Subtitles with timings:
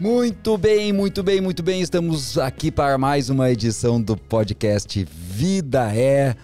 [0.00, 1.80] Muito bem, muito bem, muito bem.
[1.80, 6.36] Estamos aqui para mais uma edição do podcast Vida é.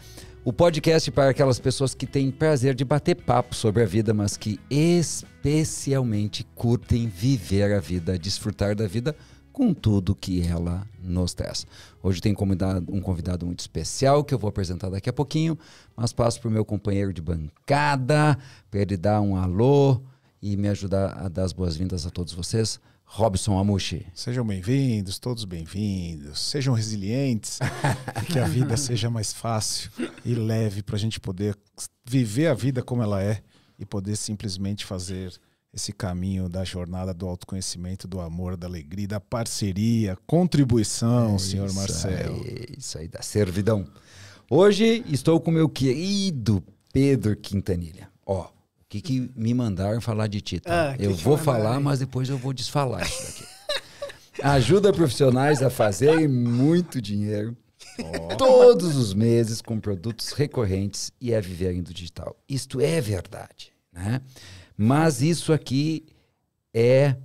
[0.44, 4.36] O podcast para aquelas pessoas que têm prazer de bater papo sobre a vida, mas
[4.36, 9.14] que especialmente curtem viver a vida, desfrutar da vida
[9.52, 11.64] com tudo que ela nos traz.
[12.02, 15.56] Hoje tem um convidado muito especial que eu vou apresentar daqui a pouquinho,
[15.96, 18.36] mas passo para o meu companheiro de bancada
[18.68, 20.02] para ele dar um alô
[20.42, 22.80] e me ajudar a dar as boas-vindas a todos vocês.
[23.14, 24.04] Robson Amushi.
[24.12, 26.40] Sejam bem-vindos, todos bem-vindos.
[26.40, 27.60] Sejam resilientes,
[28.26, 29.88] que a vida seja mais fácil
[30.24, 31.56] e leve para a gente poder
[32.04, 33.40] viver a vida como ela é
[33.78, 35.32] e poder simplesmente fazer
[35.72, 41.72] esse caminho da jornada do autoconhecimento, do amor, da alegria, da parceria, contribuição, é senhor
[41.72, 42.42] Marcelo.
[42.42, 43.86] Aí, isso aí, da servidão.
[44.50, 48.10] Hoje estou com meu querido Pedro Quintanilha.
[48.26, 48.48] Ó,
[48.94, 50.90] que, que me mandaram falar de ti, tá?
[50.90, 51.82] Ah, eu vou mandaram falar, aí?
[51.82, 53.54] mas depois eu vou desfalar isso daqui.
[54.42, 57.56] Ajuda profissionais a fazerem muito dinheiro
[58.36, 62.36] todos os meses com produtos recorrentes e a viverem do digital.
[62.48, 64.20] Isto é verdade, né?
[64.76, 66.04] Mas isso aqui
[66.74, 67.16] é,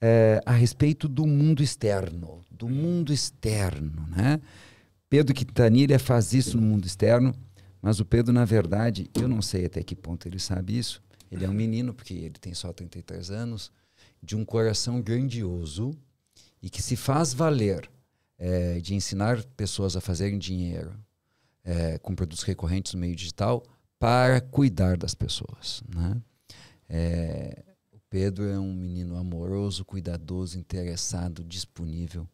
[0.00, 4.40] é, a respeito do mundo externo, do mundo externo, né?
[5.08, 7.32] Pedro Quintanilha faz isso no mundo externo,
[7.80, 11.00] mas o Pedro, na verdade, eu não sei até que ponto ele sabe isso.
[11.30, 13.72] Ele é um menino, porque ele tem só 33 anos,
[14.22, 15.96] de um coração grandioso
[16.62, 17.90] e que se faz valer
[18.38, 20.94] eh, de ensinar pessoas a fazerem dinheiro
[21.64, 23.64] eh, com produtos recorrentes no meio digital
[23.98, 25.82] para cuidar das pessoas.
[25.94, 26.20] Né?
[26.88, 32.28] Eh, o Pedro é um menino amoroso, cuidadoso, interessado, disponível.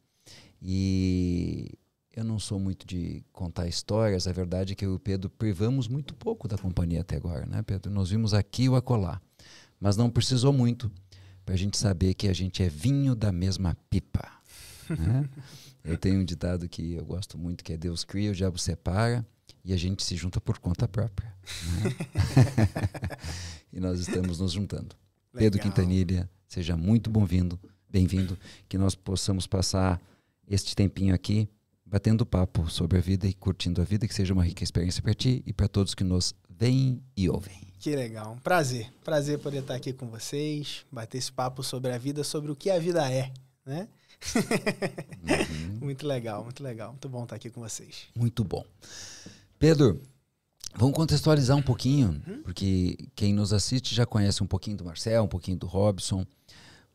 [0.61, 1.79] E
[2.15, 5.31] eu não sou muito de contar histórias, a verdade é que eu e o Pedro
[5.31, 7.91] privamos muito pouco da companhia até agora, né, Pedro?
[7.91, 9.21] Nós vimos aqui ou acolá,
[9.81, 10.93] mas não precisou muito
[11.45, 14.29] para a gente saber que a gente é vinho da mesma pipa.
[14.91, 15.29] né?
[15.83, 19.27] Eu tenho um ditado que eu gosto muito, que é Deus cria, o diabo separa
[19.65, 21.35] e a gente se junta por conta própria.
[21.81, 21.91] né?
[23.73, 24.95] e nós estamos nos juntando.
[25.33, 25.73] Pedro Legal.
[25.73, 27.59] Quintanilha, seja muito bem-vindo,
[27.89, 28.39] bem-vindo,
[28.69, 30.01] que nós possamos passar
[30.47, 31.49] este tempinho aqui
[31.93, 35.13] batendo papo sobre a vida e curtindo a vida, que seja uma rica experiência para
[35.13, 37.61] ti e para todos que nos veem e ouvem.
[37.79, 38.33] Que legal.
[38.33, 38.91] Um prazer.
[39.05, 42.71] Prazer poder estar aqui com vocês, bater esse papo sobre a vida, sobre o que
[42.71, 43.31] a vida é,
[43.67, 43.89] né?
[44.35, 45.81] Uhum.
[45.85, 46.91] Muito legal, muito legal.
[46.91, 48.07] Muito bom estar aqui com vocês.
[48.15, 48.65] Muito bom.
[49.59, 50.01] Pedro,
[50.77, 55.29] vamos contextualizar um pouquinho, porque quem nos assiste já conhece um pouquinho do Marcel, um
[55.29, 56.25] pouquinho do Robson,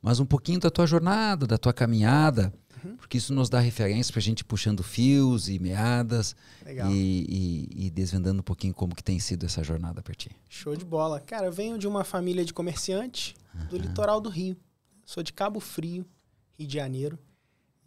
[0.02, 2.54] mas um pouquinho da tua jornada, da tua caminhada,
[2.98, 6.36] porque isso nos dá referência para a gente puxando fios e meadas
[6.92, 10.30] e, e- e desvendando um pouquinho como que tem sido essa jornada para ti.
[10.50, 11.20] Show de bola.
[11.20, 13.34] Cara, eu venho de uma família de comerciantes
[13.70, 14.56] do litoral do Rio.
[15.06, 16.06] Sou de Cabo Frio,
[16.60, 17.18] Rio de Janeiro.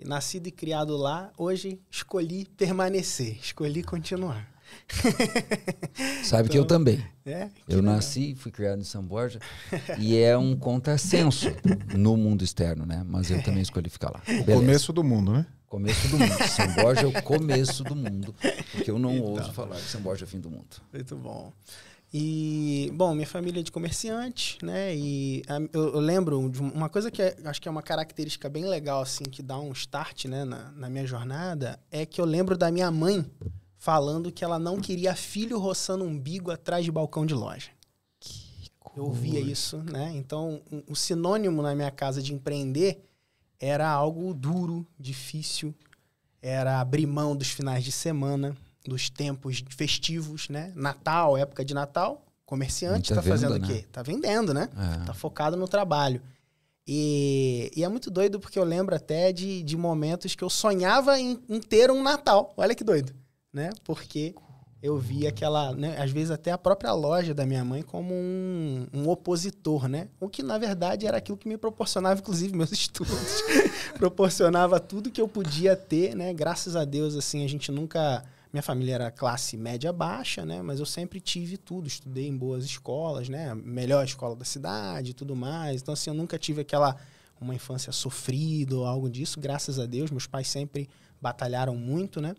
[0.03, 4.50] Nascido e criado lá, hoje escolhi permanecer, escolhi continuar.
[6.25, 7.05] Sabe que eu também.
[7.25, 7.95] É, que Eu legal.
[7.95, 9.39] nasci, fui criado em São Borja
[9.99, 11.49] e é um contrassenso
[11.97, 13.05] no mundo externo, né?
[13.07, 14.21] Mas eu também escolhi ficar lá.
[14.27, 14.53] Beleza.
[14.55, 15.47] Começo do mundo, né?
[15.69, 16.33] Começo do mundo.
[16.49, 18.35] São Borja é o começo do mundo.
[18.73, 19.25] Porque eu não Então.
[19.27, 20.77] ouso falar que São Borja é o fim do mundo.
[20.93, 21.53] Muito bom.
[22.13, 24.93] E, bom, minha família é de comerciante, né?
[24.97, 28.49] E a- eu, eu lembro de uma coisa que é- acho que é uma característica
[28.49, 32.25] bem legal, assim, que dá um start, né, na, na minha jornada, é que eu
[32.25, 33.25] lembro da minha mãe
[33.81, 37.71] falando que ela não queria filho roçando umbigo atrás de balcão de loja.
[38.95, 40.13] Eu ouvia isso, né?
[40.15, 43.03] Então, o- sinônimo na minha casa de empreender
[43.59, 45.75] era algo duro, difícil,
[46.43, 48.55] era abrir mão dos finais de semana,
[48.85, 50.73] dos tempos festivos, né?
[50.77, 53.87] Natal, época de Natal, comerciante Muita tá fazendo o quê?
[53.91, 54.69] Tá vendendo, né?
[55.01, 55.05] É.
[55.07, 56.21] Tá focado no trabalho.
[56.87, 61.19] E, e é muito doido porque eu lembro até de, de momentos que eu sonhava
[61.19, 62.53] em, em ter um Natal.
[62.57, 63.15] Olha que doido,
[63.53, 63.71] né?
[63.85, 64.35] Porque
[64.83, 68.87] eu via aquela, né, às vezes até a própria loja da minha mãe como um,
[68.95, 70.09] um opositor, né?
[70.19, 73.43] O que na verdade era aquilo que me proporcionava, inclusive, meus estudos.
[73.99, 76.33] proporcionava tudo que eu podia ter, né?
[76.33, 78.25] Graças a Deus, assim, a gente nunca.
[78.53, 80.61] Minha família era classe média baixa, né?
[80.61, 81.87] Mas eu sempre tive tudo.
[81.87, 83.55] Estudei em boas escolas, né?
[83.55, 85.83] Melhor escola da cidade tudo mais.
[85.83, 86.97] Então, assim, eu nunca tive aquela.
[87.41, 90.11] Uma infância sofrida ou algo disso, graças a Deus.
[90.11, 90.91] Meus pais sempre
[91.23, 92.35] batalharam muito, né?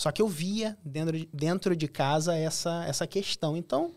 [0.00, 3.54] Só que eu via dentro de, dentro de casa essa, essa questão.
[3.54, 3.92] Então,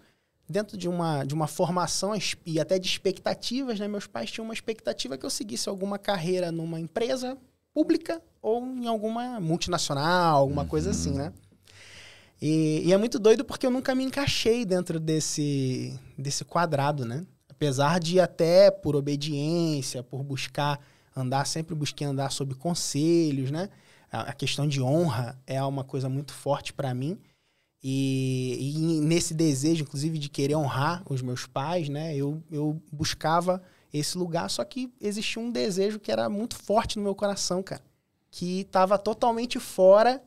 [0.50, 2.11] dentro de uma, de uma formação
[2.45, 3.88] e até de expectativas, né?
[3.88, 7.38] Meus pais tinham uma expectativa que eu seguisse alguma carreira numa empresa
[7.73, 11.31] pública ou em alguma multinacional, alguma coisa assim, né?
[12.41, 17.25] E, e é muito doido porque eu nunca me encaixei dentro desse, desse quadrado, né?
[17.47, 20.81] Apesar de até por obediência, por buscar
[21.15, 23.69] andar, sempre busquei andar sob conselhos, né?
[24.13, 27.18] A, questão de honra é uma coisa muito forte para mim.
[27.83, 32.15] E, e, nesse desejo, inclusive, de querer honrar os meus pais, né?
[32.15, 33.62] Eu, eu buscava
[33.92, 37.81] esse lugar, só que existia um desejo que era muito forte no meu coração, cara.
[38.30, 40.24] Que estava totalmente fora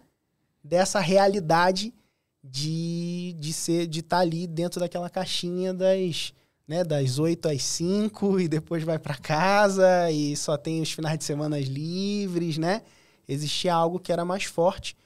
[0.62, 1.94] dessa realidade
[2.42, 6.32] de, de ser de estar tá ali dentro daquela caixinha das
[6.66, 11.16] né, das 8 às 5 e depois vai para casa e só tem os finais
[11.18, 12.82] de semana livres, né?
[13.28, 14.96] Existia algo que era mais forte.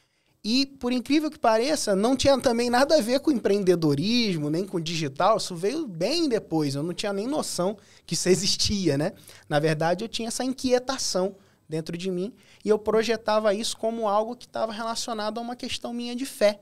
[0.42, 4.80] E, por incrível que pareça, não tinha também nada a ver com empreendedorismo, nem com
[4.80, 5.36] digital.
[5.36, 6.74] Isso veio bem depois.
[6.74, 7.76] Eu não tinha nem noção
[8.06, 9.12] que isso existia, né?
[9.48, 11.36] Na verdade, eu tinha essa inquietação
[11.68, 12.34] dentro de mim
[12.64, 16.60] e eu projetava isso como algo que estava relacionado a uma questão minha de fé,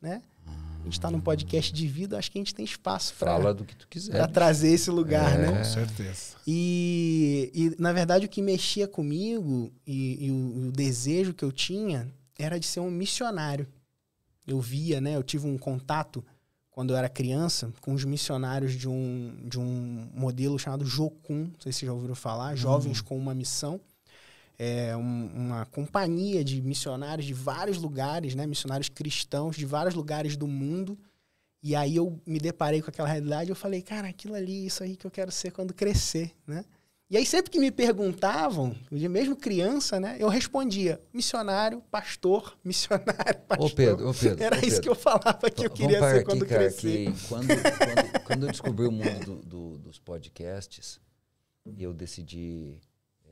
[0.00, 0.22] né?
[0.84, 3.64] Gente está num podcast de vida, acho que a gente tem espaço para Fala do
[3.64, 4.12] que tu quiser.
[4.12, 5.58] Para trazer esse lugar, é, né?
[5.58, 6.36] Com certeza.
[6.46, 11.52] E, e, na verdade, o que mexia comigo e, e o, o, desejo que eu
[11.52, 12.08] tinha
[12.38, 13.66] era de ser um missionário.
[14.46, 15.16] Eu via, né?
[15.16, 16.24] Eu tive um contato
[16.70, 21.60] quando eu era criança com os missionários de um, de um modelo chamado Jocum, não
[21.60, 23.04] sei se já ouviram falar, Jovens hum.
[23.04, 23.80] com uma Missão
[24.58, 28.46] é, um, uma companhia de missionários de vários lugares, né?
[28.46, 30.98] Missionários cristãos de vários lugares do mundo.
[31.62, 34.82] E aí eu me deparei com aquela realidade e eu falei, cara, aquilo ali, isso
[34.82, 36.64] aí que eu quero ser quando crescer, né?
[37.10, 43.66] E aí sempre que me perguntavam, mesmo criança, né, eu respondia, missionário, pastor, missionário, pastor.
[43.66, 44.44] Ô Pedro, ô Pedro.
[44.44, 44.82] Era ô isso Pedro.
[44.82, 47.14] que eu falava que eu queria ser quando aqui, cara, crescer.
[47.26, 51.00] quando, quando, quando, eu descobri o mundo do, do, dos podcasts,
[51.78, 52.78] eu decidi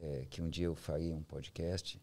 [0.07, 2.01] é, que um dia eu faria um podcast,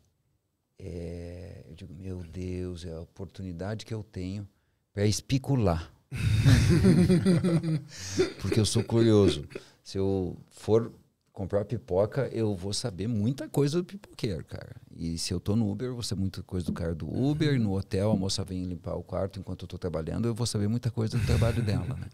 [0.77, 4.47] é, eu digo, meu Deus, é a oportunidade que eu tenho
[4.93, 5.91] para especular.
[8.41, 9.47] Porque eu sou curioso.
[9.83, 10.91] Se eu for
[11.31, 14.75] comprar pipoca, eu vou saber muita coisa do pipoqueiro, cara.
[14.95, 17.59] E se eu tô no Uber, eu vou saber muita coisa do cara do Uber.
[17.59, 20.67] No hotel, a moça vem limpar o quarto enquanto eu tô trabalhando, eu vou saber
[20.67, 22.09] muita coisa do trabalho dela, né?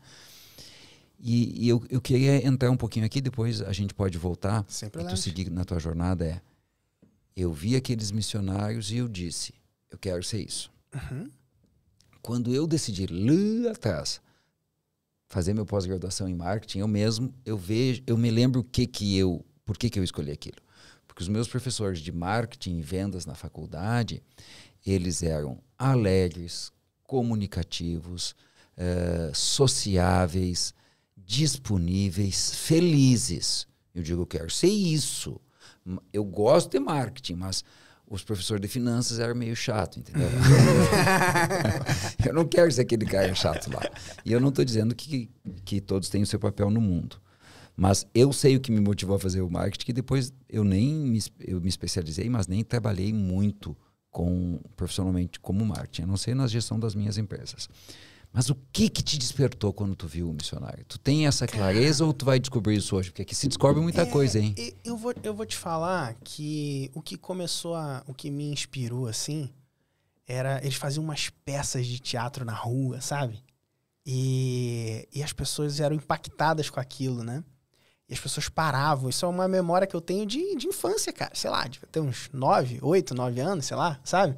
[1.19, 5.04] E, e eu, eu, queria entrar um pouquinho aqui, depois a gente pode voltar Sempre
[5.04, 6.25] tu seguir na tua jornada.
[6.25, 6.42] É,
[7.36, 9.54] eu vi aqueles missionários e eu disse,
[9.92, 10.71] eu quero ser isso.
[10.94, 11.30] Uhum.
[12.21, 14.21] Quando eu decidi lá atrás
[15.27, 19.18] fazer meu pós-graduação em marketing, eu mesmo, eu vejo, eu me lembro o que que
[19.18, 20.57] eu, por que que eu escolhi aquilo.
[21.07, 24.24] Porque os meus professores de marketing e vendas na faculdade,
[24.86, 26.71] eles eram alegres,
[27.04, 28.36] comunicativos,
[28.77, 30.74] uh, sociáveis,
[31.29, 33.67] disponíveis, felizes.
[33.93, 35.39] Eu digo, eu quero ser isso.
[36.11, 37.63] Eu gosto de marketing, mas
[38.07, 40.27] os professores de finanças eram meio chato, entendeu?
[42.25, 43.81] eu não quero ser aquele cara chato lá.
[44.25, 45.29] E eu não estou dizendo que,
[45.63, 47.21] que todos têm o seu papel no mundo.
[47.77, 50.91] Mas eu sei o que me motivou a fazer o marketing, que depois eu nem
[50.95, 53.77] me, eu me especializei, mas nem trabalhei muito
[54.09, 57.69] com profissionalmente como marketing, a não ser na gestão das minhas empresas.
[58.31, 60.85] Mas o que que te despertou quando tu viu o missionário?
[60.85, 63.09] Tu tem essa clareza ou tu vai descobrir isso hoje?
[63.09, 64.55] Porque aqui se descobre muita é, coisa, hein?
[64.83, 68.03] Eu vou, eu vou te falar que o que começou a.
[68.05, 69.49] O que me inspirou, assim,
[70.27, 70.59] era.
[70.61, 73.43] Eles faziam umas peças de teatro na rua, sabe?
[74.05, 77.43] E, e as pessoas eram impactadas com aquilo, né?
[78.07, 79.09] E as pessoas paravam.
[79.09, 81.31] Isso é uma memória que eu tenho de, de infância, cara.
[81.33, 84.37] Sei lá, devia ter uns nove, oito, nove anos, sei lá, sabe?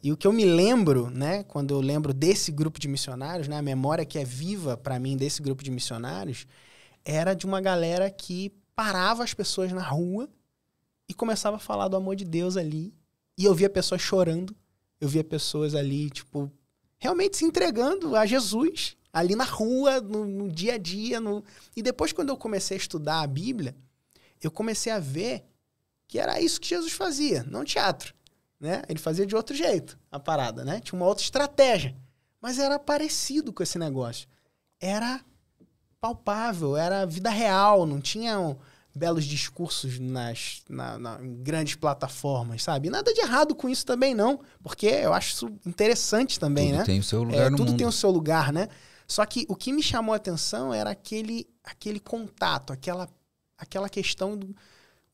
[0.00, 3.58] E o que eu me lembro, né, quando eu lembro desse grupo de missionários, né,
[3.58, 6.46] a memória que é viva para mim desse grupo de missionários,
[7.04, 10.28] era de uma galera que parava as pessoas na rua
[11.08, 12.94] e começava a falar do amor de Deus ali.
[13.36, 14.54] E eu via pessoas chorando,
[15.00, 16.50] eu via pessoas ali, tipo,
[16.98, 21.20] realmente se entregando a Jesus, ali na rua, no, no dia a dia.
[21.20, 21.42] No...
[21.74, 23.74] E depois, quando eu comecei a estudar a Bíblia,
[24.40, 25.44] eu comecei a ver
[26.06, 28.14] que era isso que Jesus fazia, não teatro
[28.60, 28.82] né?
[28.88, 30.80] Ele fazia de outro jeito a parada, né?
[30.80, 31.94] Tinha uma outra estratégia.
[32.40, 34.28] Mas era parecido com esse negócio.
[34.80, 35.20] Era
[36.00, 38.56] palpável, era vida real, não tinha
[38.94, 42.88] belos discursos nas na, na, em grandes plataformas, sabe?
[42.88, 44.40] E nada de errado com isso também, não.
[44.62, 46.84] Porque eu acho isso interessante também, tudo né?
[46.84, 47.78] tem o seu lugar é, no tudo mundo.
[47.78, 48.68] tem o seu lugar, né?
[49.06, 53.08] Só que o que me chamou a atenção era aquele, aquele contato, aquela,
[53.56, 54.54] aquela questão do,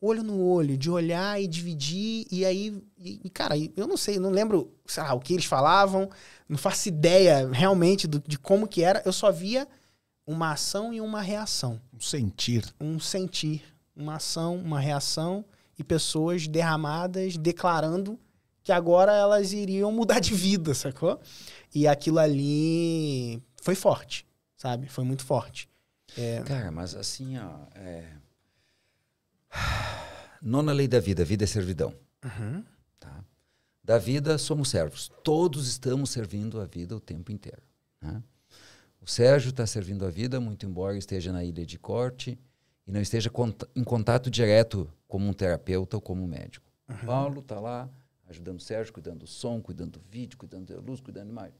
[0.04, 4.30] olho no olho, de olhar e dividir, e aí, e, cara, eu não sei, não
[4.30, 6.10] lembro, sei lá, o que eles falavam,
[6.48, 9.66] não faço ideia realmente do, de como que era, eu só via
[10.26, 11.80] uma ação e uma reação.
[11.92, 12.64] Um sentir.
[12.80, 13.62] Um sentir,
[13.96, 15.44] uma ação, uma reação,
[15.78, 18.18] e pessoas derramadas declarando
[18.62, 21.20] que agora elas iriam mudar de vida, sacou?
[21.74, 24.86] E aquilo ali foi forte, sabe?
[24.88, 25.68] Foi muito forte.
[26.16, 26.42] É...
[26.42, 27.50] Cara, mas assim, ó.
[27.74, 28.13] É
[30.42, 31.94] nona lei da vida, vida é servidão.
[32.24, 32.64] Uhum.
[33.00, 33.24] Tá?
[33.82, 35.10] Da vida somos servos.
[35.22, 37.62] Todos estamos servindo a vida o tempo inteiro.
[38.00, 38.22] Né?
[39.00, 42.38] O Sérgio está servindo a vida, muito embora esteja na ilha de corte
[42.86, 46.66] e não esteja cont em contato direto como um terapeuta ou como um médico.
[46.88, 47.06] Uhum.
[47.06, 47.88] Paulo está lá
[48.28, 51.52] ajudando o Sérgio, cuidando do som, cuidando do vídeo, cuidando da luz, cuidando de mais.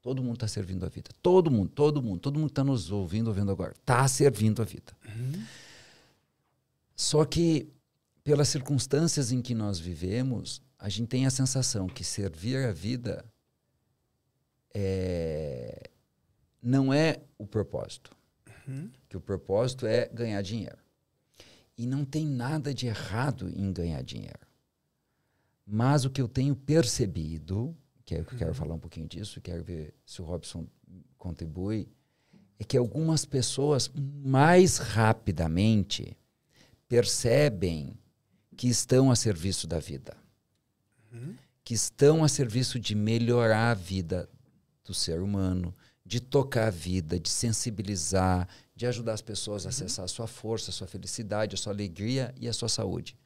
[0.00, 1.10] Todo mundo está servindo a vida.
[1.20, 3.72] Todo mundo, todo mundo, todo mundo está nos ouvindo, ouvindo agora.
[3.72, 4.96] Está servindo a vida.
[5.04, 5.44] Uhum.
[6.96, 7.70] Só que,
[8.24, 13.24] pelas circunstâncias em que nós vivemos, a gente tem a sensação que servir a vida
[14.74, 15.90] é,
[16.62, 18.16] não é o propósito.
[18.66, 18.90] Uhum.
[19.08, 20.78] Que o propósito é ganhar dinheiro.
[21.76, 24.46] E não tem nada de errado em ganhar dinheiro.
[25.66, 29.62] Mas o que eu tenho percebido, que é, eu quero falar um pouquinho disso, quero
[29.62, 30.66] ver se o Robson
[31.18, 31.88] contribui,
[32.58, 36.16] é que algumas pessoas mais rapidamente
[36.88, 37.98] percebem
[38.56, 40.16] que estão a serviço da vida,
[41.12, 41.34] Uhum.
[41.64, 44.28] que estão a serviço de melhorar a vida
[44.84, 45.74] do ser humano,
[46.04, 50.70] de tocar a vida, de sensibilizar, de ajudar as pessoas a acessar a sua força,
[50.70, 53.16] a sua felicidade, a sua alegria e a sua saúde.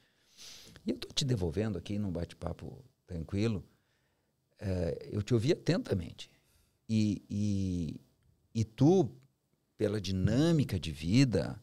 [0.86, 3.62] E eu estou te devolvendo aqui num bate-papo tranquilo.
[4.58, 6.30] eh, eu te ouvi atentamente.
[6.88, 8.00] E, e,
[8.54, 9.10] e tu,
[9.76, 11.58] pela dinâmica de vida,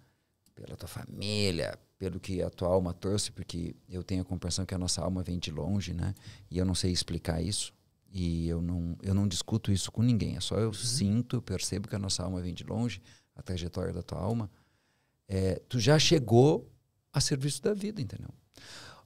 [0.56, 4.76] pela tua família, pelo que a tua alma trouxe, porque eu tenho a compreensão que
[4.76, 6.14] a nossa alma vem de longe, né?
[6.50, 7.74] E eu não sei explicar isso.
[8.12, 10.38] E eu não, eu não discuto isso com ninguém.
[10.38, 13.02] É só eu sinto, eu percebo que a nossa alma vem de longe,
[13.36, 14.50] a trajetória da tua alma.
[15.28, 16.72] É, tu já chegou
[17.12, 18.30] a serviço da vida, entendeu?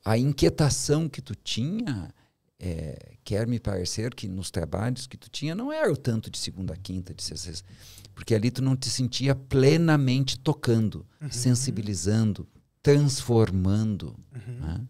[0.04, 2.14] A inquietação que tu tinha,
[2.60, 6.38] é, quer me parecer que nos trabalhos que tu tinha, não era o tanto de
[6.38, 7.68] segunda a quinta, de sexta.
[8.14, 12.48] Porque ali tu não te sentia plenamente tocando, sensibilizando,
[12.82, 14.16] transformando.
[14.60, 14.82] né?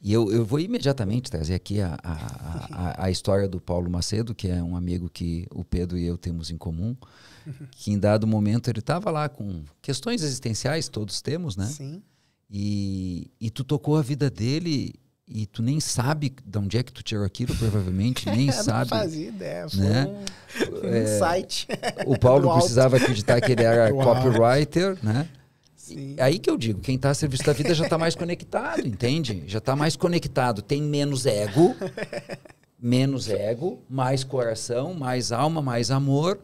[0.00, 4.34] E eu, eu vou imediatamente trazer aqui a, a, a, a história do Paulo Macedo,
[4.34, 6.96] que é um amigo que o Pedro e eu temos em comum,
[7.72, 11.66] que em dado momento ele estava lá com questões existenciais, todos temos, né?
[11.66, 12.02] Sim.
[12.48, 14.94] E, e tu tocou a vida dele
[15.26, 18.90] e tu nem sabe de onde é que tu tirou aquilo, provavelmente, nem sabe.
[18.92, 19.68] Não fazia ideia.
[19.68, 20.06] Foi né?
[20.06, 21.66] um, um É, site.
[22.06, 25.28] O Paulo precisava acreditar que ele era copywriter, né?
[25.86, 26.16] Sim.
[26.18, 29.44] Aí que eu digo, quem está a serviço da vida já está mais conectado, entende?
[29.46, 31.76] Já está mais conectado, tem menos ego,
[32.76, 36.40] menos ego, mais coração, mais alma, mais amor.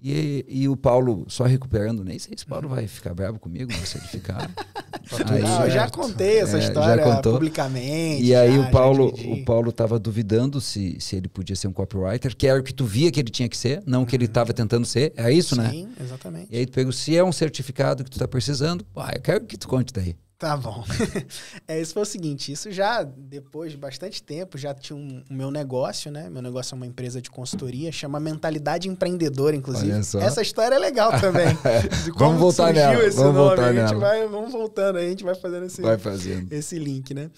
[0.00, 3.72] E, e o Paulo, só recuperando, nem sei se o Paulo vai ficar bravo comigo,
[3.72, 4.48] mas se ele ficar.
[5.28, 8.22] aí- Não, eu já contei essa É, história publicamente.
[8.22, 11.72] E aí já, o Paulo, o Paulo estava duvidando se, se ele podia ser um
[11.72, 14.14] copywriter, que era o que tu via que ele tinha que ser, não o que
[14.14, 15.12] ele estava tentando ser.
[15.16, 15.68] É isso, né?
[15.70, 16.46] Sim, exatamente.
[16.50, 19.44] E aí tu pegou, se é um certificado que tu está precisando, ah, eu quero
[19.46, 20.14] que tu conte daí.
[20.38, 20.84] Tá bom.
[21.66, 25.34] é, isso foi o seguinte, isso já depois de bastante tempo, já tinha um, o
[25.34, 26.30] meu negócio, né?
[26.30, 29.90] Meu negócio é uma empresa de consultoria, chama Mentalidade Empreendedora, inclusive.
[30.20, 31.48] Essa história é legal também.
[32.04, 33.48] De como Vamos voltar surgiu nela, esse vamos nome.
[33.48, 33.98] voltar a gente nela.
[33.98, 36.52] vai, vamos voltando a gente vai fazendo esse, Vai fazendo.
[36.52, 37.30] esse link, né?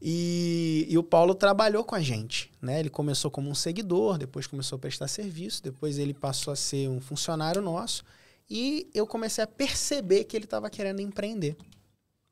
[0.00, 2.80] E, e o Paulo trabalhou com a gente, né?
[2.80, 6.88] Ele começou como um seguidor, depois começou a prestar serviço, depois ele passou a ser
[6.88, 8.04] um funcionário nosso
[8.48, 11.54] e eu comecei a perceber que ele estava querendo empreender.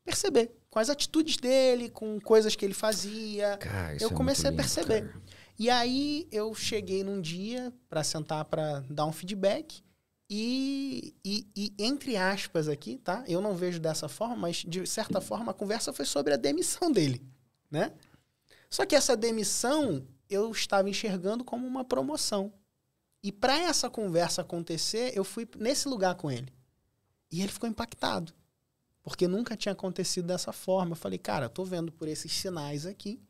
[0.07, 3.57] Perceber com as atitudes dele, com coisas que ele fazia.
[3.57, 5.01] Cara, Eu é comecei muito a perceber.
[5.01, 5.21] cara.
[5.59, 9.83] E aí eu cheguei num dia para sentar para dar um feedback
[10.29, 13.21] e, e, e, entre aspas aqui, tá?
[13.27, 16.89] Eu não vejo dessa forma, mas de certa forma a conversa foi sobre a demissão
[16.89, 17.21] dele,
[17.69, 17.91] né?
[18.69, 22.53] Só que essa demissão eu estava enxergando como uma promoção.
[23.21, 26.53] E para essa conversa acontecer, eu fui nesse lugar com ele.
[27.29, 28.33] E ele ficou impactado.
[29.07, 30.91] Porque nunca tinha acontecido dessa forma.
[30.91, 33.21] Eu falei, cara, eu tô vendo por esses sinais aqui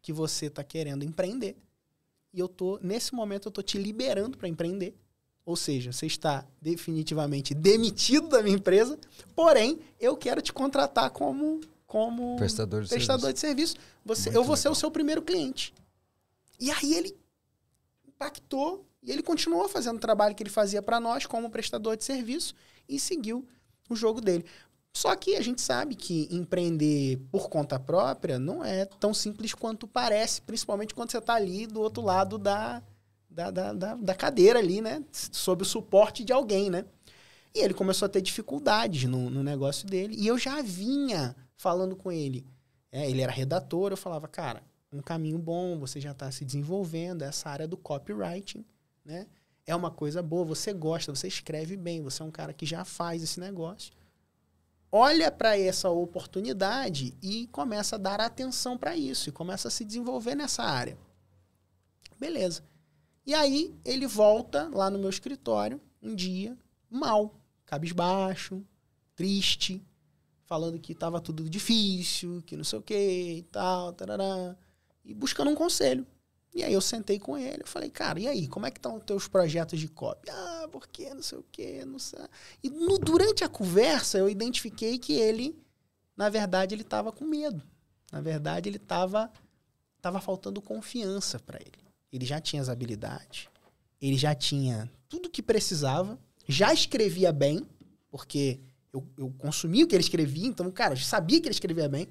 [0.00, 1.56] que você tá querendo empreender.
[2.32, 4.96] E eu tô, nesse momento, eu tô te liberando para empreender.
[5.44, 8.98] Ou seja, você está definitivamente demitido da minha empresa,
[9.34, 13.76] porém, eu quero te contratar como, como Prestador de prestador de serviço.
[14.06, 14.80] Você, Muito eu vou ser o legal.
[14.80, 15.74] seu primeiro cliente.
[16.58, 17.14] E aí ele
[18.08, 22.04] impactou e ele continuou fazendo o trabalho que ele fazia para nós como prestador de
[22.04, 22.54] serviço
[22.88, 23.46] e seguiu
[23.88, 24.44] o jogo dele.
[24.96, 29.86] Só que a gente sabe que empreender por conta própria não é tão simples quanto
[29.86, 32.82] parece, principalmente quando você está ali do outro lado da,
[33.28, 35.04] da, da, da, cadeira ali, né?
[35.12, 36.86] Sob o suporte de alguém, né?
[37.54, 40.16] E ele começou a ter dificuldades no, no negócio dele.
[40.18, 42.46] E eu já vinha falando com ele.
[42.90, 47.20] É, ele era redator, eu falava, cara, um caminho bom, você já está se desenvolvendo,
[47.20, 48.64] essa área do copywriting,
[49.04, 49.26] né?
[49.66, 52.82] É uma coisa boa, você gosta, você escreve bem, você é um cara que já
[52.82, 53.92] faz esse negócio.
[54.96, 59.84] Olha para essa oportunidade e começa a dar atenção para isso e começa a se
[59.84, 60.96] desenvolver nessa área.
[62.18, 62.64] Beleza.
[63.26, 66.56] E aí ele volta lá no meu escritório um dia
[66.88, 67.34] mal,
[67.66, 68.64] cabisbaixo,
[69.14, 69.84] triste,
[70.46, 74.56] falando que estava tudo difícil, que não sei o que e tal, tarará,
[75.04, 76.06] e buscando um conselho.
[76.56, 78.96] E aí eu sentei com ele, eu falei, cara, e aí, como é que estão
[78.96, 80.30] os teus projetos de copy?
[80.30, 82.18] Ah, porque não sei o quê, não sei.
[82.64, 85.54] E no, durante a conversa eu identifiquei que ele,
[86.16, 87.62] na verdade, ele estava com medo.
[88.10, 89.30] Na verdade, ele estava
[90.00, 91.84] tava faltando confiança para ele.
[92.10, 93.48] Ele já tinha as habilidades,
[94.00, 97.66] ele já tinha tudo que precisava, já escrevia bem,
[98.08, 98.60] porque
[98.94, 102.08] eu, eu consumia o que ele escrevia, então, cara, eu sabia que ele escrevia bem.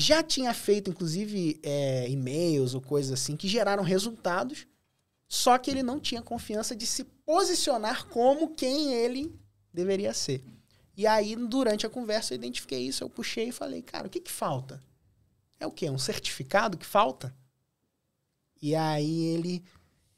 [0.00, 4.66] Já tinha feito, inclusive, é, e-mails ou coisas assim que geraram resultados,
[5.28, 9.38] só que ele não tinha confiança de se posicionar como quem ele
[9.70, 10.42] deveria ser.
[10.96, 14.20] E aí, durante a conversa, eu identifiquei isso, eu puxei e falei, cara, o que,
[14.20, 14.82] que falta?
[15.58, 15.90] É o quê?
[15.90, 17.36] Um certificado que falta?
[18.62, 19.62] E aí ele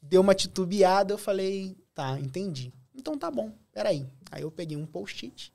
[0.01, 2.73] deu uma titubeada, eu falei, tá, entendi.
[2.95, 4.07] Então tá bom, peraí.
[4.31, 5.53] Aí eu peguei um post-it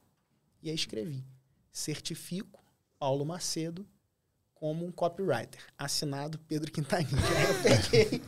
[0.62, 1.24] e aí escrevi:
[1.72, 2.62] certifico
[2.98, 3.88] Paulo Macedo
[4.58, 5.60] como um copywriter.
[5.78, 7.18] Assinado Pedro Quintanilha.
[7.36, 8.22] Aí eu peguei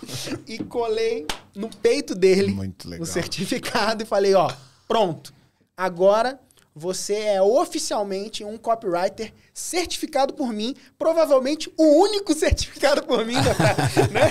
[0.46, 2.54] e colei no peito dele
[3.00, 4.52] o certificado e falei, ó,
[4.87, 5.32] pronto.
[5.76, 6.40] Agora
[6.75, 14.30] você é oficialmente um copywriter certificado por mim, provavelmente o único certificado por mim, né?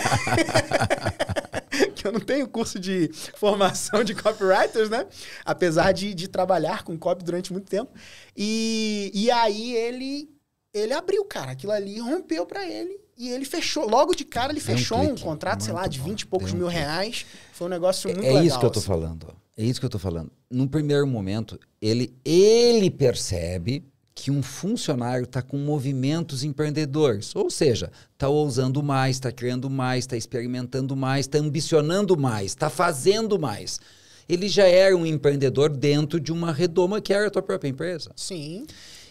[1.95, 5.05] que eu não tenho curso de formação de copywriters, né?
[5.45, 7.91] Apesar de, de trabalhar com copy durante muito tempo.
[8.35, 10.29] E, e aí ele
[10.73, 11.51] ele abriu, cara.
[11.51, 12.99] Aquilo ali rompeu para ele.
[13.17, 16.21] E ele fechou, logo de cara, ele fechou um, um contrato, sei lá, de 20
[16.21, 17.25] e poucos mil reais.
[17.51, 18.43] Foi um negócio muito é, é legal.
[18.43, 18.87] É isso que eu tô assim.
[18.87, 19.35] falando.
[19.57, 20.31] É isso que eu tô falando.
[20.49, 23.83] No primeiro momento, ele, ele percebe
[24.15, 30.03] que um funcionário está com movimentos empreendedores, ou seja, está ousando mais, está criando mais,
[30.03, 33.79] está experimentando mais, está ambicionando mais, está fazendo mais.
[34.27, 38.11] Ele já era um empreendedor dentro de uma redoma que era a tua própria empresa.
[38.15, 38.65] Sim.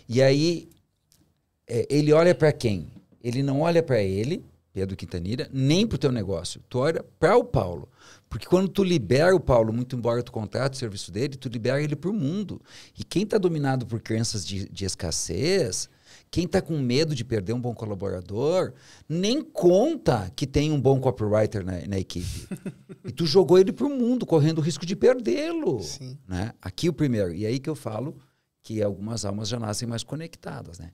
[0.08, 0.68] E aí
[1.68, 2.86] é, ele olha para quem?
[3.22, 6.60] Ele não olha para ele, Pedro Quintanilha, nem para o teu negócio.
[6.68, 7.88] Tu olha para o Paulo.
[8.28, 11.82] Porque quando tu libera o Paulo, muito embora tu contrate o serviço dele, tu libera
[11.82, 12.60] ele para o mundo.
[12.98, 15.88] E quem está dominado por crenças de, de escassez,
[16.30, 18.72] quem está com medo de perder um bom colaborador,
[19.08, 22.48] nem conta que tem um bom copywriter na, na equipe.
[23.04, 25.80] e tu jogou ele para o mundo, correndo o risco de perdê-lo.
[26.26, 26.52] Né?
[26.60, 27.34] Aqui o primeiro.
[27.34, 28.16] E aí que eu falo
[28.62, 30.78] que algumas almas já nascem mais conectadas.
[30.78, 30.90] Né?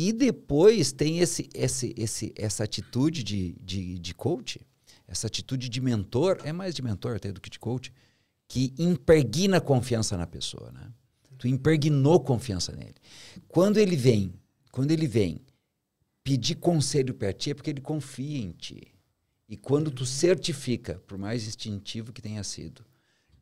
[0.00, 4.60] E depois tem esse, esse, esse, essa atitude de, de, de coach,
[5.08, 7.92] essa atitude de mentor, é mais de mentor até do que de coach,
[8.46, 10.92] que impregna confiança na pessoa, né?
[11.36, 12.94] Tu impregnou confiança nele.
[13.48, 14.32] Quando ele vem,
[14.70, 15.40] quando ele vem
[16.22, 18.94] pedir conselho para ti, é porque ele confia em ti.
[19.48, 22.86] E quando tu certifica, por mais instintivo que tenha sido,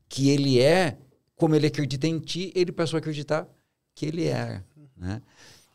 [0.09, 0.97] que ele é
[1.35, 3.47] como ele acredita em ti, ele passou a acreditar
[3.95, 4.65] que ele é,
[4.97, 5.21] né?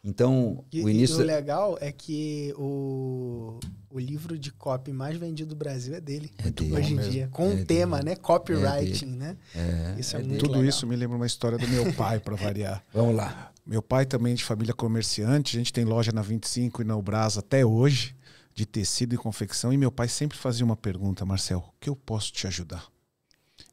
[0.04, 1.20] Então, e, o início.
[1.20, 3.60] E o legal é que o,
[3.90, 6.32] o livro de copy mais vendido do Brasil é dele.
[6.40, 6.74] É dele.
[6.74, 7.28] Hoje em dia.
[7.32, 8.10] Com o é um tema, dele.
[8.10, 8.16] né?
[8.16, 9.38] Copywriting, é né?
[9.56, 10.70] É, isso é, é muito Tudo legal.
[10.70, 12.84] isso me lembra uma história do meu pai, para variar.
[12.92, 13.52] Vamos lá.
[13.64, 15.56] Meu pai também de família comerciante.
[15.56, 18.16] A gente tem loja na 25 e na Ubras até hoje,
[18.56, 19.72] de tecido e confecção.
[19.72, 22.88] E meu pai sempre fazia uma pergunta, Marcel: o que eu posso te ajudar?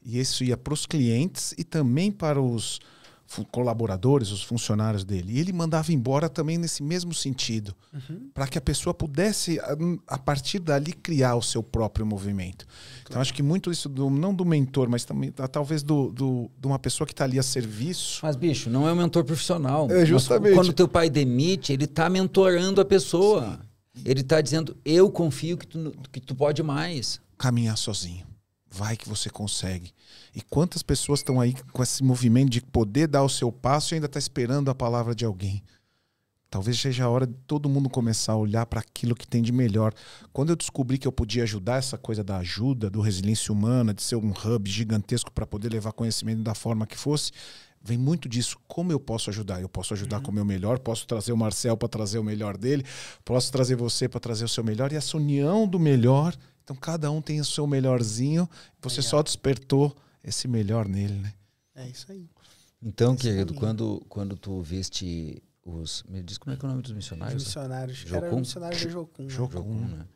[0.05, 2.81] E isso ia para os clientes e também para os
[3.51, 5.35] colaboradores, os funcionários dele.
[5.35, 8.31] E ele mandava embora também nesse mesmo sentido, uhum.
[8.33, 9.61] para que a pessoa pudesse,
[10.07, 12.67] a partir dali, criar o seu próprio movimento.
[12.67, 13.05] Claro.
[13.09, 16.67] Então, acho que muito isso, do, não do mentor, mas também talvez do, do de
[16.67, 18.21] uma pessoa que está ali a serviço.
[18.23, 19.91] Mas, bicho, não é um mentor profissional.
[19.91, 20.55] É, justamente.
[20.55, 23.61] Mas, quando teu pai demite, ele está mentorando a pessoa.
[23.95, 24.03] Sim.
[24.05, 27.21] Ele está dizendo, eu confio que tu, que tu pode mais.
[27.37, 28.27] Caminhar sozinho.
[28.71, 29.93] Vai que você consegue.
[30.38, 33.94] E quantas pessoas estão aí com esse movimento de poder dar o seu passo e
[33.96, 35.64] ainda está esperando a palavra de alguém?
[36.48, 39.51] Talvez seja a hora de todo mundo começar a olhar para aquilo que tem de
[39.51, 39.92] melhor.
[40.33, 44.01] Quando eu descobri que eu podia ajudar essa coisa da ajuda, do resiliência humana, de
[44.01, 47.33] ser um hub gigantesco para poder levar conhecimento da forma que fosse,
[47.83, 48.61] vem muito disso.
[48.68, 49.61] Como eu posso ajudar?
[49.61, 50.22] Eu posso ajudar uhum.
[50.22, 52.85] com o meu melhor, posso trazer o Marcel para trazer o melhor dele,
[53.24, 56.33] posso trazer você para trazer o seu melhor, e essa união do melhor.
[56.62, 58.48] Então, cada um tem o seu melhorzinho,
[58.81, 59.11] você Legal.
[59.11, 59.96] só despertou
[60.29, 61.35] esse melhor nele, né?
[61.75, 62.29] É isso aí.
[62.83, 66.03] Então, é querido, quando, quando tu viste os.
[66.09, 67.43] Me diz como é que é o nome dos missionários?
[67.43, 67.99] Os missionários.
[67.99, 68.27] Jocum?
[68.27, 69.23] Era missionários da Jocum.
[69.25, 69.29] Né?
[69.29, 70.07] Jocum, Jocum né?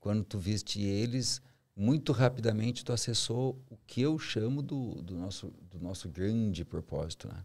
[0.00, 1.40] Quando tu viste eles,
[1.76, 7.28] muito rapidamente tu acessou o que eu chamo do, do, nosso, do nosso grande propósito,
[7.28, 7.44] né?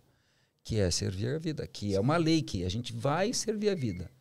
[0.64, 3.76] que é servir a vida, que é uma lei que a gente vai servir a
[3.76, 4.12] vida.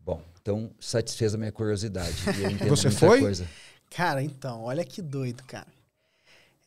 [0.00, 2.16] Bom, então satisfez a minha curiosidade.
[2.60, 3.20] E Você foi?
[3.20, 3.46] Coisa.
[3.90, 5.68] Cara, então, olha que doido, cara.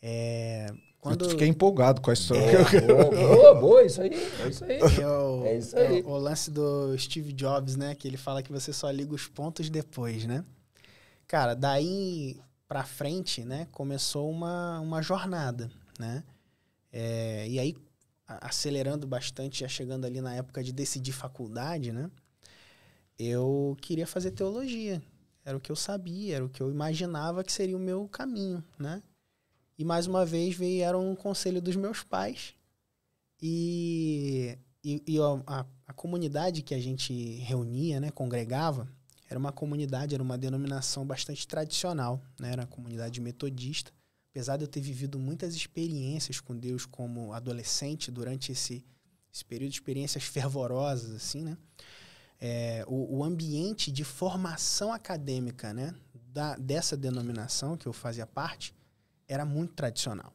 [0.02, 0.68] É,
[1.00, 2.42] quando Eu fiquei empolgado com a história.
[2.44, 4.80] É, boa, boa, boa, isso aí, é isso aí.
[4.80, 6.00] é o, É isso aí.
[6.00, 7.96] é o lance do Steve Jobs, né?
[7.96, 10.46] Que ele fala que você só liga os pontos depois, né?
[11.28, 13.68] Cara, daí pra frente, né?
[13.72, 16.24] Começou uma, uma jornada, né?
[16.92, 17.76] É, e aí,
[18.28, 22.10] acelerando bastante, já chegando ali na época de decidir faculdade, né?
[23.18, 25.02] Eu queria fazer teologia.
[25.44, 28.64] Era o que eu sabia, era o que eu imaginava que seria o meu caminho,
[28.78, 29.02] né?
[29.82, 32.54] E mais uma vez vieram um conselho dos meus pais.
[33.41, 38.88] E, e, e a, a- comunidade que a gente reunia, né, congregava,
[39.28, 42.52] era uma comunidade, era uma denominação bastante tradicional, né?
[42.52, 43.91] Era a comunidade metodista.
[44.30, 48.86] Apesar de eu ter vivido muitas experiências com Deus como adolescente durante esse,
[49.34, 51.58] esse período experiências fervorosas, assim, né?
[52.39, 58.76] É, o, o ambiente de formação acadêmica, né, da, dessa denominação que eu fazia parte,
[59.32, 60.34] era muito tradicional.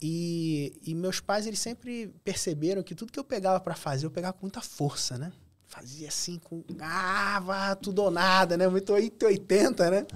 [0.00, 4.10] E, e meus pais, eles sempre perceberam que tudo que eu pegava para fazer, eu
[4.10, 5.32] pegava com muita força, né?
[5.66, 8.68] Fazia assim com, ah, vá, tudo ou nada, né?
[8.68, 10.06] Muito 880, né?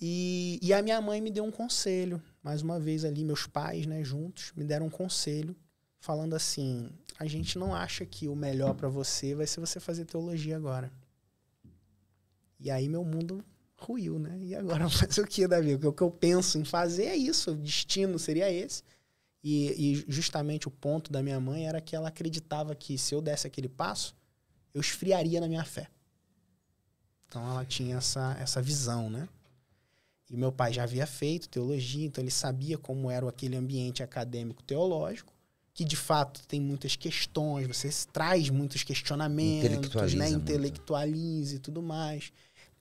[0.00, 3.86] E, e a minha mãe me deu um conselho, mais uma vez ali, meus pais,
[3.86, 5.54] né, juntos, me deram um conselho,
[6.00, 10.04] falando assim: a gente não acha que o melhor para você vai ser você fazer
[10.04, 10.90] teologia agora.
[12.58, 13.44] E aí meu mundo
[13.76, 14.38] ruiu, né?
[14.40, 15.74] E agora fazer o que, Davi?
[15.74, 18.82] O que eu penso em fazer é isso, o destino seria esse.
[19.42, 23.20] E, e justamente o ponto da minha mãe era que ela acreditava que se eu
[23.20, 24.16] desse aquele passo,
[24.72, 25.88] eu esfriaria na minha fé.
[27.28, 29.28] Então ela tinha essa, essa visão, né?
[30.30, 34.62] E meu pai já havia feito teologia, então ele sabia como era aquele ambiente acadêmico
[34.62, 35.32] teológico,
[35.74, 39.68] que de fato tem muitas questões, você traz muitos questionamentos,
[40.14, 40.30] né?
[40.30, 40.42] muito.
[40.42, 42.32] intelectualiza e tudo mais.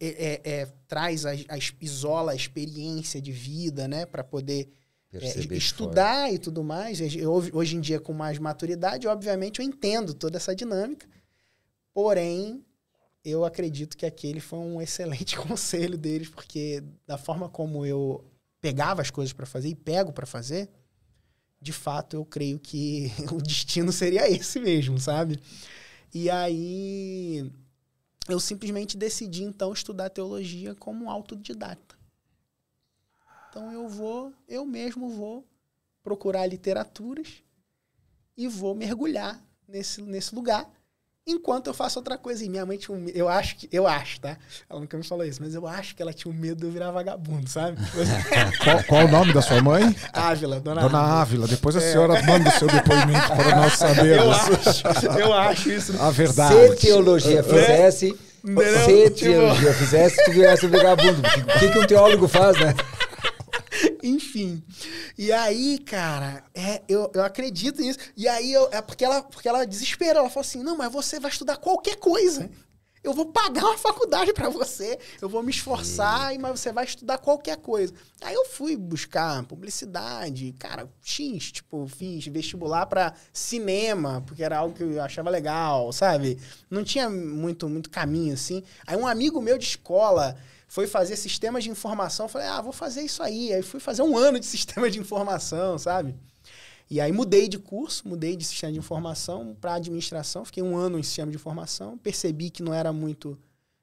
[0.05, 4.05] É, é- é, traz, a, a- isola a experiência de vida, né?
[4.05, 4.69] Para poder
[5.13, 5.17] é,
[5.57, 6.99] estudar e tudo mais.
[7.15, 11.07] Eu, hoje- hoje em dia, com mais maturidade, obviamente, eu entendo toda essa dinâmica.
[11.93, 12.65] Porém,
[13.23, 18.23] eu acredito que aquele foi um excelente conselho deles, porque da forma como eu
[18.59, 20.69] pegava as coisas para fazer e pego para fazer,
[21.61, 25.39] de fato, eu creio que o destino seria esse mesmo, sabe?
[26.13, 27.49] E aí
[28.27, 31.97] eu simplesmente decidi então estudar teologia como autodidata.
[33.49, 35.45] Então eu vou, eu mesmo vou
[36.01, 37.43] procurar literaturas
[38.35, 40.69] e vou mergulhar nesse, nesse lugar
[41.25, 42.43] enquanto eu faço outra coisa.
[42.43, 44.37] E minha mãe tinha um, me- eu acho que, eu acho, tá?
[44.69, 46.71] Ela nunca me falou isso, mas eu acho que ela tinha um medo de eu
[46.71, 47.77] virar vagabundo, sabe?
[48.63, 49.95] Qual, qual o nome da sua mãe?
[50.11, 51.21] Ávila, dona, Dona Ávila.
[51.21, 51.47] Ávila.
[51.47, 56.01] Depois a senhora manda o seu depoimento para nós Eu sabermos acho, eu acho isso.
[56.01, 56.53] a verdade.
[56.71, 58.85] Se teologia fizesse, Entendeu?
[58.85, 61.21] se Tipo- teologia fizesse, tu virasse um vagabundo.
[61.21, 62.73] O que, que um teólogo faz, né?
[64.03, 64.61] Enfim.
[65.17, 67.99] E aí, cara, é, eu, eu acredito nisso.
[68.17, 70.19] E aí, eu, é porque ela, porque ela desesperou.
[70.19, 72.49] Ela falou assim: não, mas você vai estudar qualquer coisa.
[73.01, 76.85] Eu vou pagar uma faculdade pra você, eu vou me esforçar, e mas você vai
[76.85, 77.93] estudar qualquer coisa.
[78.21, 84.73] Aí eu fui buscar publicidade, cara, X, tipo, fiz vestibular pra cinema, porque era algo
[84.73, 86.39] que eu achava legal, sabe?
[86.69, 88.63] Não tinha muito, muito caminho assim.
[88.87, 90.37] Aí um amigo meu de escola
[90.73, 93.53] foi fazer sistemas de informação, falei, ah, vou fazer isso aí.
[93.53, 96.15] Aí fui fazer um ano de sistema de informação, sabe?
[96.89, 100.97] E aí mudei de curso, mudei de sistema de informação para administração, fiquei um ano
[100.97, 103.37] em sistema de informação, percebi que não era muito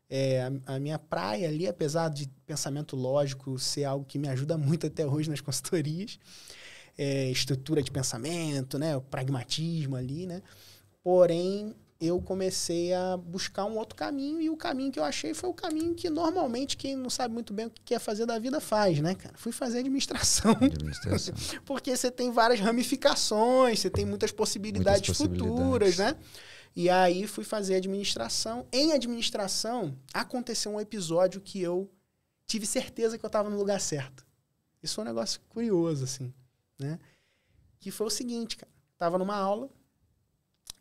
[0.09, 4.59] é, a, a minha praia ali, apesar de pensamento lógico ser algo que me ajuda
[4.59, 6.19] muito até hoje nas consultorias,
[6.99, 10.43] é, estrutura de pensamento, né, o pragmatismo ali, né?
[11.05, 15.51] Porém, eu comecei a buscar um outro caminho e o caminho que eu achei foi
[15.51, 18.59] o caminho que normalmente quem não sabe muito bem o que quer fazer da vida
[18.59, 19.37] faz, né, cara?
[19.37, 20.53] Fui fazer administração.
[20.63, 21.35] Administração.
[21.67, 25.63] Porque você tem várias ramificações, você tem muitas possibilidades, Muitas possibilidades.
[25.63, 26.17] futuras, né?
[26.75, 28.67] E aí fui fazer administração.
[28.73, 31.91] Em administração, aconteceu um episódio que eu
[32.47, 34.25] tive certeza que eu estava no lugar certo.
[34.83, 36.33] Isso foi um negócio curioso, assim,
[36.79, 36.99] né?
[37.79, 38.71] Que foi o seguinte, cara.
[38.97, 39.69] Tava numa aula,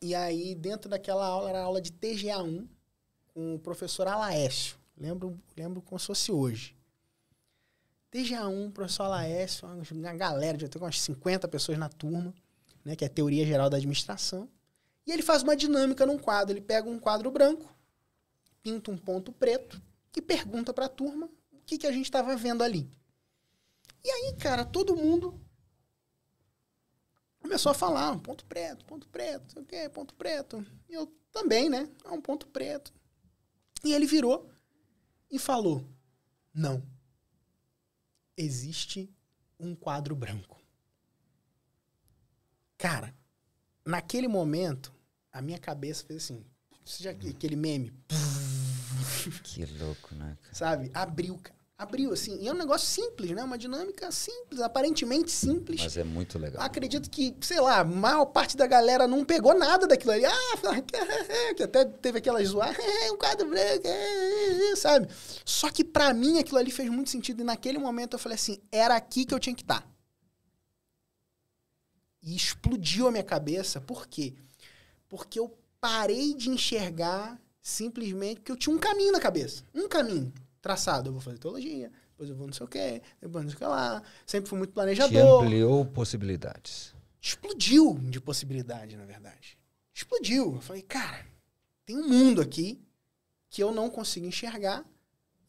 [0.02, 2.68] e aí dentro daquela aula era aula de TGA1
[3.28, 4.78] com o professor Alaécio.
[4.98, 6.76] Lembro, lembro como se fosse hoje.
[8.12, 12.34] TGA1, professor Alaécio, uma galera, já tem umas 50 pessoas na turma,
[12.84, 14.50] né, que é a teoria geral da administração.
[15.06, 16.54] E ele faz uma dinâmica num quadro.
[16.54, 17.74] Ele pega um quadro branco,
[18.62, 19.82] pinta um ponto preto
[20.16, 22.90] e pergunta para a turma o que, que a gente estava vendo ali.
[24.04, 25.40] E aí, cara, todo mundo
[27.40, 30.66] Começou a falar, um ponto preto, ponto preto, sei o quê, ponto preto.
[30.90, 31.90] E eu também, né?
[32.04, 32.94] É um ponto preto.
[33.84, 34.50] E ele virou
[35.32, 35.88] e falou:
[36.54, 36.84] Não.
[38.36, 39.14] Existe
[39.60, 40.62] um quadro branco.
[42.78, 43.14] Cara,
[43.86, 44.94] naquele momento,
[45.32, 46.46] a minha cabeça fez assim.
[46.86, 47.94] Você já aquele meme?
[49.44, 50.38] Que louco, né?
[50.42, 50.56] cara?
[50.56, 50.92] Sabe?
[50.94, 51.59] Abriu, cara.
[51.80, 52.38] Abriu, assim.
[52.42, 53.42] E é um negócio simples, né?
[53.42, 55.80] Uma dinâmica simples, aparentemente simples.
[55.82, 56.62] Mas é muito legal.
[56.62, 60.26] Acredito que, sei lá, a maior parte da galera não pegou nada daquilo ali.
[60.26, 60.34] Ah,
[61.56, 62.76] que até teve aquela zoar,
[63.14, 63.88] um quadro branco,
[64.76, 65.08] sabe?
[65.46, 67.40] Só que pra mim aquilo ali fez muito sentido.
[67.40, 69.90] E naquele momento eu falei assim, era aqui que eu tinha que estar.
[72.22, 73.80] E explodiu a minha cabeça.
[73.80, 74.34] Por quê?
[75.08, 79.64] Porque eu parei de enxergar simplesmente porque eu tinha um caminho na cabeça.
[79.74, 81.10] Um caminho traçado.
[81.10, 83.60] Eu vou fazer teologia, depois eu vou não sei o quê, depois não sei o
[83.60, 84.04] que lá.
[84.26, 86.94] Sempre fui muito Te planejador ampliou possibilidades.
[87.22, 89.58] explodiu de possibilidade, na verdade.
[89.94, 90.56] Explodiu.
[90.56, 91.26] Eu falei, cara,
[91.86, 92.82] tem um mundo aqui
[93.50, 94.86] que eu não consigo enxergar.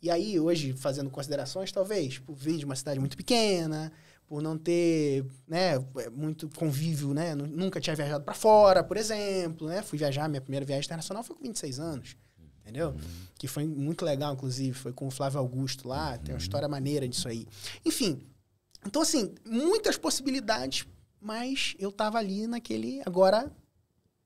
[0.02, 3.92] E aí, hoje, fazendo considerações, talvez, por vir de uma cidade muito pequena,
[4.26, 5.72] por não ter, né,
[6.12, 7.34] muito convívio, né?
[7.34, 9.82] nu- Nunca tinha viajado para fora, por exemplo, né?
[9.82, 12.16] Fui viajar, minha primeira viagem internacional foi com 26 anos,
[12.60, 12.94] entendeu?
[13.38, 17.08] Que foi muito legal, inclusive, foi com o Flávio Augusto lá, tem uma história maneira
[17.08, 17.46] disso aí.
[17.84, 18.20] Enfim,
[18.86, 20.86] então, assim, muitas possibilidades,
[21.20, 23.02] mas eu tava ali naquele.
[23.04, 23.50] Agora,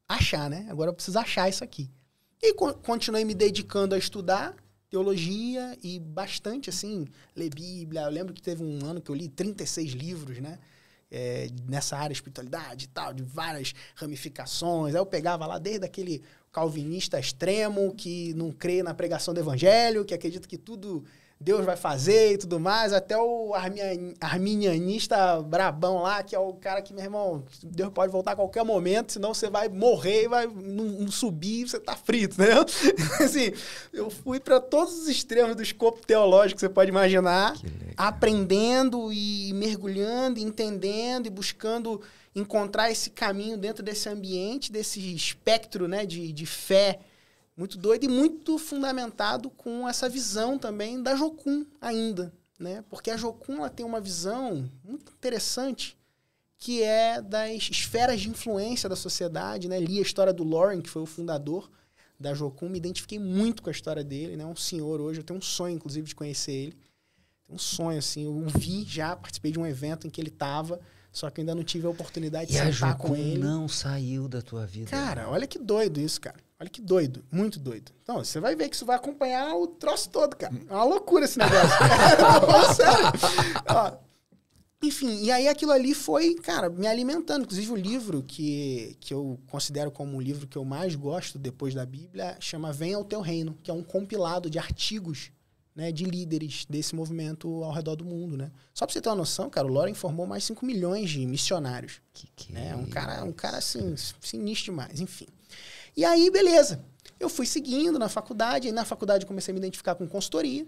[0.08, 0.66] achar, né?
[0.70, 1.90] Agora eu preciso achar isso aqui.
[2.42, 4.54] E co- continuei me dedicando a estudar
[4.90, 8.02] teologia e bastante, assim, ler Bíblia.
[8.02, 10.58] Eu lembro que teve um ano que eu li 36 livros, né?
[11.16, 14.96] É, nessa área de espiritualidade e tal, de várias ramificações.
[14.96, 20.04] Aí eu pegava lá desde aquele calvinista extremo que não crê na pregação do evangelho,
[20.04, 21.04] que acredita que tudo
[21.44, 23.52] Deus vai fazer e tudo mais, até o
[24.18, 28.64] arminianista brabão lá, que é o cara que, meu irmão, Deus pode voltar a qualquer
[28.64, 32.64] momento, senão você vai morrer e vai não, não subir, você tá frito, entendeu?
[33.22, 33.52] assim,
[33.92, 37.54] eu fui para todos os extremos do escopo teológico que você pode imaginar,
[37.94, 42.00] aprendendo e mergulhando, entendendo e buscando
[42.34, 47.00] encontrar esse caminho dentro desse ambiente, desse espectro né, de, de fé
[47.56, 52.84] muito doido e muito fundamentado com essa visão também da Jocum ainda, né?
[52.88, 55.96] Porque a Jocum ela tem uma visão muito interessante
[56.58, 59.78] que é das esferas de influência da sociedade, né?
[59.78, 61.70] Li a história do Lauren, que foi o fundador
[62.18, 64.46] da Jocum, me identifiquei muito com a história dele, né?
[64.46, 66.76] Um senhor hoje, eu tenho um sonho inclusive de conhecer ele.
[67.48, 70.80] Um sonho assim, eu vi já, participei de um evento em que ele estava,
[71.12, 73.38] só que eu ainda não tive a oportunidade de E a sentar com ele.
[73.38, 74.90] não saiu da tua vida.
[74.90, 76.36] Cara, olha que doido isso, cara.
[76.64, 77.92] Olha que doido, muito doido.
[78.02, 80.54] Então, você vai ver que isso vai acompanhar o troço todo, cara.
[80.66, 81.68] É uma loucura esse negócio.
[82.18, 83.04] Falando sério.
[83.68, 83.92] Ó,
[84.82, 87.42] enfim, e aí aquilo ali foi, cara, me alimentando.
[87.42, 91.74] Inclusive o livro que, que eu considero como o livro que eu mais gosto depois
[91.74, 95.30] da Bíblia chama Venha ao Teu Reino, que é um compilado de artigos
[95.76, 98.50] né, de líderes desse movimento ao redor do mundo, né?
[98.72, 102.00] Só pra você ter uma noção, cara, o Loren formou mais 5 milhões de missionários.
[102.14, 102.74] Que que né?
[102.74, 105.26] Um é cara, um cara assim, sinistro demais, enfim.
[105.96, 106.84] E aí, beleza.
[107.20, 110.66] Eu fui seguindo na faculdade, e na faculdade comecei a me identificar com consultoria.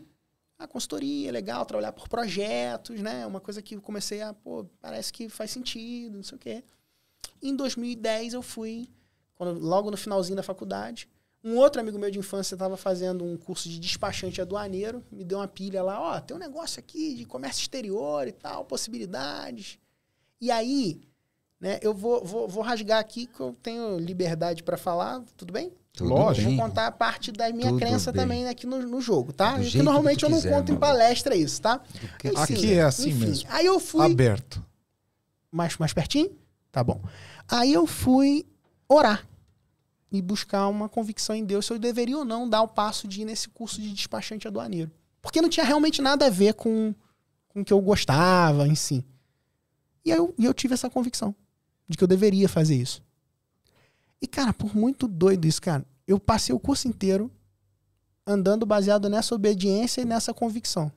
[0.58, 3.26] A consultoria legal, trabalhar por projetos, né?
[3.26, 6.64] Uma coisa que eu comecei a, pô, parece que faz sentido, não sei o quê.
[7.42, 8.88] Em 2010 eu fui,
[9.34, 11.08] quando, logo no finalzinho da faculdade,
[11.44, 15.38] um outro amigo meu de infância estava fazendo um curso de despachante aduaneiro, me deu
[15.38, 19.78] uma pilha lá, ó, tem um negócio aqui de comércio exterior e tal, possibilidades.
[20.40, 21.02] E aí,
[21.60, 25.72] né, eu vou, vou, vou rasgar aqui que eu tenho liberdade para falar, tudo bem?
[25.92, 26.46] Tudo Lógico.
[26.48, 26.56] bem.
[26.58, 28.20] Vou contar a parte da minha Tudo crença bem.
[28.22, 29.58] também aqui no, no jogo, tá?
[29.62, 31.80] Jeito normalmente que eu não quiser, conto em palestra isso, tá?
[32.18, 33.48] que- Enfim, Aqui é assim enfim, mesmo.
[33.50, 34.62] Aí eu fui Aberto.
[35.50, 36.30] mais, mais pertinho?
[36.70, 37.00] Tá bom.
[37.48, 38.44] Aí eu fui
[38.86, 39.26] orar
[40.12, 43.22] e buscar uma convicção em Deus se eu deveria ou não dar o passo de
[43.22, 44.90] ir nesse curso de despachante aduaneiro.
[45.22, 46.94] Porque não tinha realmente nada a ver com,
[47.48, 49.02] com o que eu gostava em si.
[50.04, 51.34] E aí eu, eu tive essa convicção
[51.88, 53.02] de que eu deveria fazer isso.
[54.20, 57.30] E, cara, por muito doido isso, cara, eu passei o curso inteiro
[58.26, 60.90] andando baseado nessa obediência e nessa convicção.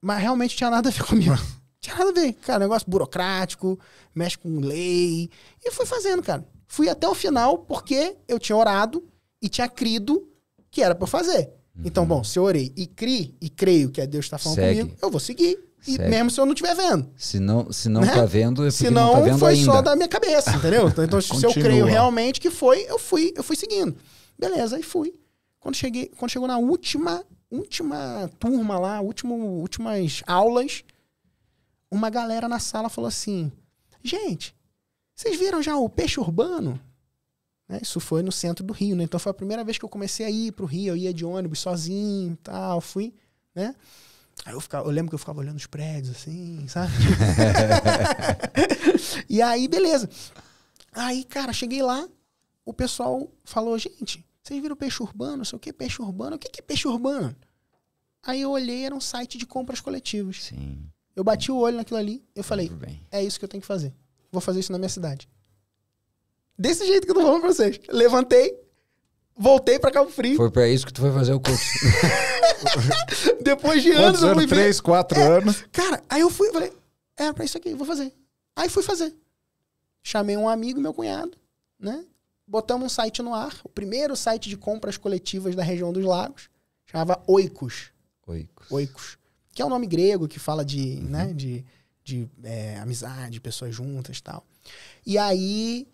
[0.00, 1.34] Mas realmente tinha nada a ver comigo.
[1.80, 2.32] tinha nada a ver.
[2.34, 3.78] Cara, negócio burocrático,
[4.14, 5.30] mexe com lei.
[5.62, 6.46] E fui fazendo, cara.
[6.66, 9.04] Fui até o final porque eu tinha orado
[9.40, 10.28] e tinha crido
[10.70, 11.52] que era pra eu fazer.
[11.84, 14.56] Então, bom, se eu orei e cri e creio que é Deus que tá falando
[14.56, 14.80] Segue.
[14.80, 15.58] comigo, eu vou seguir.
[15.86, 17.10] E mesmo se eu não estiver vendo.
[17.16, 18.12] Se não, se não Né?
[18.14, 19.64] tá vendo, é porque Se não não, tá vendo foi ainda.
[19.72, 20.88] só da minha cabeça, entendeu?
[21.04, 23.96] Então, se eu creio realmente que foi, eu fui, eu fui seguindo.
[24.38, 25.14] Beleza, aí fui.
[25.60, 30.84] Quando, cheguei, quando chegou na última, última turma lá, último, últimas aulas,
[31.90, 33.50] uma galera na sala falou assim:
[34.02, 34.54] gente,
[35.14, 36.78] Vocês viram já o peixe urbano?
[37.68, 37.78] Né?
[37.82, 39.04] Isso foi no centro do Rio, né?
[39.04, 40.92] Então foi a primeira vez que eu comecei a ir pro Rio.
[40.92, 42.80] Eu ia de ônibus sozinho tal.
[42.80, 43.14] Fui,
[43.54, 43.74] né?
[44.44, 46.92] Aí eu, ficava, eu lembro que eu ficava olhando os prédios assim, sabe?
[49.28, 50.08] e aí, beleza.
[50.92, 52.06] Aí, cara, cheguei lá,
[52.64, 55.38] o pessoal falou, gente, vocês viram peixe urbano?
[55.38, 56.36] Não sei o que, peixe urbano.
[56.36, 57.34] O que, que é peixe urbano?
[58.22, 60.44] Aí eu olhei, era um site de compras coletivas.
[60.44, 60.86] Sim.
[61.14, 62.70] Eu bati o olho naquilo ali, eu falei,
[63.10, 63.94] é isso que eu tenho que fazer.
[64.32, 65.28] Vou fazer isso na minha cidade.
[66.58, 67.80] Desse jeito que eu tô falando pra vocês.
[67.88, 68.52] Levantei,
[69.36, 70.36] voltei pra Cabo Frio.
[70.36, 71.62] Foi pra isso que tu foi fazer o curso.
[73.42, 74.50] Depois de anos Quantos eu fui anos?
[74.50, 74.56] ver.
[74.56, 75.64] Três, quatro anos.
[75.72, 76.72] Cara, aí eu fui, falei,
[77.16, 78.12] é pra isso aqui, vou fazer.
[78.56, 79.14] Aí fui fazer.
[80.02, 81.36] Chamei um amigo, meu cunhado,
[81.78, 82.04] né?
[82.46, 86.50] Botamos um site no ar, o primeiro site de compras coletivas da região dos lagos.
[86.86, 87.90] Chamava Oikos.
[88.26, 88.70] Oicos.
[88.70, 89.18] Oikos.
[89.54, 91.64] Que é um nome grego que fala de, né, de,
[92.02, 94.44] de é, amizade, pessoas juntas e tal.
[95.06, 95.88] E aí,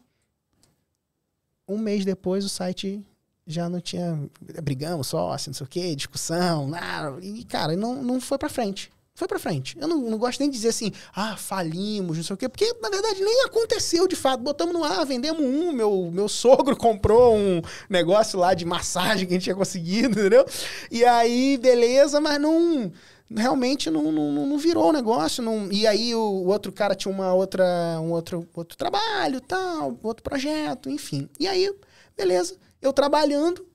[1.68, 3.04] um mês depois, o site
[3.54, 4.18] já não tinha.
[4.62, 7.18] Brigamos, sócio, não sei o quê, discussão, nada.
[7.20, 8.90] E, cara, não, não foi pra frente.
[9.20, 9.76] Foi pra frente.
[9.78, 12.74] Eu não, não gosto nem de dizer assim, ah, falimos, não sei o quê, porque
[12.80, 14.42] na verdade nem aconteceu de fato.
[14.42, 15.72] Botamos no ar, vendemos um.
[15.72, 20.46] Meu, meu sogro comprou um negócio lá de massagem que a gente tinha conseguido, entendeu?
[20.90, 22.90] E aí, beleza, mas não.
[23.32, 25.42] Realmente não, não, não virou o negócio.
[25.42, 29.98] Não, e aí o, o outro cara tinha uma outra, um outro, outro trabalho, tal,
[30.02, 31.28] outro projeto, enfim.
[31.38, 31.70] E aí,
[32.16, 32.56] beleza.
[32.80, 33.66] Eu trabalhando,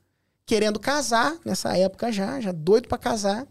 [0.44, 3.46] querendo casar nessa época já, já doido pra casar.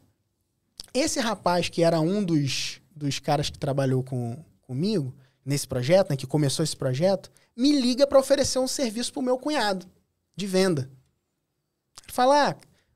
[0.94, 5.14] Esse rapaz, que era um dos, dos caras que trabalhou com, comigo
[5.46, 9.38] nesse projeto, né, que começou esse projeto, me liga para oferecer um serviço pro meu
[9.38, 9.86] cunhado
[10.36, 10.90] de venda.
[12.04, 12.56] Ele fala: ah,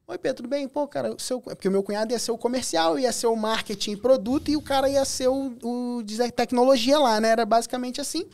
[0.09, 0.67] Oi, Pedro, tudo bem?
[0.67, 3.35] Pô, cara, o seu, porque o meu cunhado ia ser o comercial, ia ser o
[3.35, 7.29] marketing e produto, e o cara ia ser o, o de tecnologia lá, né?
[7.29, 8.25] Era basicamente assim.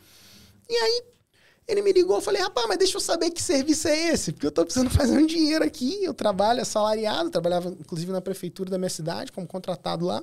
[0.69, 1.03] E aí,
[1.67, 4.45] ele me ligou, eu falei, rapaz, mas deixa eu saber que serviço é esse, porque
[4.45, 8.77] eu tô precisando fazer um dinheiro aqui, eu trabalho assalariado, trabalhava inclusive na prefeitura da
[8.77, 10.21] minha cidade, como contratado lá.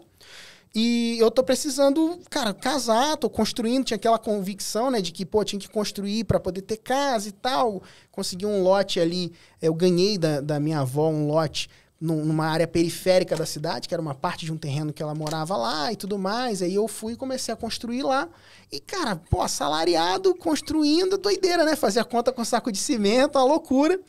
[0.75, 5.45] E eu tô precisando, cara, casar, tô construindo, tinha aquela convicção, né, de que, pô,
[5.45, 7.83] tinha que construir para poder ter casa e tal.
[8.11, 11.69] Consegui um lote ali, eu ganhei da, da minha avó um lote
[12.03, 15.57] numa área periférica da cidade, que era uma parte de um terreno que ela morava
[15.57, 16.61] lá e tudo mais.
[16.61, 18.29] Aí eu fui e comecei a construir lá.
[18.73, 21.77] E, cara, pô, assalariado, construindo, doideira, né?
[21.77, 24.01] Fazia conta com saco de cimento, uma loucura.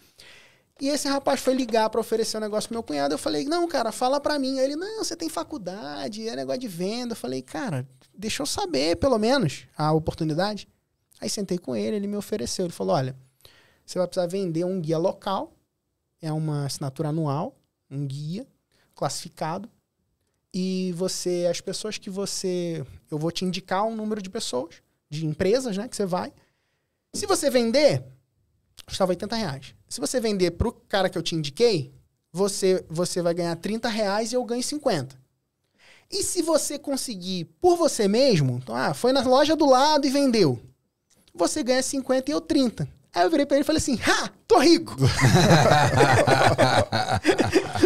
[0.81, 3.13] E esse rapaz foi ligar pra oferecer um negócio pro meu cunhado.
[3.13, 4.57] Eu falei, não, cara, fala pra mim.
[4.57, 7.11] Aí ele, não, você tem faculdade, é negócio de venda.
[7.11, 10.67] Eu falei, cara, deixa eu saber, pelo menos, a oportunidade.
[11.21, 12.65] Aí sentei com ele, ele me ofereceu.
[12.65, 13.15] Ele falou, olha,
[13.85, 15.53] você vai precisar vender um guia local,
[16.19, 17.55] é uma assinatura anual,
[17.93, 18.47] um guia
[18.95, 19.69] classificado.
[20.53, 22.85] E você, as pessoas que você.
[23.09, 24.75] Eu vou te indicar um número de pessoas,
[25.09, 26.31] de empresas, né, que você vai.
[27.13, 28.03] Se você vender,
[28.85, 29.75] custava 80 reais.
[29.87, 31.91] Se você vender pro cara que eu te indiquei,
[32.31, 35.21] você, você vai ganhar 30 reais e eu ganho 50.
[36.11, 40.11] E se você conseguir por você mesmo, então, ah, foi na loja do lado e
[40.11, 40.59] vendeu,
[41.33, 42.87] você ganha 50 e eu 30.
[43.13, 44.95] Aí eu virei pra ele e falei assim, ha, tô rico.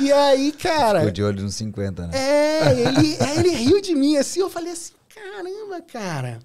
[0.00, 1.00] e aí, cara...
[1.00, 2.18] Ficou de olho nos 50, né?
[2.18, 6.38] É, ele, ele riu de mim assim, eu falei assim, caramba, cara,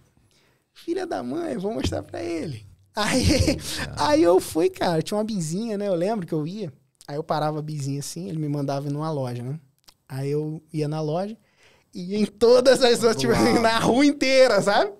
[0.73, 2.65] filha da mãe, vou mostrar pra ele.
[2.95, 3.25] Aí,
[3.97, 5.87] aí eu fui, cara, tinha uma bizinha, né?
[5.87, 6.71] Eu lembro que eu ia.
[7.07, 9.59] Aí eu parava a bizinha assim, ele me mandava ir numa loja, né?
[10.07, 11.37] Aí eu ia na loja
[11.93, 14.93] e em todas as outras, tipo na rua inteira, sabe?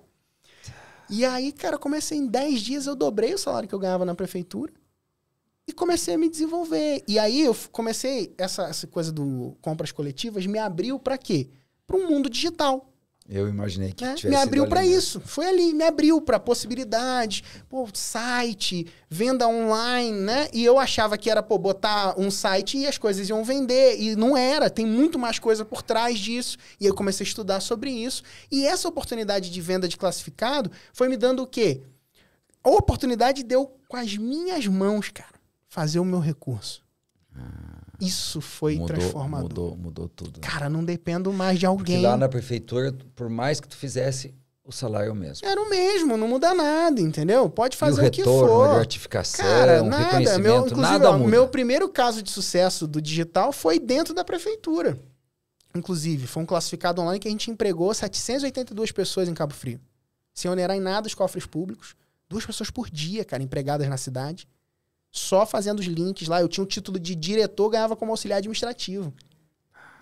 [1.08, 4.14] E aí, cara, comecei em 10 dias, eu dobrei o salário que eu ganhava na
[4.14, 4.72] prefeitura
[5.66, 7.02] e comecei a me desenvolver.
[7.08, 11.48] E aí eu comecei, essa, essa coisa do compras coletivas me abriu pra quê?
[11.86, 12.92] Para um mundo digital.
[13.28, 14.14] Eu imaginei que né?
[14.14, 14.84] tivesse Me abriu mesmo.
[14.84, 15.20] isso.
[15.20, 20.48] Foi ali, me abriu pra possibilidades, pô, site, venda online, né?
[20.52, 24.00] E eu achava que era, pô, botar um site e as coisas iam vender.
[24.00, 26.56] E não era, tem muito mais coisa por trás disso.
[26.80, 28.22] E eu comecei a estudar sobre isso.
[28.48, 31.82] E essa oportunidade de venda de classificado foi me dando o quê?
[32.62, 35.35] A oportunidade de eu, com as minhas mãos, cara,
[35.76, 36.82] fazer o meu recurso.
[38.00, 38.78] Isso foi Ah.
[38.78, 39.48] mudou, transformador.
[39.48, 40.40] Mudou, mudou tudo.
[40.40, 40.48] né?
[40.48, 42.02] Cara, não dependo mais de Porque alguém.
[42.02, 45.46] lá na prefeitura, por mais que tu fizesse, o salário é o mesmo.
[45.46, 47.50] Era o mesmo, não muda nada, entendeu?
[47.50, 48.74] Pode e o fazer o, que retorno, for.
[48.76, 50.04] gratificação, Cara, nada.
[50.04, 51.30] reconhecimento, Meu, inclusive, nada ó, muda.
[51.30, 54.98] meu primeiro caso de sucesso do digital foi dentro da prefeitura.
[55.74, 59.78] Inclusive, foi um classificado online que a gente empregou 782 pessoas em Cabo Frio.
[60.32, 61.94] Sem onerar em nada os cofres públicos.
[62.30, 64.48] Duas pessoas por dia, cara, empregadas na cidade.
[65.16, 66.40] Só fazendo os links lá.
[66.40, 69.12] Eu tinha o título de diretor, ganhava como auxiliar administrativo.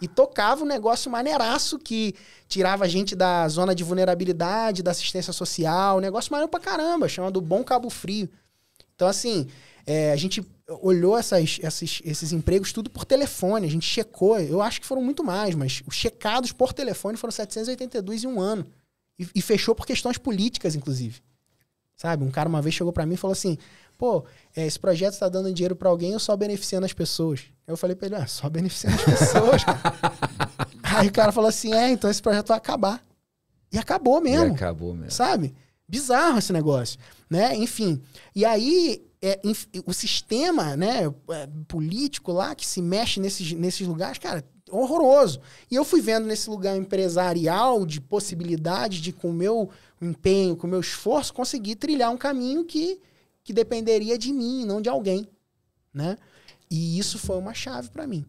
[0.00, 2.14] E tocava um negócio maneiraço que
[2.48, 5.98] tirava a gente da zona de vulnerabilidade, da assistência social.
[5.98, 8.28] Um negócio maneiro pra caramba, chamado Bom Cabo Frio.
[8.94, 9.46] Então, assim,
[9.86, 10.44] é, a gente
[10.80, 14.38] olhou essas, esses, esses empregos tudo por telefone, a gente checou.
[14.38, 18.40] Eu acho que foram muito mais, mas os checados por telefone foram 782 em um
[18.40, 18.66] ano.
[19.16, 21.22] E, e fechou por questões políticas, inclusive.
[21.96, 22.24] Sabe?
[22.24, 23.56] Um cara uma vez chegou para mim e falou assim:
[23.96, 24.24] pô,
[24.56, 27.44] é, esse projeto está dando dinheiro para alguém ou só beneficiando as pessoas?
[27.66, 29.62] Eu falei para ele: ah, só beneficiando as pessoas.
[30.82, 33.02] Aí o cara falou assim: é, então esse projeto vai acabar.
[33.72, 34.46] E acabou mesmo.
[34.46, 35.10] E acabou mesmo.
[35.10, 35.54] Sabe?
[35.88, 37.54] Bizarro esse negócio, né?
[37.56, 38.00] Enfim.
[38.34, 39.40] E aí, é,
[39.84, 45.40] o sistema né, é, político lá que se mexe nesses, nesses lugares, cara, horroroso.
[45.70, 49.70] E eu fui vendo nesse lugar empresarial de possibilidade de, com o meu
[50.00, 53.00] empenho, com o meu esforço, conseguir trilhar um caminho que,
[53.44, 55.28] que dependeria de mim, não de alguém,
[55.92, 56.16] né?
[56.70, 58.24] E isso foi uma chave para mim.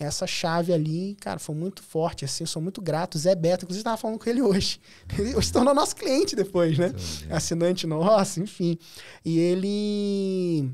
[0.00, 3.16] Essa chave ali, cara, foi muito forte, assim, eu sou muito grato.
[3.16, 4.80] Zé Beto, inclusive, estava falando com ele hoje.
[5.16, 6.92] Ele hoje se tornou nosso cliente depois, né?
[7.30, 8.76] Assinante nosso, enfim.
[9.24, 10.68] E ele...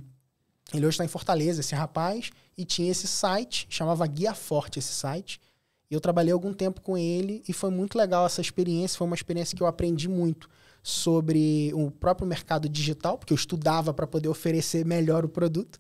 [0.72, 4.95] Ele hoje está em Fortaleza, esse rapaz, e tinha esse site, chamava Guia Forte esse
[4.95, 5.41] site.
[5.91, 8.97] E eu trabalhei algum tempo com ele e foi muito legal essa experiência.
[8.97, 10.49] Foi uma experiência que eu aprendi muito
[10.83, 15.78] sobre o próprio mercado digital, porque eu estudava para poder oferecer melhor o produto.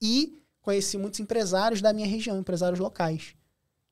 [0.00, 3.34] E conheci muitos empresários da minha região, empresários locais.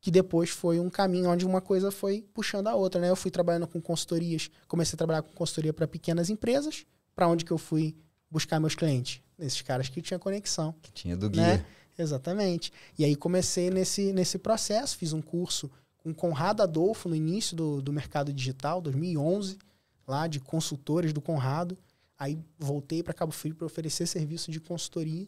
[0.00, 3.10] Que depois foi um caminho onde uma coisa foi puxando a outra, né?
[3.10, 7.44] Eu fui trabalhando com consultorias, comecei a trabalhar com consultoria para pequenas empresas, para onde
[7.44, 7.94] que eu fui
[8.30, 9.20] buscar meus clientes?
[9.36, 10.74] Nesses caras que tinha conexão.
[10.80, 11.42] Que tinha do guia.
[11.42, 11.66] Né?
[11.98, 12.72] Exatamente.
[12.98, 17.82] E aí comecei nesse, nesse processo, fiz um curso com Conrado Adolfo no início do,
[17.82, 19.58] do mercado digital, 2011,
[20.06, 21.76] lá de consultores do Conrado.
[22.18, 25.26] Aí voltei para Cabo Frio para oferecer serviço de consultoria.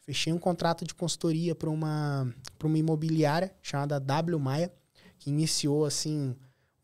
[0.00, 4.72] Fechei um contrato de consultoria para uma, uma imobiliária chamada W Maia,
[5.18, 6.36] que iniciou assim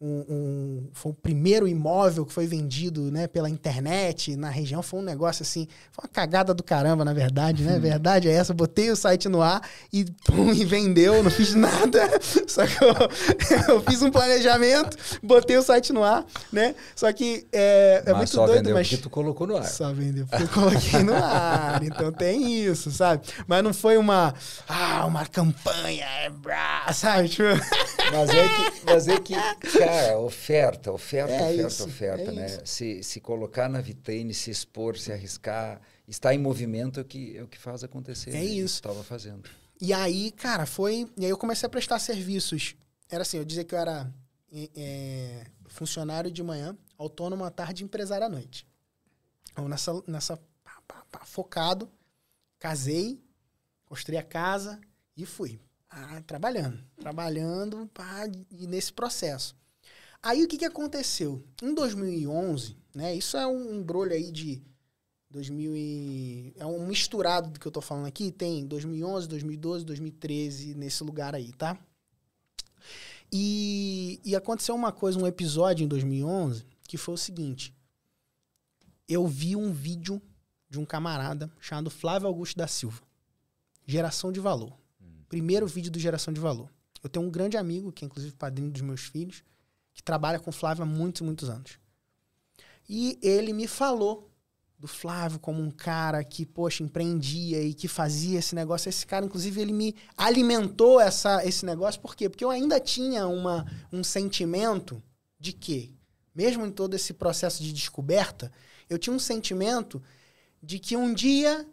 [0.02, 4.82] um, um, foi o primeiro imóvel que foi vendido né, pela internet na região.
[4.82, 7.76] Foi um negócio assim, foi uma cagada do caramba, na verdade, né?
[7.76, 8.52] A verdade é essa.
[8.52, 12.00] Botei o site no ar e, pum, e vendeu, não fiz nada.
[12.48, 12.94] Só que eu,
[13.76, 16.74] eu, fiz um planejamento, botei o site no ar, né?
[16.96, 18.88] Só que é, é mas muito só doido, vendeu mas.
[18.88, 19.64] Porque tu colocou no ar.
[19.64, 21.80] Só vendeu porque eu coloquei no ar.
[21.92, 23.22] Então tem isso, sabe?
[23.46, 24.34] Mas não foi uma.
[24.68, 26.06] Ah, uma campanha,
[26.92, 27.28] sabe?
[27.28, 27.44] Tipo...
[28.12, 32.46] Mas é que, mas é que cara, oferta, oferta, É oferta, isso, oferta, é né?
[32.46, 32.60] isso.
[32.64, 37.36] Se, se colocar na vitrine, se expor, se arriscar, estar em movimento é o que,
[37.36, 38.30] é o que faz acontecer.
[38.30, 38.44] É né?
[38.44, 38.76] isso.
[38.76, 39.48] Estava fazendo.
[39.80, 41.10] E aí, cara, foi.
[41.16, 42.76] E aí eu comecei a prestar serviços.
[43.10, 44.12] Era assim, eu dizia que eu era
[44.52, 48.66] é, é, funcionário de manhã, autônomo à tarde empresário à noite.
[49.50, 51.90] Então, nessa, nessa pá, pá, pá, focado,
[52.58, 53.20] casei,
[53.84, 54.80] construí a casa
[55.16, 55.60] e fui.
[55.90, 59.54] Ah, trabalhando, trabalhando pá, e nesse processo.
[60.22, 61.44] Aí o que, que aconteceu?
[61.60, 63.14] Em 2011, né?
[63.14, 64.62] Isso é um embrulho aí de
[65.30, 66.54] 2000 e...
[66.56, 68.30] É um misturado do que eu tô falando aqui.
[68.30, 71.76] Tem 2011, 2012, 2013, nesse lugar aí, tá?
[73.32, 77.74] E, e aconteceu uma coisa, um episódio em 2011, que foi o seguinte.
[79.08, 80.22] Eu vi um vídeo
[80.68, 83.02] de um camarada chamado Flávio Augusto da Silva.
[83.86, 84.78] Geração de Valor.
[85.28, 86.70] Primeiro vídeo do Geração de Valor.
[87.02, 89.42] Eu tenho um grande amigo, que é inclusive padrinho dos meus filhos,
[89.94, 91.78] que trabalha com o Flávio há muitos, muitos anos.
[92.88, 94.30] E ele me falou
[94.78, 98.88] do Flávio como um cara que, poxa, empreendia e que fazia esse negócio.
[98.88, 102.00] Esse cara, inclusive, ele me alimentou essa, esse negócio.
[102.00, 102.28] Por quê?
[102.28, 105.00] Porque eu ainda tinha uma, um sentimento
[105.38, 105.94] de que,
[106.34, 108.50] mesmo em todo esse processo de descoberta,
[108.90, 110.02] eu tinha um sentimento
[110.60, 111.64] de que um dia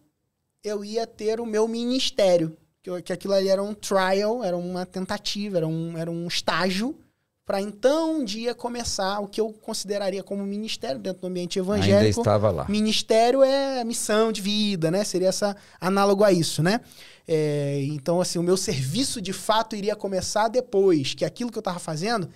[0.63, 2.55] eu ia ter o meu ministério.
[2.83, 6.95] Que, que aquilo ali era um trial, era uma tentativa, era um, era um estágio
[7.49, 11.73] para então um dia começar o que eu consideraria como ministério dentro do ambiente Ainda
[11.73, 12.21] evangélico.
[12.21, 12.67] estava lá.
[12.69, 15.03] Ministério é missão de vida, né?
[15.03, 16.79] Seria essa análogo a isso, né?
[17.27, 21.63] É, então, assim, o meu serviço de fato iria começar depois, que aquilo que eu
[21.63, 22.29] tava fazendo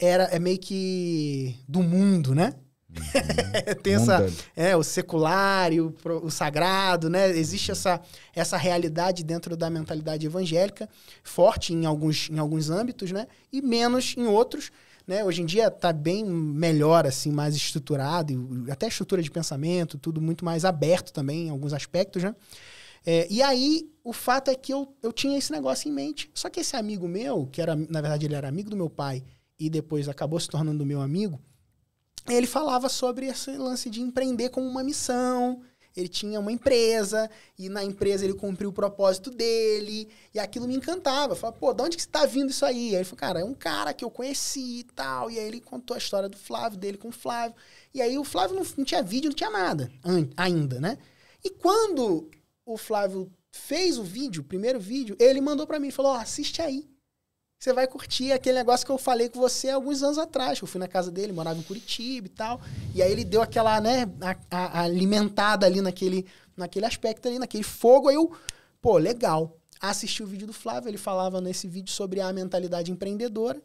[0.00, 2.52] era é meio que do mundo, né?
[3.82, 7.30] Tem essa, é, o secular e o, o sagrado, né?
[7.30, 8.00] Existe essa,
[8.34, 10.88] essa realidade dentro da mentalidade evangélica,
[11.22, 13.26] forte em alguns, em alguns âmbitos, né?
[13.52, 14.70] E menos em outros,
[15.06, 15.24] né?
[15.24, 20.44] Hoje em dia está bem melhor, assim, mais estruturado, até estrutura de pensamento, tudo muito
[20.44, 22.34] mais aberto também em alguns aspectos, né?
[23.08, 26.28] É, e aí, o fato é que eu, eu tinha esse negócio em mente.
[26.34, 29.22] Só que esse amigo meu, que era, na verdade, ele era amigo do meu pai
[29.58, 31.40] e depois acabou se tornando meu amigo,
[32.28, 35.62] ele falava sobre esse lance de empreender como uma missão.
[35.96, 40.76] ele tinha uma empresa, e na empresa ele cumpriu o propósito dele, e aquilo me
[40.76, 41.32] encantava.
[41.32, 42.90] Eu falava, pô, de onde que está vindo isso aí?
[42.90, 45.30] Aí ele falou, cara, é um cara que eu conheci e tal.
[45.30, 47.56] E aí ele contou a história do Flávio, dele com o Flávio.
[47.94, 49.90] E aí o Flávio não, não tinha vídeo, não tinha nada
[50.36, 50.98] ainda, né?
[51.42, 52.30] E quando
[52.64, 56.20] o Flávio fez o vídeo, o primeiro vídeo, ele mandou para mim, falou, ó, oh,
[56.20, 56.86] assiste aí.
[57.66, 60.60] Você vai curtir aquele negócio que eu falei com você alguns anos atrás.
[60.60, 62.60] Eu fui na casa dele, morava em Curitiba e tal.
[62.94, 66.24] E aí ele deu aquela, né, a, a, alimentada ali naquele,
[66.56, 68.08] naquele aspecto ali, naquele fogo.
[68.08, 68.30] Aí eu,
[68.80, 69.58] pô, legal.
[69.80, 73.60] Assisti o vídeo do Flávio, ele falava nesse vídeo sobre a mentalidade empreendedora.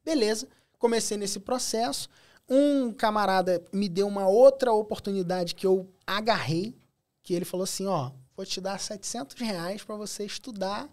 [0.05, 0.47] Beleza,
[0.78, 2.07] comecei nesse processo.
[2.49, 6.75] Um camarada me deu uma outra oportunidade que eu agarrei,
[7.21, 10.89] que ele falou assim, ó, vou te dar 700 reais para você estudar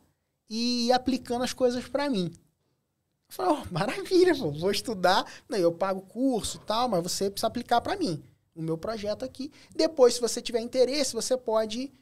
[0.48, 2.32] e ir aplicando as coisas para mim.
[3.28, 7.46] Eu falei, oh, maravilha, pô, vou estudar, eu pago curso e tal, mas você precisa
[7.46, 8.22] aplicar para mim,
[8.54, 9.52] o meu projeto aqui.
[9.74, 11.92] Depois, se você tiver interesse, você pode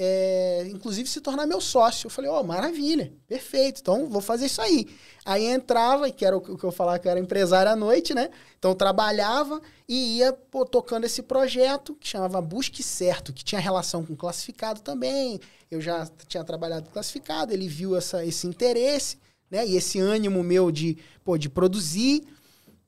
[0.00, 2.06] é, inclusive se tornar meu sócio.
[2.06, 4.86] Eu falei, ó, oh, maravilha, perfeito, então vou fazer isso aí.
[5.24, 8.30] Aí entrava, que era o que eu falava que eu era empresário à noite, né?
[8.56, 14.06] Então trabalhava e ia pô, tocando esse projeto que chamava Busque Certo, que tinha relação
[14.06, 15.40] com classificado também.
[15.68, 19.18] Eu já tinha trabalhado classificado, ele viu essa, esse interesse,
[19.50, 19.66] né?
[19.66, 22.22] E esse ânimo meu de, pô, de produzir.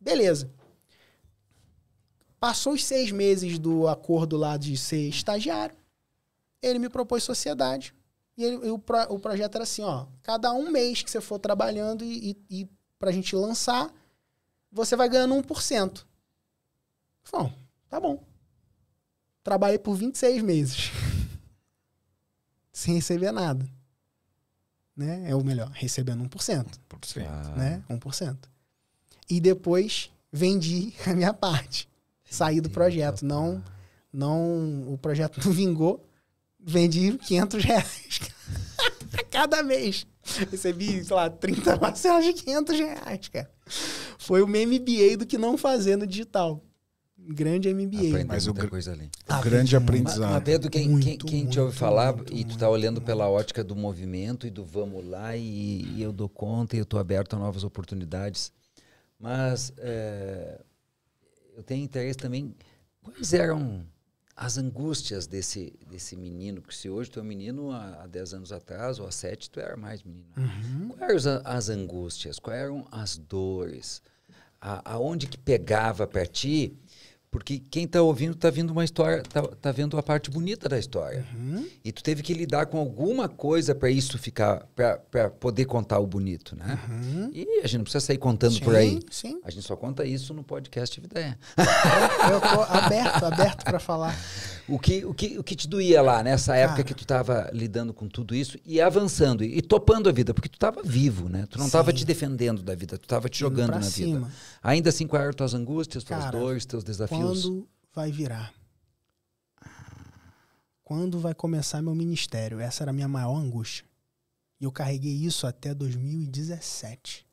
[0.00, 0.48] Beleza.
[2.38, 5.79] Passou os seis meses do acordo lá de ser estagiário
[6.62, 7.94] ele me propôs sociedade.
[8.36, 11.20] E, ele, e o, pro, o projeto era assim, ó, cada um mês que você
[11.20, 13.92] for trabalhando e, e, e pra gente lançar,
[14.70, 16.04] você vai ganhando 1%.
[17.32, 17.52] Bom,
[17.88, 18.22] tá bom.
[19.42, 20.90] Trabalhei por 26 meses.
[22.72, 23.68] sem receber nada.
[24.96, 25.30] Né?
[25.30, 26.66] É o melhor, recebendo 1%.
[26.88, 27.26] 1%.
[27.28, 27.56] Ah.
[27.56, 27.82] Né?
[27.88, 28.36] 1%.
[29.28, 31.88] E depois vendi a minha parte.
[32.28, 33.24] Saí do projeto.
[33.24, 33.62] Não,
[34.12, 36.04] não, o projeto não vingou
[36.64, 38.20] vendi 500 reais
[39.30, 40.06] cada mês.
[40.50, 43.50] Recebi, sei lá, 30 parcelas de 500 reais, cara.
[44.18, 46.62] Foi o MBA do que não fazer no digital.
[47.18, 48.24] Grande MBA.
[48.26, 49.10] Mas muita o, coisa ali.
[49.28, 50.32] O grande aprendizado.
[50.32, 53.00] Mas, Pedro, quem, muito, quem, quem muito, te ouve falar muito, e tu tá olhando
[53.00, 56.86] pela ótica do movimento e do vamos lá e, e eu dou conta e eu
[56.86, 58.52] tô aberto a novas oportunidades.
[59.18, 60.60] Mas é,
[61.56, 62.54] eu tenho interesse também.
[63.02, 63.84] Quais eram
[64.40, 68.32] as angústias desse, desse menino, porque se hoje tu é um menino há, há 10
[68.32, 70.32] anos atrás, ou há 7, tu era mais menino.
[70.34, 70.88] Uhum.
[70.96, 72.38] Quais eram as angústias?
[72.38, 74.00] Quais eram as dores?
[74.58, 76.74] A, aonde que pegava para ti
[77.30, 80.78] porque quem está ouvindo está vendo uma história, está tá vendo a parte bonita da
[80.78, 81.24] história.
[81.32, 81.64] Uhum.
[81.84, 86.06] E tu teve que lidar com alguma coisa para isso ficar, para poder contar o
[86.06, 86.78] bonito, né?
[86.88, 87.30] Uhum.
[87.32, 89.00] E a gente não precisa sair contando sim, por aí.
[89.10, 89.40] Sim.
[89.44, 94.18] A gente só conta isso no podcast Vida Eu, eu tô aberto, aberto para falar.
[94.70, 97.92] O que, o, que, o que te doía lá, nessa época que tu estava lidando
[97.92, 101.46] com tudo isso e avançando e, e topando a vida, porque tu estava vivo, né?
[101.46, 104.26] Tu não estava te defendendo da vida, tu estava te jogando na cima.
[104.26, 104.32] vida.
[104.62, 107.42] Ainda assim, quais eram tuas angústias, tuas Cara, dores, teus desafios?
[107.42, 108.54] Quando vai virar?
[110.84, 112.60] Quando vai começar meu ministério?
[112.60, 113.84] Essa era a minha maior angústia.
[114.60, 117.26] E eu carreguei isso até 2017.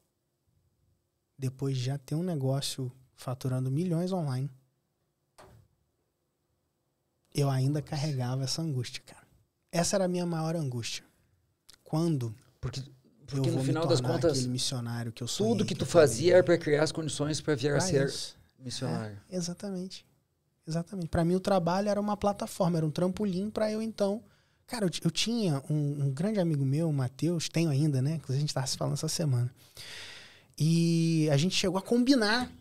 [1.37, 4.49] Depois de já ter um negócio faturando milhões online
[7.37, 9.27] eu ainda carregava essa angústia, cara.
[9.71, 11.03] Essa era a minha maior angústia.
[11.83, 12.81] Quando porque,
[13.27, 16.43] porque no final das contas missionário que eu sonhei, tudo que, que tu fazia era
[16.43, 18.35] para criar as condições para vir a ser isso.
[18.59, 19.17] missionário.
[19.29, 20.05] É, exatamente.
[20.67, 21.07] Exatamente.
[21.07, 24.21] Para mim o trabalho era uma plataforma, era um trampolim para eu então
[24.67, 28.15] Cara, eu, eu tinha um, um, grande amigo meu, o Matheus, tenho ainda, né?
[28.15, 29.49] Inclusive a gente estava se falando essa semana.
[30.59, 32.51] E a gente chegou a combinar.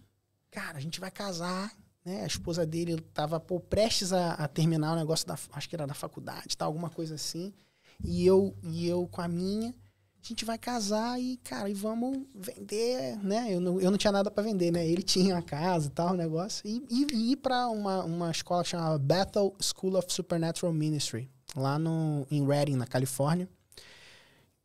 [0.53, 1.73] Cara, a gente vai casar
[2.07, 2.23] né?
[2.23, 5.93] A esposa dele estava prestes a, a, terminar o negócio da, acho que era da
[5.93, 7.53] faculdade, tá, alguma coisa assim.
[8.05, 12.25] E eu e eu com a minha, a gente vai casar e, cara, e vamos
[12.33, 13.53] vender, né?
[13.53, 14.87] Eu não, eu não tinha nada para vender, né?
[14.87, 16.63] Ele tinha a casa e tal, o negócio.
[16.65, 21.77] E, e, e ir para uma, uma escola chamada Bethel School of Supernatural Ministry, lá
[21.77, 23.49] no, em Redding, na Califórnia.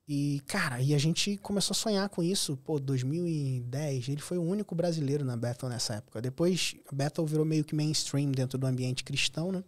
[0.07, 2.57] E, cara, e a gente começou a sonhar com isso.
[2.57, 6.21] Pô, 2010, ele foi o único brasileiro na Bethel nessa época.
[6.21, 9.63] Depois, a Bethel virou meio que mainstream dentro do ambiente cristão, né?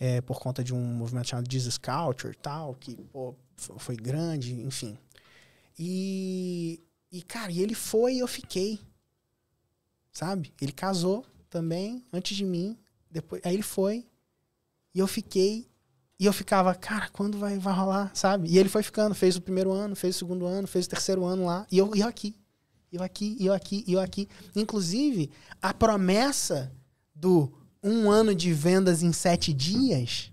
[0.00, 3.34] é, por conta de um movimento chamado Jesus Culture tal, que pô,
[3.78, 4.96] foi grande, enfim.
[5.78, 6.80] E,
[7.10, 8.80] e, cara, e ele foi e eu fiquei.
[10.12, 10.52] Sabe?
[10.60, 12.76] Ele casou também, antes de mim.
[13.10, 14.06] Depois, aí ele foi.
[14.94, 15.67] E eu fiquei.
[16.18, 18.48] E eu ficava, cara, quando vai, vai rolar, sabe?
[18.48, 21.24] E ele foi ficando, fez o primeiro ano, fez o segundo ano, fez o terceiro
[21.24, 21.66] ano lá.
[21.70, 22.34] E eu, e eu aqui.
[22.90, 24.28] Eu aqui, eu aqui, eu aqui.
[24.56, 25.30] Inclusive,
[25.62, 26.72] a promessa
[27.14, 27.52] do
[27.82, 30.32] um ano de vendas em sete dias,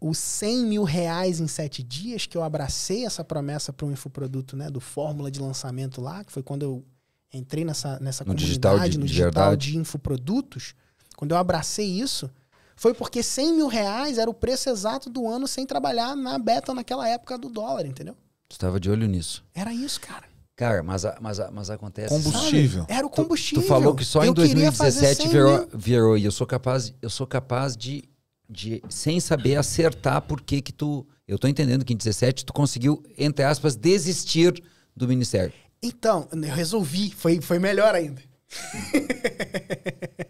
[0.00, 4.56] os 100 mil reais em sete dias, que eu abracei essa promessa para um infoproduto,
[4.56, 6.84] né, do fórmula de lançamento lá, que foi quando eu
[7.32, 9.70] entrei nessa, nessa No comunidade, digital de- no de digital verdade.
[9.72, 10.74] de infoprodutos,
[11.16, 12.28] quando eu abracei isso,
[12.76, 16.72] foi porque 100 mil reais era o preço exato do ano sem trabalhar na beta
[16.74, 18.14] naquela época do dólar, entendeu?
[18.48, 19.42] Tu estava de olho nisso.
[19.54, 20.24] Era isso, cara.
[20.54, 22.08] Cara, mas, mas, mas acontece.
[22.08, 22.82] Combustível.
[22.82, 22.92] Sabe?
[22.92, 23.62] Era o Tu- combustível.
[23.62, 26.16] Tu falou que só em Eu fazer 2017 100 virou, virou.
[26.18, 28.04] E eu sou capaz, eu sou capaz de,
[28.48, 31.06] de, sem saber acertar por que que tu...
[31.28, 34.62] Eu tô entendendo que em 17 tu conseguiu, entre aspas, desistir
[34.96, 35.52] do ministério.
[35.82, 37.10] Então, eu resolvi.
[37.10, 38.22] Foi, foi melhor ainda.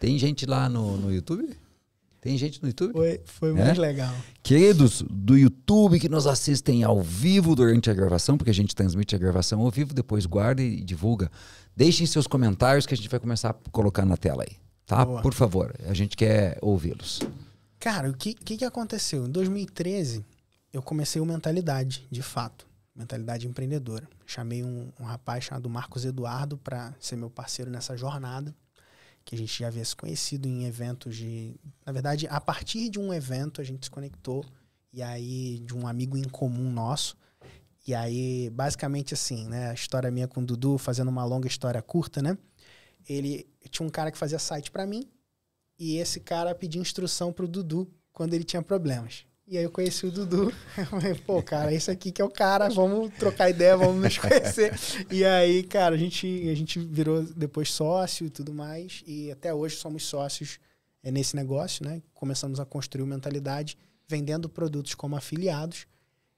[0.00, 1.56] Tem gente lá no, no YouTube?
[2.20, 2.92] Tem gente no YouTube?
[2.92, 3.52] Foi, foi É?
[3.52, 4.12] mais legal.
[4.42, 9.14] Queridos do YouTube que nos assistem ao vivo durante a gravação, porque a gente transmite
[9.14, 11.30] a gravação ao vivo, depois guarda e divulga.
[11.76, 14.56] Deixem seus comentários que a gente vai começar a colocar na tela aí.
[14.84, 15.04] Tá?
[15.04, 15.22] Boa.
[15.22, 17.20] Por favor, a gente quer ouvi-los.
[17.78, 19.26] Cara, o que, que, que aconteceu?
[19.26, 20.24] Em 2013,
[20.72, 22.66] eu comecei o Mentalidade, de fato.
[22.96, 24.08] Mentalidade empreendedora.
[24.26, 28.52] Chamei um, um rapaz chamado Marcos Eduardo para ser meu parceiro nessa jornada,
[29.28, 31.54] que a gente já havia se conhecido em eventos de.
[31.84, 34.42] Na verdade, a partir de um evento a gente se conectou,
[34.90, 37.14] e aí de um amigo em comum nosso.
[37.86, 39.68] E aí, basicamente assim, né?
[39.68, 42.38] A história minha com o Dudu, fazendo uma longa história curta, né?
[43.06, 45.06] Ele tinha um cara que fazia site para mim,
[45.78, 49.26] e esse cara pedia instrução pro Dudu quando ele tinha problemas.
[49.50, 50.52] E aí eu conheci o Dudu.
[50.76, 54.18] Eu falei, pô, cara, esse aqui que é o cara, vamos trocar ideia, vamos nos
[54.18, 54.74] conhecer.
[55.10, 59.02] E aí, cara, a gente, a gente virou depois sócio e tudo mais.
[59.06, 60.58] E até hoje somos sócios
[61.02, 62.02] é, nesse negócio, né?
[62.12, 65.86] Começamos a construir o mentalidade vendendo produtos como afiliados.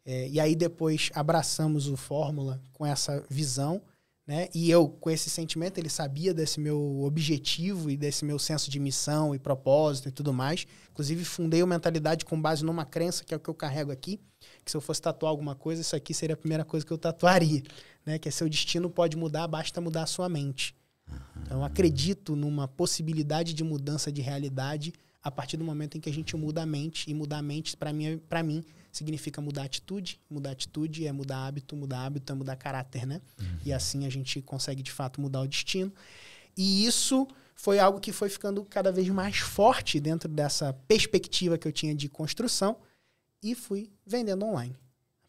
[0.05, 3.83] É, e aí depois abraçamos o Fórmula com essa visão,
[4.31, 4.49] né?
[4.55, 8.79] E eu, com esse sentimento, ele sabia desse meu objetivo e desse meu senso de
[8.79, 10.69] missão e propósito e tudo mais.
[10.93, 14.21] Inclusive, fundei o Mentalidade com base numa crença, que é o que eu carrego aqui,
[14.65, 16.97] que se eu fosse tatuar alguma coisa, isso aqui seria a primeira coisa que eu
[16.97, 17.65] tatuaria,
[18.07, 18.21] né?
[18.21, 20.77] Que é seu destino pode mudar, basta mudar a sua mente.
[21.43, 26.09] Então, eu acredito numa possibilidade de mudança de realidade a partir do momento em que
[26.09, 27.11] a gente muda a mente.
[27.11, 28.63] E mudar a mente, para mim, pra mim,
[28.93, 30.21] significa mudar atitude.
[30.31, 33.21] Mudar atitude é mudar hábito, mudar hábito é mudar caráter, né?
[33.65, 35.93] E assim a gente consegue, de fato, mudar o destino.
[36.57, 41.69] E isso foi algo que foi ficando cada vez mais forte dentro dessa perspectiva que
[41.69, 42.77] eu tinha de construção.
[43.43, 44.77] E fui vendendo online.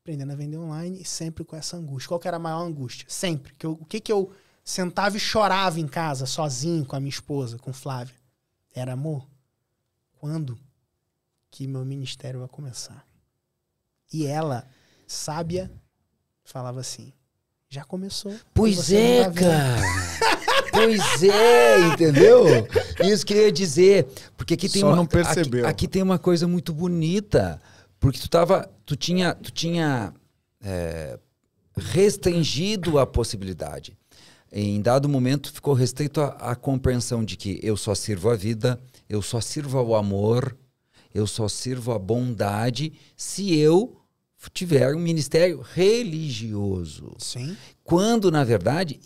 [0.02, 2.08] Aprendendo a vender online e sempre com essa angústia.
[2.10, 3.06] Qual que era a maior angústia?
[3.10, 3.54] Sempre.
[3.54, 4.32] Que eu- o que, que eu
[4.64, 8.16] sentava e chorava em casa, sozinho, com a minha esposa, com Flávia?
[8.74, 9.28] Era amor.
[10.20, 10.58] Quando
[11.50, 13.06] que meu ministério vai começar?
[14.12, 14.68] E ela,
[15.08, 15.72] sábia,
[16.44, 17.14] falava assim:
[17.70, 18.34] já começou.
[18.54, 19.82] Pois é, tá vendo." cara.
[20.72, 22.46] pois é, entendeu?
[23.04, 24.08] Isso que eu ia dizer.
[24.36, 25.62] Porque aqui tem Só uma, não percebeu.
[25.62, 27.62] Aqui, aqui tem uma coisa muito bonita.
[28.00, 28.70] Porque tu tava.
[28.86, 29.34] Tu tinha.
[29.36, 30.14] Tu tinha
[30.62, 31.18] é,
[31.76, 33.98] restringido a possibilidade.
[34.52, 38.82] Em dado momento ficou restrito a, a compreensão de que eu só sirvo a vida,
[39.08, 40.58] eu só sirvo ao amor,
[41.14, 44.01] eu só sirvo à bondade se eu
[44.50, 47.14] tiver um ministério religioso.
[47.20, 47.56] Sim.
[47.84, 49.00] Quando, na verdade,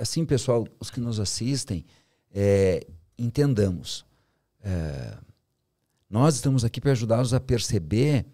[0.00, 1.84] assim, pessoal, os que nos assistem,
[2.32, 2.86] é,
[3.18, 4.04] entendamos.
[4.62, 5.18] é,
[6.10, 8.24] nós estamos aqui para ajudá-los a perceber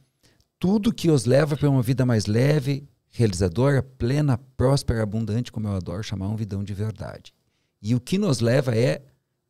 [0.61, 5.72] tudo que os leva para uma vida mais leve, realizadora, plena, próspera, abundante, como eu
[5.72, 7.34] adoro chamar, um vidão de verdade.
[7.82, 9.02] E o que nos leva é,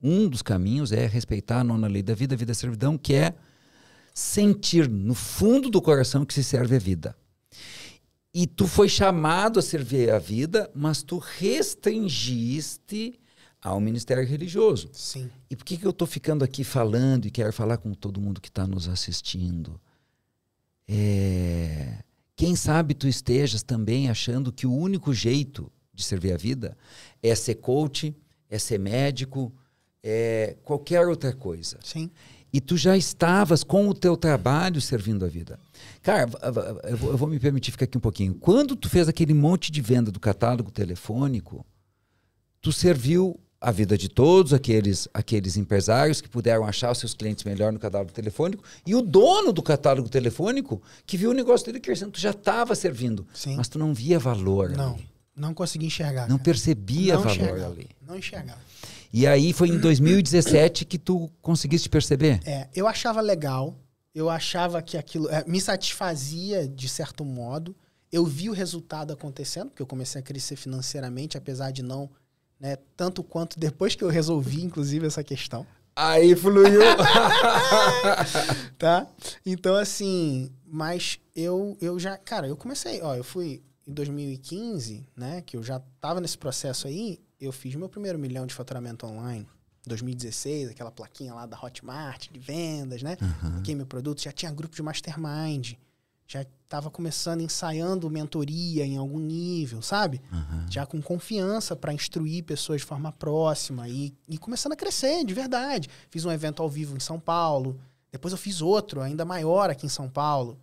[0.02, 3.14] um dos caminhos é respeitar a nona lei da vida, a vida é servidão, que
[3.14, 3.34] é
[4.14, 7.16] sentir no fundo do coração que se serve a vida.
[8.32, 13.18] E tu foi chamado a servir a vida, mas tu restringiste
[13.60, 14.88] ao ministério religioso.
[14.92, 15.28] Sim.
[15.50, 18.40] E por que, que eu estou ficando aqui falando e quero falar com todo mundo
[18.40, 19.80] que está nos assistindo?
[20.86, 21.98] É,
[22.36, 26.76] Quem sabe tu estejas também achando que o único jeito de servir a vida
[27.22, 28.14] é ser coach,
[28.50, 29.52] é ser médico,
[30.02, 31.78] é qualquer outra coisa.
[31.82, 32.10] Sim.
[32.54, 35.58] E tu já estavas com o teu trabalho servindo a vida.
[36.00, 36.30] Cara,
[36.84, 38.32] eu vou, me permitir ficar aqui um pouquinho.
[38.36, 41.66] Quando tu fez aquele monte de venda do catálogo telefônico,
[42.60, 47.42] tu serviu a vida de todos aqueles, aqueles empresários que puderam achar os seus clientes
[47.42, 51.80] melhor no catálogo telefônico e o dono do catálogo telefônico que viu o negócio dele
[51.80, 52.12] crescendo.
[52.12, 53.56] Tu já estava servindo, Sim.
[53.56, 55.08] mas tu não via valor Não, ali.
[55.34, 56.28] não consegui enxergar.
[56.28, 56.44] Não cara.
[56.44, 57.72] percebia Não valor enxergava.
[57.72, 57.88] ali.
[58.06, 58.60] Não enxergava.
[59.16, 62.40] E aí foi em 2017 que tu conseguiste perceber.
[62.44, 63.72] É, eu achava legal,
[64.12, 67.76] eu achava que aquilo é, me satisfazia de certo modo.
[68.10, 72.10] Eu vi o resultado acontecendo, porque eu comecei a crescer financeiramente, apesar de não,
[72.58, 75.64] né, tanto quanto depois que eu resolvi, inclusive, essa questão.
[75.94, 76.80] Aí fluiu.
[78.76, 79.06] tá?
[79.46, 85.40] Então, assim, mas eu, eu já, cara, eu comecei, ó, eu fui em 2015, né,
[85.40, 89.46] que eu já tava nesse processo aí, eu fiz meu primeiro milhão de faturamento online.
[89.86, 93.16] 2016, aquela plaquinha lá da Hotmart de vendas, né?
[93.56, 95.74] Fiquei meu produto, já tinha grupo de mastermind,
[96.26, 100.22] já tava começando ensaiando mentoria em algum nível, sabe?
[100.70, 105.34] Já com confiança para instruir pessoas de forma próxima e, e começando a crescer, de
[105.34, 105.90] verdade.
[106.10, 107.78] Fiz um evento ao vivo em São Paulo,
[108.10, 110.58] depois eu fiz outro ainda maior aqui em São Paulo.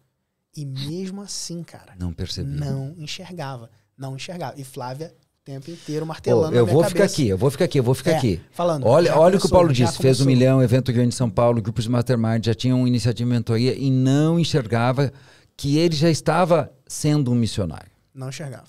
[0.58, 2.50] E mesmo assim, cara, Não percebi.
[2.60, 4.60] não enxergava, não enxergava.
[4.60, 7.14] E Flávia tempo inteiro martelando eu na minha vou ficar cabeça.
[7.16, 8.42] aqui, eu vou ficar aqui, eu vou ficar É, aqui.
[8.52, 9.98] falando, Olha, olha o que o Paulo disse.
[9.98, 13.34] Fez um milhão, evento grande em São Paulo, grupos de mastermind, já tinham iniciativa de
[13.36, 15.12] mentoria e não enxergava
[15.58, 17.92] que ele já estava sendo um missionário.
[18.14, 18.68] Não enxergava.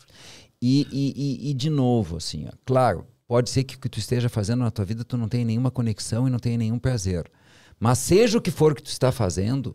[0.60, 1.12] E, e,
[1.46, 4.60] e, e, de novo, assim, ó, claro, pode ser que o que tu esteja fazendo
[4.60, 7.30] na tua vida tu não tenha nenhuma conexão e não tenha nenhum prazer.
[7.78, 9.74] Mas seja o que for que tu está fazendo,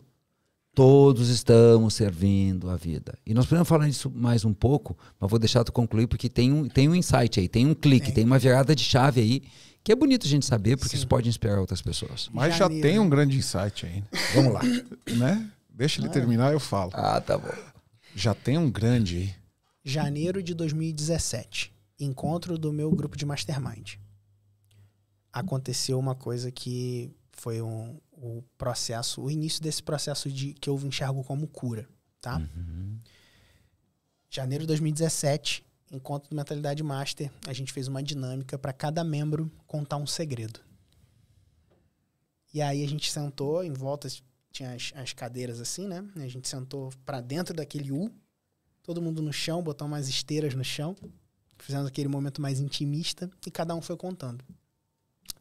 [0.77, 3.17] todos estamos servindo a vida.
[3.25, 6.53] E nós podemos falar disso mais um pouco, mas vou deixar tu concluir porque tem
[6.53, 8.13] um, tem um insight aí, tem um clique, Tem.
[8.13, 9.41] tem uma virada de chave aí,
[9.83, 10.97] que é bonito a gente saber porque Sim.
[10.97, 12.29] isso pode inspirar outras pessoas.
[12.31, 12.87] Mas já Janeiro.
[12.87, 14.03] tem um grande insight aí,
[14.35, 14.61] Vamos lá.
[15.17, 15.49] né?
[15.67, 16.91] Deixa ele terminar, eu falo.
[16.93, 17.49] Ah, tá bom.
[18.15, 19.33] Já tem um grande aí.
[19.83, 21.73] Janeiro de 2017.
[21.99, 23.95] Encontro do meu grupo de mastermind.
[25.33, 30.77] Aconteceu uma coisa que foi um, o processo, o início desse processo de que eu
[30.79, 31.87] enxergo como cura,
[32.19, 32.39] tá?
[34.29, 39.51] Janeiro de 2017, encontro do Mentalidade Master, a gente fez uma dinâmica para cada membro
[39.65, 40.59] contar um segredo.
[42.53, 44.07] E aí a gente sentou em volta,
[44.51, 46.03] tinha as, as cadeiras assim, né?
[46.15, 48.11] A gente sentou para dentro daquele U,
[48.81, 50.95] todo mundo no chão, botou umas esteiras no chão,
[51.59, 54.43] fizemos aquele momento mais intimista e cada um foi contando.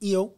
[0.01, 0.37] E eu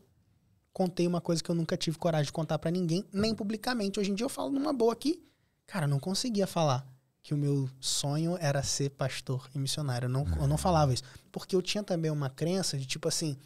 [0.79, 3.99] contei uma coisa que eu nunca tive coragem de contar para ninguém, nem publicamente.
[3.99, 5.21] Hoje em dia eu falo numa boa aqui.
[5.67, 6.87] Cara, eu não conseguia falar
[7.21, 10.07] que o meu sonho era ser pastor e missionário.
[10.07, 11.03] Eu não, eu não falava isso.
[11.33, 13.37] Porque eu tinha também uma crença de tipo assim,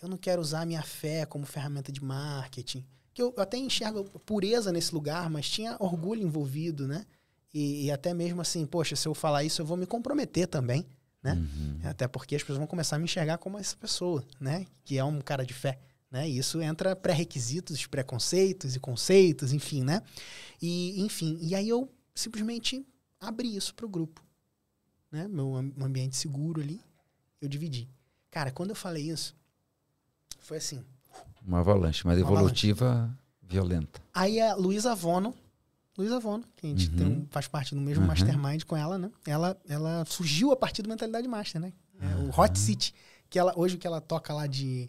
[0.00, 2.86] eu não quero usar a minha fé como ferramenta de marketing.
[3.12, 7.04] Que eu, eu até enxergo pureza nesse lugar, mas tinha orgulho envolvido, né?
[7.52, 10.86] E, e até mesmo assim, poxa, se eu falar isso, eu vou me comprometer também,
[11.20, 11.34] né?
[11.90, 14.64] Até porque as pessoas vão começar a me enxergar como essa pessoa, né?
[14.84, 15.76] Que é um cara de fé,
[16.10, 16.28] né?
[16.28, 20.02] E isso entra pré-requisitos, preconceitos e conceitos, enfim, né?
[20.60, 22.84] E, enfim, e aí eu simplesmente
[23.20, 24.24] abri isso pro grupo,
[25.10, 25.26] né?
[25.28, 26.80] Meu um ambiente seguro ali,
[27.40, 27.88] eu dividi.
[28.30, 29.34] Cara, quando eu falei isso,
[30.38, 30.84] foi assim.
[31.46, 34.00] Uma avalanche, mas Uma evolutiva violenta.
[34.12, 35.34] Aí a Luísa Vono,
[35.96, 36.96] Luísa Vono, que a gente Uhum.
[36.96, 38.08] tem faz parte do mesmo Uhum.
[38.08, 39.10] mastermind com ela, né?
[39.26, 41.72] Ela, ela surgiu a partir do Mentalidade Master, né?
[42.00, 42.94] É, o Hot City,
[43.28, 44.88] que ela, hoje o que ela toca lá de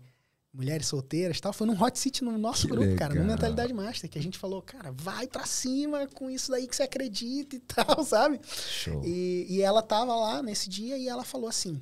[0.53, 3.35] mulheres solteiras tal, foi num Hot City no nosso Que grupo, cara, no legal.
[3.35, 6.83] Mentalidade Master, que a gente falou, cara, vai pra cima com isso daí que você
[6.83, 8.39] acredita e tal, sabe?
[8.45, 9.01] Show.
[9.05, 11.81] E, e ela tava lá nesse dia e ela falou assim: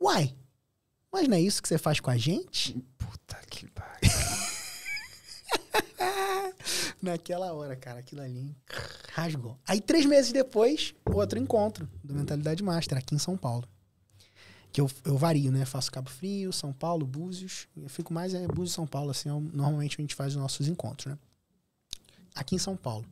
[0.00, 0.34] Uai,
[1.12, 2.74] mas não é isso que você faz com a gente?
[2.98, 4.10] Puta que pariu.
[7.02, 8.56] Naquela hora, cara, aquilo ali
[9.12, 9.58] rasgou.
[9.66, 13.68] Aí, três meses depois, outro encontro do Mentalidade Master aqui em São Paulo.
[14.74, 15.64] Que eu, eu vario, né?
[15.64, 17.68] Faço Cabo Frio, São Paulo, Búzios.
[17.76, 20.66] Eu fico mais é Búzios São Paulo, assim, é normalmente a gente faz os nossos
[20.66, 21.18] encontros, né?
[22.34, 23.06] Aqui em São Paulo.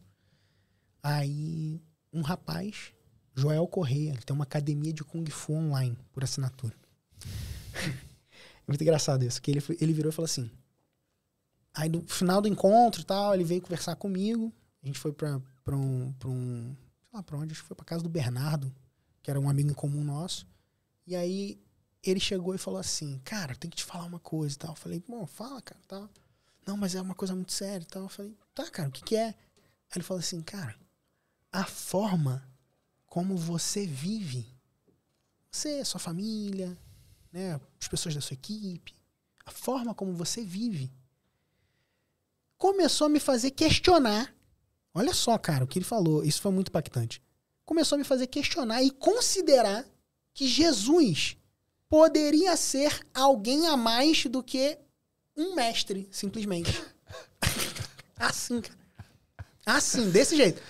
[1.01, 1.81] Aí,
[2.13, 2.93] um rapaz,
[3.37, 6.75] Joel Correia, ele tem uma academia de Kung Fu online, por assinatura.
[7.79, 10.51] é muito engraçado isso, que ele, ele virou e falou assim:
[11.73, 14.53] Aí no final do encontro e tal, ele veio conversar comigo.
[14.83, 16.13] A gente foi pra, pra um.
[16.19, 18.75] Pra um sei lá pra onde, acho que foi pra casa do Bernardo,
[19.23, 20.45] que era um amigo em comum nosso.
[21.07, 21.61] E aí
[22.03, 24.71] ele chegou e falou assim: Cara, tem que te falar uma coisa e tal.
[24.71, 26.11] Eu falei: Bom, fala, cara, tal.
[26.67, 28.03] Não, mas é uma coisa muito séria e tal.
[28.03, 29.29] Eu falei: Tá, cara, o que, que é?
[29.29, 29.35] Aí
[29.97, 30.77] ele falou assim: Cara,
[31.51, 32.47] a forma
[33.07, 34.47] como você vive,
[35.51, 36.79] você, sua família,
[37.31, 38.97] né, as pessoas da sua equipe,
[39.45, 40.91] a forma como você vive
[42.57, 44.33] começou a me fazer questionar.
[44.95, 47.21] Olha só, cara, o que ele falou, isso foi muito impactante.
[47.65, 49.85] Começou a me fazer questionar e considerar
[50.35, 51.37] que Jesus
[51.89, 54.79] poderia ser alguém a mais do que
[55.37, 56.83] um mestre, simplesmente.
[58.17, 58.79] assim, cara.
[59.65, 60.61] Assim, desse jeito.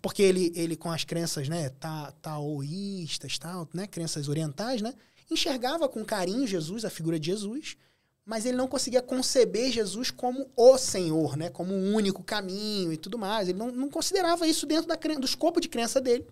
[0.00, 4.94] Porque ele, ele com as crenças, né, ta, taoístas, tal, né, crenças orientais, né,
[5.28, 7.76] enxergava com carinho Jesus, a figura de Jesus,
[8.24, 12.96] mas ele não conseguia conceber Jesus como o Senhor, né, como o único caminho e
[12.96, 13.48] tudo mais.
[13.48, 16.26] Ele não, não considerava isso dentro da, do escopo de crença dele.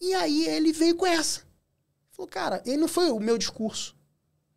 [0.00, 1.42] E aí ele veio com essa.
[2.10, 3.96] Falou, cara, ele não foi o meu discurso.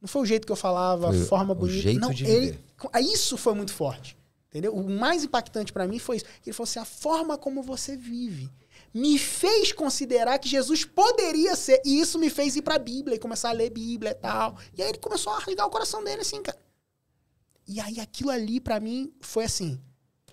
[0.01, 1.77] Não foi o jeito que eu falava, a forma bonita.
[1.77, 2.63] O jeito não, de ele, viver.
[3.01, 4.17] Isso foi muito forte.
[4.49, 4.75] Entendeu?
[4.75, 6.25] O mais impactante para mim foi isso.
[6.45, 8.51] Ele falou assim: a forma como você vive
[8.93, 11.81] me fez considerar que Jesus poderia ser.
[11.85, 14.57] E isso me fez ir pra Bíblia e começar a ler Bíblia e tal.
[14.77, 16.57] E aí ele começou a ligar o coração dele assim, cara.
[17.67, 19.79] E aí aquilo ali para mim foi assim.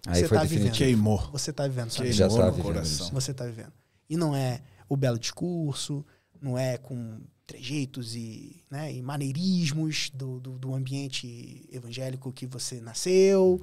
[0.07, 0.73] Aí você foi tá definitivo.
[0.73, 0.79] vivendo.
[0.79, 1.19] Queimou.
[1.33, 2.13] Você tá vivendo Queimou.
[2.13, 3.07] Já tá no vivendo coração.
[3.07, 3.15] isso.
[3.15, 3.73] Você tá vivendo.
[4.09, 6.05] E não é o belo discurso,
[6.41, 12.81] não é com trejeitos e, né, e maneirismos do, do, do ambiente evangélico que você
[12.81, 13.63] nasceu,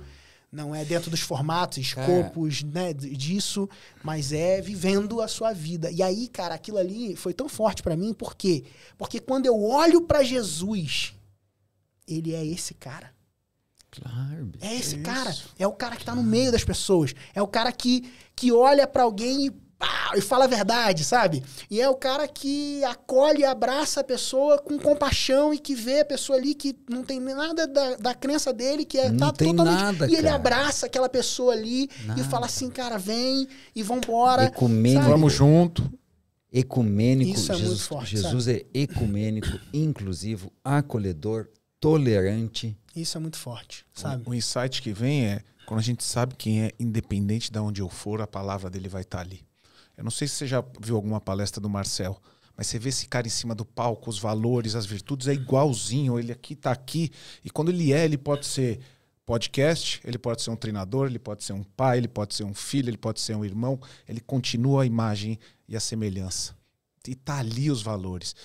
[0.52, 3.70] não é dentro dos formatos, escopos né, d- disso,
[4.04, 5.92] mas é vivendo a sua vida.
[5.92, 8.64] E aí, cara, aquilo ali foi tão forte pra mim, por quê?
[8.98, 11.14] Porque quando eu olho pra Jesus,
[12.08, 13.14] ele é esse cara.
[13.92, 14.52] Claro.
[14.60, 15.36] É esse cara.
[15.58, 17.14] É o cara que tá no meio das pessoas.
[17.34, 19.52] É o cara que, que olha pra alguém e,
[19.86, 21.44] pá, e fala a verdade, sabe?
[21.70, 26.02] E é o cara que acolhe e abraça a pessoa com compaixão e que vê
[26.02, 29.32] a pessoa ali que não tem nada da, da crença dele, que é, Não tá
[29.34, 29.82] tem totalmente.
[29.82, 30.36] nada, e ele cara.
[30.36, 32.24] abraça aquela pessoa ali e Nada.
[32.26, 34.46] fala assim, cara, vem e vambora.
[34.46, 35.02] Ecumênico.
[35.04, 35.12] sabe?
[35.12, 35.92] Vamos junto.
[36.52, 37.32] Ecumênico.
[37.38, 41.50] Isso é muito Jesus, forte, Jesus é ecumênico, inclusivo, acolhedor,
[41.82, 42.78] tolerante.
[42.96, 44.24] Isso é muito forte, sabe?
[44.26, 47.90] O insight que vem é quando a gente sabe quem é, independente de onde eu
[47.90, 49.46] for, a palavra dele vai estar ali.
[49.98, 52.20] Eu não sei se você já viu alguma palestra do Marcel,
[52.58, 56.18] mas você vê esse cara em cima do palco, os valores, as virtudes, é igualzinho.
[56.18, 57.12] Ele aqui tá aqui.
[57.44, 58.80] E quando ele é, ele pode ser
[59.26, 62.54] podcast, ele pode ser um treinador, ele pode ser um pai, ele pode ser um
[62.54, 63.80] filho, ele pode ser um irmão.
[64.08, 65.38] Ele continua a imagem
[65.68, 66.56] e a semelhança.
[67.08, 68.36] E tá ali os valores.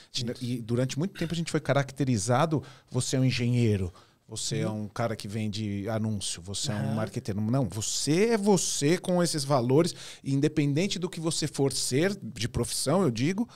[0.40, 3.92] E durante muito tempo a gente foi caracterizado: você é um engenheiro,
[4.30, 7.40] você é um cara que vende anúncio, você é um marqueteiro.
[7.40, 13.02] Não, você é você com esses valores, independente do que você for ser, de profissão,
[13.02, 13.48] eu digo,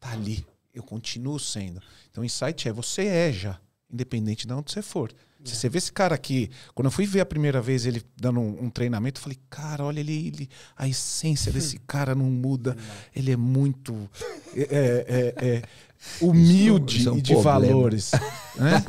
[0.00, 0.42] tá ali.
[0.72, 1.82] Eu continuo sendo.
[2.10, 3.60] Então o insight é: você é já,
[3.92, 5.12] independente de onde você for.
[5.44, 8.38] Se você vê esse cara aqui, quando eu fui ver a primeira vez ele dando
[8.40, 12.76] um, um treinamento, eu falei, cara, olha ele, ele- a essência desse cara não muda.
[13.14, 14.08] Ele é muito
[14.54, 15.62] é, é, é,
[16.20, 17.58] humilde Isso é um e de problema.
[17.58, 18.12] valores.
[18.56, 18.84] né?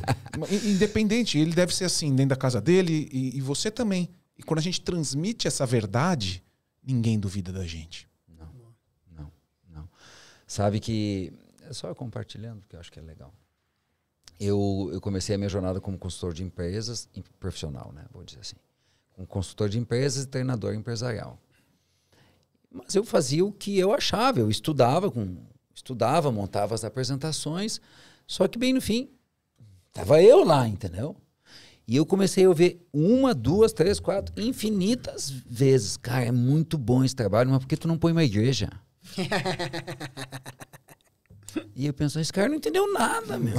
[0.66, 4.10] Independente, ele deve ser assim dentro da casa dele e, e você também.
[4.38, 6.43] E quando a gente transmite essa verdade,
[6.84, 8.08] ninguém duvida da gente.
[8.28, 8.49] Não,
[9.16, 9.32] não,
[9.70, 9.89] não.
[10.47, 11.32] Sabe que.
[11.70, 13.34] É só eu compartilhando, porque eu acho que é legal.
[14.43, 18.05] Eu, eu comecei a minha jornada como consultor de empresas, em- profissional, né?
[18.11, 18.55] Vou dizer assim.
[19.13, 21.39] Como consultor de empresas e treinador empresarial.
[22.71, 25.37] Mas eu fazia o que eu achava, eu estudava, com,
[25.73, 27.79] estudava, montava as apresentações,
[28.25, 29.09] só que bem no fim,
[29.93, 31.15] tava eu lá, entendeu?
[31.87, 35.97] E eu comecei a ouvir uma, duas, três, quatro, infinitas vezes.
[35.97, 38.69] Cara, é muito bom esse trabalho, mas por que tu não põe uma igreja?
[41.76, 43.56] e eu penso, esse cara não entendeu nada, meu.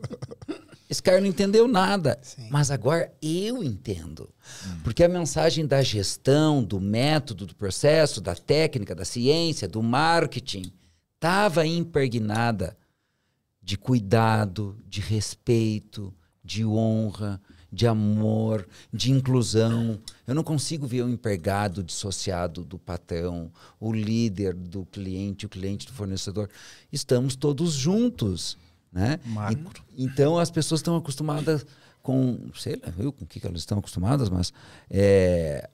[0.88, 2.18] esse cara não entendeu nada.
[2.22, 2.48] Sim.
[2.50, 4.28] Mas agora eu entendo.
[4.82, 10.72] Porque a mensagem da gestão, do método, do processo, da técnica, da ciência, do marketing,
[11.14, 12.76] estava impregnada
[13.62, 17.40] de cuidado, de respeito, de honra,
[17.72, 20.00] de amor, de inclusão.
[20.26, 25.86] Eu não consigo ver o empregado dissociado do patrão, o líder do cliente, o cliente
[25.86, 26.48] do fornecedor.
[26.92, 28.58] Estamos todos juntos,
[28.92, 29.20] né?
[29.24, 29.84] Macro.
[29.96, 31.64] E- então as pessoas estão acostumadas
[32.02, 34.52] com, sei lá, eu, com o que, que elas estão acostumadas, mas
[34.88, 35.68] é,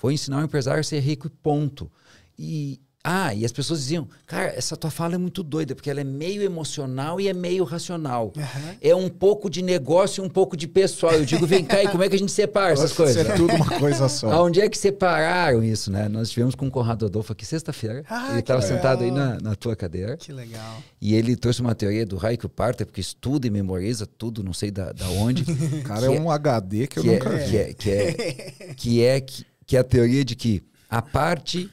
[0.00, 1.90] vou ensinar o empresário a ser rico e ponto.
[2.38, 2.80] E
[3.10, 6.04] ah, e as pessoas diziam, cara, essa tua fala é muito doida, porque ela é
[6.04, 8.34] meio emocional e é meio racional.
[8.36, 8.76] Aham.
[8.82, 11.14] É um pouco de negócio e um pouco de pessoal.
[11.14, 13.34] Eu digo, vem cá, e como é que a gente separa essas Isso é coisas?
[13.34, 14.30] tudo uma coisa só.
[14.30, 16.06] Aonde é que separaram isso, né?
[16.06, 18.04] Nós tivemos com o Conrado Adolfo aqui sexta-feira.
[18.10, 20.18] Ah, ele estava sentado aí na, na tua cadeira.
[20.18, 20.82] Que legal.
[21.00, 24.70] E ele trouxe uma teoria do Heiko Parter, porque estuda e memoriza tudo, não sei
[24.70, 25.50] da, da onde.
[25.50, 27.50] O cara é um HD que eu que, nunca é, vi.
[27.50, 31.70] que, é, que, é, que é que, que é a teoria de que a parte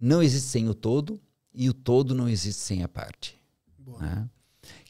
[0.00, 1.20] não existe sem o todo
[1.52, 3.36] e o todo não existe sem a parte.
[4.00, 4.28] Né?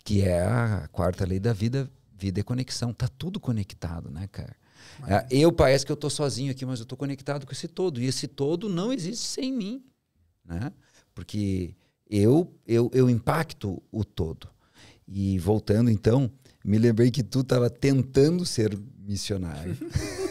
[0.04, 2.92] Que é a quarta lei da vida, vida é conexão.
[2.92, 4.56] Tá tudo conectado, né, cara?
[5.06, 8.00] É, Eu parece que eu tô sozinho aqui, mas eu tô conectado com esse todo.
[8.00, 9.82] E esse todo não existe sem mim,
[10.44, 10.72] né?
[11.14, 11.74] Porque
[12.08, 14.48] eu, eu, eu impacto o todo.
[15.06, 16.30] E voltando então,
[16.64, 19.76] me lembrei que tu estava tentando ser missionário.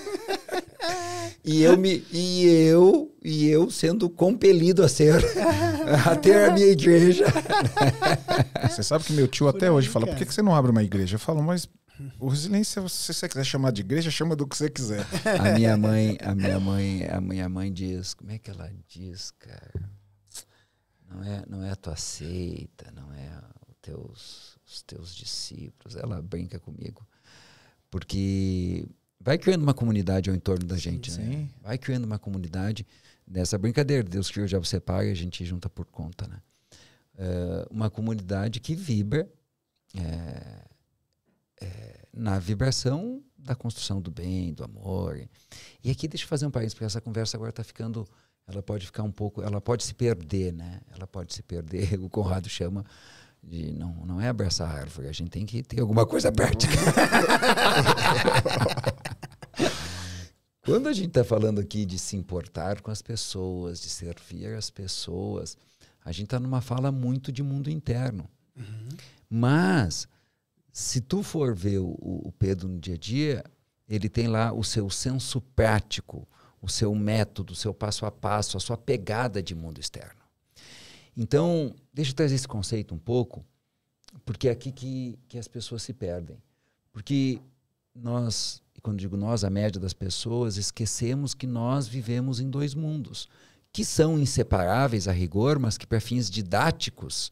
[1.47, 5.15] e eu me e eu e eu sendo compelido a ser
[6.05, 7.25] a ter a minha igreja.
[8.69, 10.83] Você sabe que meu tio até hoje fala: "Por que que você não abre uma
[10.83, 11.67] igreja?" Eu falo: "Mas
[12.19, 15.05] o resiliência, se você quiser chamar de igreja, chama do que você quiser."
[15.39, 19.31] A minha mãe, a minha mãe, a minha mãe diz, como é que ela diz,
[19.31, 19.89] cara?
[21.09, 23.29] Não é, não é a tua seita, não é
[23.67, 25.95] os teus, os teus discípulos.
[25.95, 27.07] Ela brinca comigo.
[27.89, 28.85] Porque
[29.19, 31.17] vai criando uma comunidade ao entorno da gente, né?
[31.17, 31.49] sim.
[31.61, 32.85] Vai criando uma comunidade
[33.27, 34.03] nessa brincadeira.
[34.03, 36.41] Deus criou, já você paga a gente junta por conta, né?
[37.17, 39.27] É, uma comunidade que vibra
[39.95, 40.63] é,
[41.61, 45.27] é, na vibração da construção do bem, do amor.
[45.83, 48.07] E aqui deixa eu fazer um parênteses, porque essa conversa agora está ficando,
[48.47, 50.81] ela pode ficar um pouco, ela pode se perder, né?
[50.91, 51.99] Ela pode se perder.
[52.01, 52.85] O Conrado chama
[53.47, 56.67] de não, não é abraçar a árvore, a gente tem que ter alguma coisa perto.
[60.65, 64.69] Quando a gente está falando aqui de se importar com as pessoas, de servir as
[64.69, 65.57] pessoas,
[66.03, 68.29] a gente está numa fala muito de mundo interno.
[69.29, 70.09] Mas,
[70.71, 73.45] se tu for ver o, o Pedro no dia a dia,
[73.87, 76.27] ele tem lá o seu senso prático,
[76.61, 80.19] o seu método, o seu passo a passo, a sua pegada de mundo externo.
[81.15, 83.43] Então, deixa eu trazer esse conceito um pouco,
[84.23, 86.37] porque é aqui que, que as pessoas se perdem.
[86.93, 87.41] Porque
[87.95, 92.75] nós, e quando digo nós, a média das pessoas, esquecemos que nós vivemos em dois
[92.75, 93.27] mundos,
[93.73, 97.31] que são inseparáveis a rigor, mas que para fins didáticos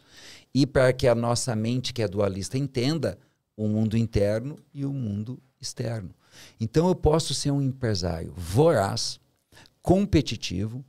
[0.52, 3.20] e para que a nossa mente, que é dualista, entenda
[3.56, 6.10] o mundo interno e o mundo externo.
[6.60, 9.20] Então eu posso ser um empresário voraz,
[9.84, 10.84] competitivo,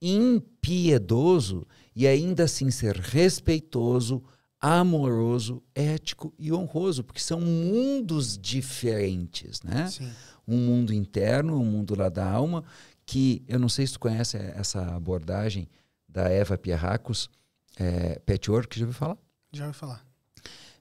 [0.00, 1.64] impiedoso
[1.94, 4.22] e ainda assim ser respeitoso,
[4.60, 9.88] amoroso, ético e honroso, porque são mundos diferentes, né?
[9.88, 10.10] Sim.
[10.46, 12.64] Um mundo interno, um mundo lá da alma,
[13.04, 15.68] que eu não sei se tu conhece essa abordagem
[16.08, 17.28] da Eva Pierracos,
[17.76, 19.18] é, Patchwork, já ouviu falar?
[19.52, 20.04] Já ouvi falar.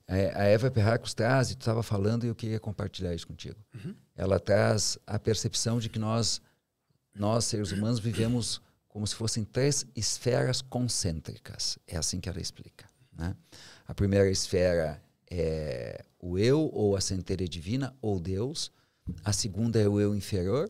[0.07, 3.55] É, a Eva Perracos traz, e tu estava falando e eu queria compartilhar isso contigo.
[4.13, 6.41] Ela traz a percepção de que nós,
[7.15, 11.79] nós, seres humanos, vivemos como se fossem três esferas concêntricas.
[11.87, 12.85] É assim que ela explica.
[13.13, 13.33] Né?
[13.87, 18.69] A primeira esfera é o eu, ou a centelha divina, ou Deus.
[19.23, 20.69] A segunda é o eu inferior,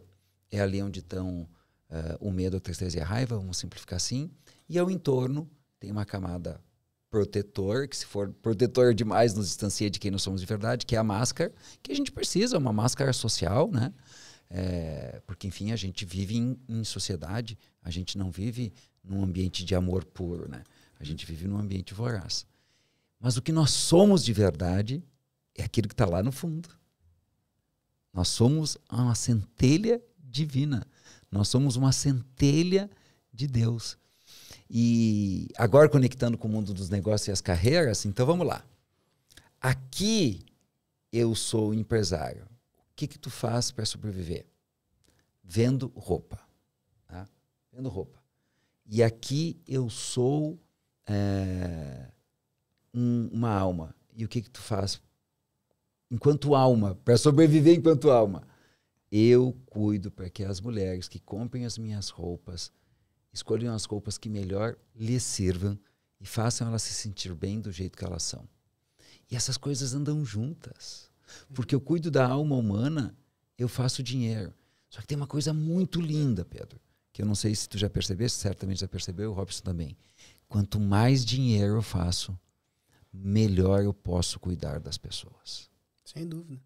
[0.51, 1.49] é ali onde estão
[1.89, 4.30] uh, o medo, a tristeza e a raiva, vamos simplificar assim.
[4.69, 5.49] E ao entorno
[5.80, 6.61] tem uma camada
[7.09, 10.95] protetor, que se for protetor demais nos distancia de quem nós somos de verdade, que
[10.95, 11.51] é a máscara,
[11.82, 13.91] que a gente precisa, uma máscara social, né?
[14.54, 19.64] É, porque, enfim, a gente vive em, em, sociedade, a gente não vive num ambiente
[19.64, 20.64] de amor puro, né?
[20.99, 22.45] A gente vive num ambiente voraz.
[23.18, 25.02] Mas o que nós somos de verdade
[25.56, 26.68] é aquilo que está lá no fundo.
[28.14, 30.86] Nós somos uma centelha divina.
[31.32, 32.89] Nós somos uma centelha
[33.34, 33.97] de Deus.
[34.70, 38.66] E agora conectando com o mundo dos negócios e as carreiras, então vamos lá.
[39.62, 40.43] Aqui
[41.12, 42.51] eu sou empresário.
[42.96, 44.46] Que que tu faz para sobreviver?
[45.44, 46.39] Vendo roupa.
[47.08, 47.28] Tá?
[47.72, 48.22] Vendo roupa.
[48.86, 50.60] E aqui eu sou
[51.08, 52.12] é,
[52.94, 53.96] um, uma alma.
[54.14, 55.02] E o que que tu faz
[56.10, 58.48] enquanto alma, para sobreviver enquanto alma?
[59.12, 62.72] Eu cuido para que as mulheres que comprem as minhas roupas
[63.34, 65.78] escolham as roupas que melhor lhes sirvam
[66.20, 68.48] e façam elas se sentir bem do jeito que elas são.
[69.30, 71.11] E essas coisas andam juntas.
[71.54, 73.16] Porque eu cuido da alma humana,
[73.58, 74.54] eu faço dinheiro.
[74.90, 76.80] Só que tem uma coisa muito linda, Pedro,
[77.14, 79.98] que eu não sei se tu já percebeste, certamente já percebeu, o Robson também.
[80.48, 82.38] Quanto mais dinheiro eu faço,
[83.14, 85.70] melhor eu posso cuidar das pessoas.
[86.04, 86.62] Sem dúvida.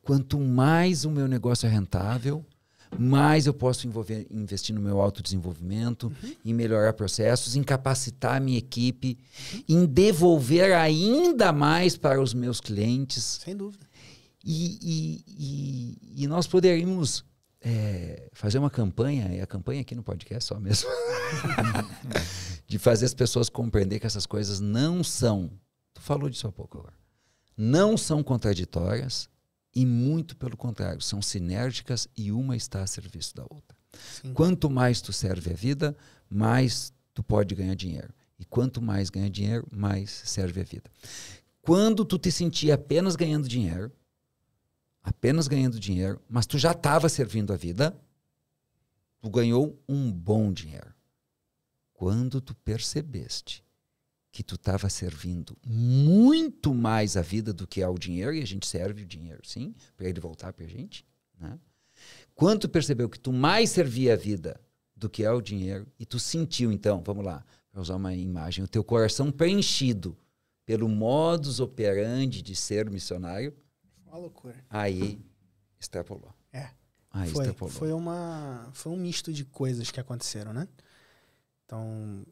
[0.00, 2.44] Quanto mais o meu negócio é rentável,
[2.98, 6.34] mais eu posso envolver, investir no meu autodesenvolvimento, uhum.
[6.44, 9.18] em melhorar processos, em capacitar a minha equipe,
[9.54, 9.62] uhum.
[9.68, 13.40] em devolver ainda mais para os meus clientes.
[13.42, 13.86] Sem dúvida.
[14.44, 17.24] E, e, e, e nós poderíamos
[17.62, 20.90] é, fazer uma campanha, e a campanha aqui no podcast só mesmo,
[22.66, 25.50] de fazer as pessoas compreender que essas coisas não são,
[25.94, 26.94] tu falou disso há pouco agora,
[27.56, 29.28] não são contraditórias,
[29.74, 33.76] e muito pelo contrário, são sinérgicas e uma está a serviço da outra.
[34.20, 34.32] Sim.
[34.32, 35.96] Quanto mais tu serve a vida,
[36.28, 38.12] mais tu pode ganhar dinheiro.
[38.38, 40.90] E quanto mais ganha dinheiro, mais serve a vida.
[41.60, 43.92] Quando tu te sentia apenas ganhando dinheiro,
[45.02, 47.96] apenas ganhando dinheiro, mas tu já estava servindo a vida,
[49.20, 50.92] tu ganhou um bom dinheiro.
[51.92, 53.64] Quando tu percebeste
[54.32, 58.66] que tu estava servindo muito mais a vida do que ao dinheiro, e a gente
[58.66, 61.06] serve o dinheiro, sim, para ele voltar para a gente.
[61.38, 61.58] Né?
[62.34, 64.58] Quando tu percebeu que tu mais servia a vida
[64.96, 68.68] do que ao dinheiro, e tu sentiu, então, vamos lá, para usar uma imagem, o
[68.68, 70.16] teu coração preenchido
[70.64, 73.54] pelo modus operandi de ser missionário,
[74.06, 74.64] Uma loucura.
[74.70, 75.20] aí
[75.78, 76.32] extrapolou.
[76.50, 76.70] É.
[77.10, 77.74] Aí foi, extrapolou.
[77.74, 80.66] foi, uma, foi um misto de coisas que aconteceram, né?
[81.66, 82.24] Então,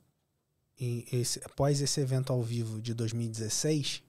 [1.12, 4.03] esse- após esse evento ao vivo de 2016,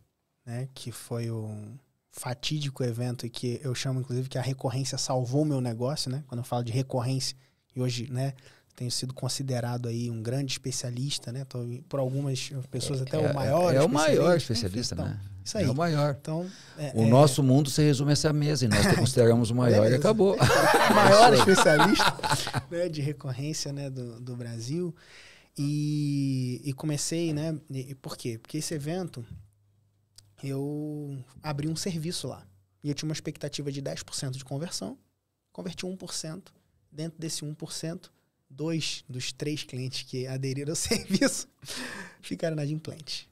[0.46, 1.78] né, que foi um
[2.12, 6.24] fatídico evento e que eu chamo inclusive que a recorrência salvou meu negócio, né?
[6.28, 7.36] Quando eu falo de recorrência,
[7.76, 8.34] e hoje, né,
[8.76, 11.46] tenho sido considerado aí um grande especialista, né?
[11.46, 15.20] Tô, por algumas pessoas até o maior É, o maior especialista, enfim, né?
[15.22, 15.66] então, Isso aí.
[15.66, 16.18] É o maior.
[16.20, 19.50] Então, é- O é- nosso mundo se resume a essa mesa e nós te consideramos
[19.50, 20.36] o maior e acabou.
[20.96, 22.14] maior especialista
[22.70, 24.94] né, de recorrência né, do, do Brasil.
[25.58, 27.60] E, e comecei, né?
[27.70, 28.38] E, por quê?
[28.38, 29.26] Porque esse evento
[30.44, 32.48] eu abri um serviço lá.
[32.84, 34.98] E eu tinha uma expectativa de 10% de conversão.
[35.52, 36.44] Converti 1%.
[36.92, 38.10] Dentro desse 1%,
[38.50, 41.48] dois dos três clientes que aderiram ao serviço
[42.22, 43.28] ficaram inadimplentes.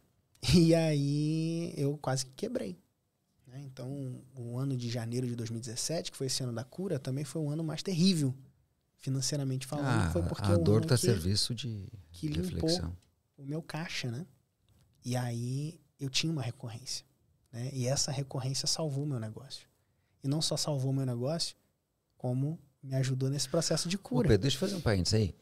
[0.55, 2.77] E aí eu quase que quebrei.
[3.47, 3.61] né?
[3.65, 7.41] Então, o ano de janeiro de 2017, que foi esse ano da cura, também foi
[7.41, 8.33] um ano mais terrível,
[8.99, 9.87] financeiramente falando.
[9.87, 12.95] Ah, foi porque a é dor está a serviço de que limpou reflexão.
[13.37, 14.25] o meu caixa, né?
[15.03, 17.05] E aí eu tinha uma recorrência,
[17.51, 17.69] né?
[17.73, 19.67] E essa recorrência salvou o meu negócio.
[20.23, 21.55] E não só salvou o meu negócio,
[22.17, 24.27] como me ajudou nesse processo de Ô, cura.
[24.27, 25.35] Pedro, deixa eu fazer um parênteses aí.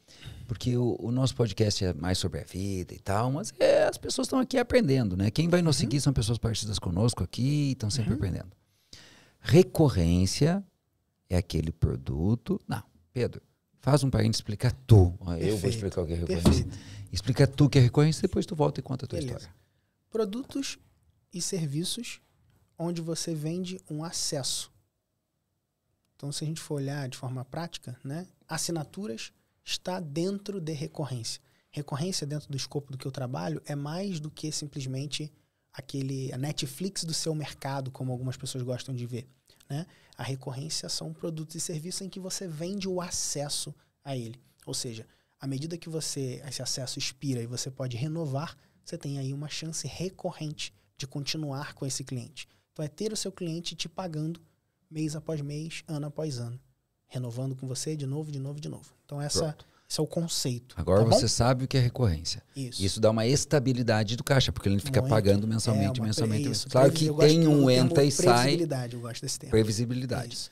[0.46, 3.96] Porque o, o nosso podcast é mais sobre a vida e tal, mas é, as
[3.98, 5.30] pessoas estão aqui aprendendo, né?
[5.30, 5.80] Quem vai nos Uhum.
[5.80, 8.50] seguir são pessoas parecidas conosco aqui e estão sempre aprendendo.
[9.40, 10.64] Recorrência
[11.28, 12.60] é aquele produto.
[12.66, 12.82] Não,
[13.12, 13.40] Pedro,
[13.80, 15.14] faz um parênteses, explica tu.
[15.40, 16.64] Eu vou explicar o que é recorrência.
[16.64, 16.78] Perfeito.
[17.12, 19.38] Explica tu o que é recorrência, depois tu volta e conta a tua Beleza.
[19.38, 19.56] história.
[20.10, 20.78] Produtos
[21.32, 22.20] e serviços
[22.78, 24.70] onde você vende um acesso.
[26.14, 29.32] Então, se a gente for olhar de forma prática, né, assinaturas
[29.64, 31.40] está dentro de recorrência.
[31.70, 35.32] Recorrência dentro do escopo do que eu trabalho é mais do que simplesmente
[35.72, 39.28] aquele a Netflix do seu mercado, como algumas pessoas gostam de ver.
[39.68, 39.86] Né?
[40.16, 44.40] A recorrência são produtos e serviços em que você vende o acesso a ele.
[44.66, 45.06] Ou seja,
[45.40, 49.48] à medida que você esse acesso expira e você pode renovar, você tem aí uma
[49.48, 52.48] chance recorrente de continuar com esse cliente.
[52.72, 54.40] Então é ter o seu cliente te pagando
[54.90, 56.58] mês após mês, ano após ano,
[57.06, 58.94] renovando com você de novo, de novo, de novo.
[59.04, 59.56] Então essa
[59.90, 60.74] esse é o conceito.
[60.76, 61.16] Agora tá bom?
[61.16, 62.42] você sabe o que é recorrência.
[62.54, 62.84] Isso.
[62.84, 65.10] Isso dá uma estabilidade do caixa, porque ele fica Muito.
[65.10, 66.50] pagando mensalmente, É, uma pre- mensalmente.
[66.50, 68.24] isso, claro que tem um entra e sai.
[68.26, 69.50] Previsibilidade, eu gosto desse termo.
[69.50, 70.34] Previsibilidade.
[70.34, 70.50] Isso.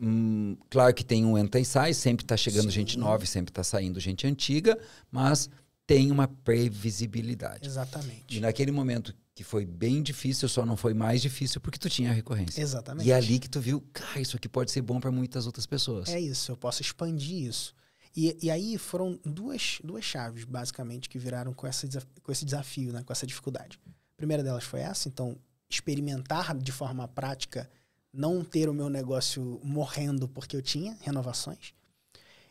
[0.00, 2.70] Hum, claro que tem um entra e sai, sempre está chegando Sim.
[2.70, 4.76] gente nova e sempre está saindo gente antiga,
[5.12, 5.48] mas
[5.86, 7.68] tem uma previsibilidade.
[7.68, 8.36] Exatamente.
[8.36, 12.10] E naquele momento que foi bem difícil, só não foi mais difícil porque tu tinha
[12.10, 12.60] a recorrência.
[12.60, 13.06] Exatamente.
[13.06, 15.66] E é ali que tu viu, cara, isso aqui pode ser bom para muitas outras
[15.66, 16.08] pessoas.
[16.08, 17.74] É isso, eu posso expandir isso.
[18.14, 21.88] E, e aí foram duas, duas chaves, basicamente, que viraram com, essa,
[22.22, 23.80] com esse desafio, né, com essa dificuldade.
[23.86, 25.36] A primeira delas foi essa, então,
[25.68, 27.70] experimentar de forma prática,
[28.12, 31.74] não ter o meu negócio morrendo porque eu tinha renovações.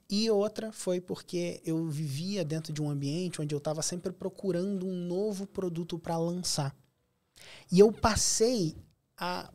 [0.09, 4.86] E outra foi porque eu vivia dentro de um ambiente onde eu estava sempre procurando
[4.86, 6.76] um novo produto para lançar.
[7.72, 8.76] E eu passei
[9.16, 9.49] a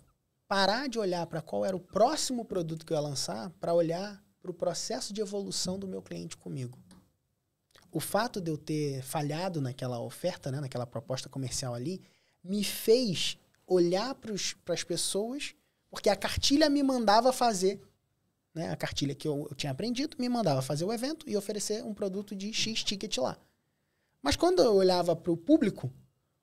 [0.48, 4.24] parar de olhar para qual era o próximo produto que eu ia lançar para olhar
[4.46, 6.78] para o processo de evolução do meu cliente comigo.
[7.90, 12.00] O fato de eu ter falhado naquela oferta, né, naquela proposta comercial ali,
[12.44, 14.32] me fez olhar para
[14.74, 15.54] as pessoas,
[15.90, 17.80] porque a cartilha me mandava fazer.
[18.54, 21.82] Né, a cartilha que eu, eu tinha aprendido me mandava fazer o evento e oferecer
[21.82, 23.36] um produto de X ticket lá.
[24.22, 25.92] Mas quando eu olhava para o público,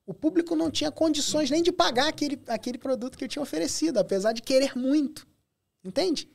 [0.06, 4.00] o público não tinha condições nem de pagar aquele, aquele produto que eu tinha oferecido,
[4.00, 5.26] apesar de querer muito.
[5.84, 6.30] Entende?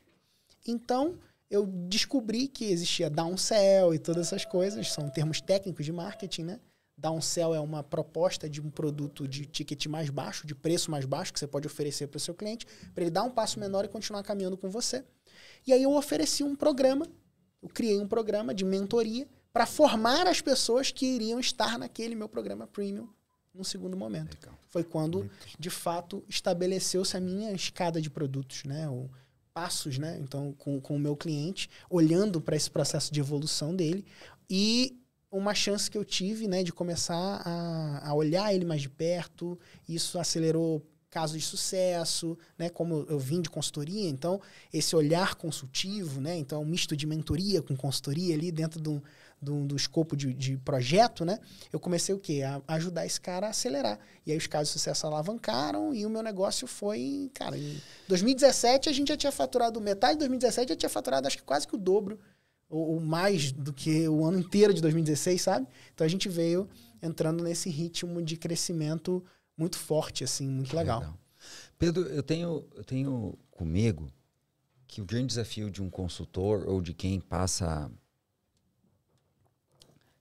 [0.66, 1.18] Então,
[1.50, 6.60] eu descobri que existia downsell e todas essas coisas, são termos técnicos de marketing, né?
[6.96, 11.32] Downsell é uma proposta de um produto de ticket mais baixo, de preço mais baixo,
[11.32, 13.88] que você pode oferecer para o seu cliente, para ele dar um passo menor e
[13.88, 15.04] continuar caminhando com você.
[15.66, 17.06] E aí eu ofereci um programa,
[17.62, 22.28] eu criei um programa de mentoria para formar as pessoas que iriam estar naquele meu
[22.28, 23.08] programa premium
[23.54, 24.34] num segundo momento.
[24.34, 24.58] Legal.
[24.68, 28.88] Foi quando, de fato, estabeleceu-se a minha escada de produtos, né?
[28.88, 29.10] O,
[29.58, 30.16] passos, né?
[30.22, 34.04] Então, com, com o meu cliente, olhando para esse processo de evolução dele
[34.48, 34.96] e
[35.32, 39.58] uma chance que eu tive, né, de começar a, a olhar ele mais de perto.
[39.88, 42.68] Isso acelerou casos de sucesso, né?
[42.68, 44.40] Como eu, vim de consultoria, então
[44.72, 46.36] esse olhar consultivo, né?
[46.36, 49.02] Então, um misto de mentoria com consultoria ali dentro de um,
[49.40, 51.38] do, do escopo de, de projeto, né?
[51.72, 52.42] Eu comecei o quê?
[52.42, 53.98] A ajudar esse cara a acelerar.
[54.26, 58.88] E aí os casos de sucesso alavancaram e o meu negócio foi, cara, em 2017
[58.88, 61.74] a gente já tinha faturado metade de 2017 já tinha faturado acho que quase que
[61.74, 62.18] o dobro
[62.68, 65.66] ou, ou mais do que o ano inteiro de 2016, sabe?
[65.94, 66.68] Então a gente veio
[67.02, 69.24] entrando nesse ritmo de crescimento
[69.56, 71.00] muito forte, assim, muito legal.
[71.00, 71.18] legal.
[71.78, 74.08] Pedro, eu tenho, eu tenho comigo
[74.86, 77.90] que o grande desafio de um consultor ou de quem passa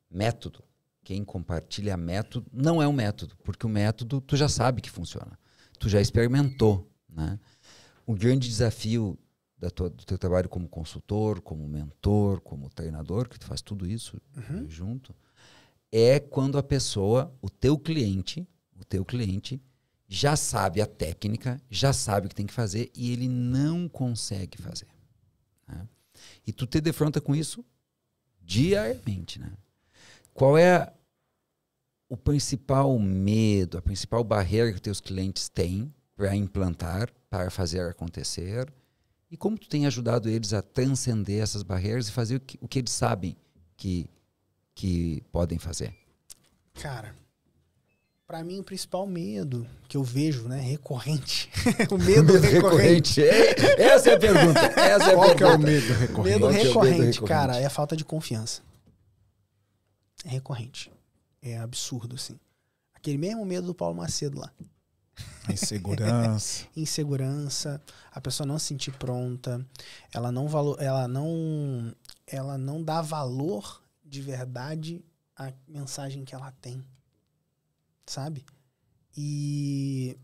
[0.10, 0.64] método,
[1.04, 5.40] quem compartilha método, não é um método, porque o método tu já sabe que funciona,
[5.80, 7.40] tu já experimentou, né?
[8.06, 9.18] O grande desafio
[9.58, 13.88] da tua, do teu trabalho como consultor, como mentor, como treinador, que tu faz tudo
[13.88, 14.70] isso uhum.
[14.70, 15.16] junto,
[15.92, 18.48] é quando a pessoa, o teu cliente,
[18.80, 19.62] o teu cliente
[20.08, 24.58] já sabe a técnica, já sabe o que tem que fazer e ele não consegue
[24.58, 24.88] fazer.
[25.68, 25.88] Né?
[26.46, 27.66] E tu te defronta com isso
[28.42, 29.40] diariamente.
[29.40, 29.52] Né?
[30.38, 30.94] Qual é
[32.08, 38.72] o principal medo, a principal barreira que teus clientes têm para implantar, para fazer acontecer?
[39.32, 42.68] E como tu tem ajudado eles a transcender essas barreiras e fazer o que, o
[42.68, 43.36] que eles sabem
[43.76, 44.08] que,
[44.76, 45.92] que podem fazer?
[46.76, 47.16] Cara,
[48.28, 51.50] para mim, o principal medo que eu vejo, né, recorrente.
[51.90, 53.22] o medo, recorrente.
[53.22, 53.24] recorrente.
[53.24, 54.60] É, essa é a pergunta.
[54.60, 55.46] Essa é a Qual pergunta.
[55.46, 56.30] é o medo recorrente?
[56.30, 58.62] Medo recorrente, é medo recorrente, cara, é a falta de confiança.
[60.24, 60.92] É recorrente.
[61.42, 62.40] É absurdo, assim.
[62.94, 64.52] Aquele mesmo medo do Paulo Macedo lá.
[65.50, 66.66] Insegurança.
[66.76, 67.82] Insegurança,
[68.12, 69.66] a pessoa não se sentir pronta,
[70.14, 71.96] ela não valor, ela não
[72.26, 75.04] ela não dá valor de verdade
[75.36, 76.84] à mensagem que ela tem
[78.08, 78.46] sabe?
[79.16, 80.18] E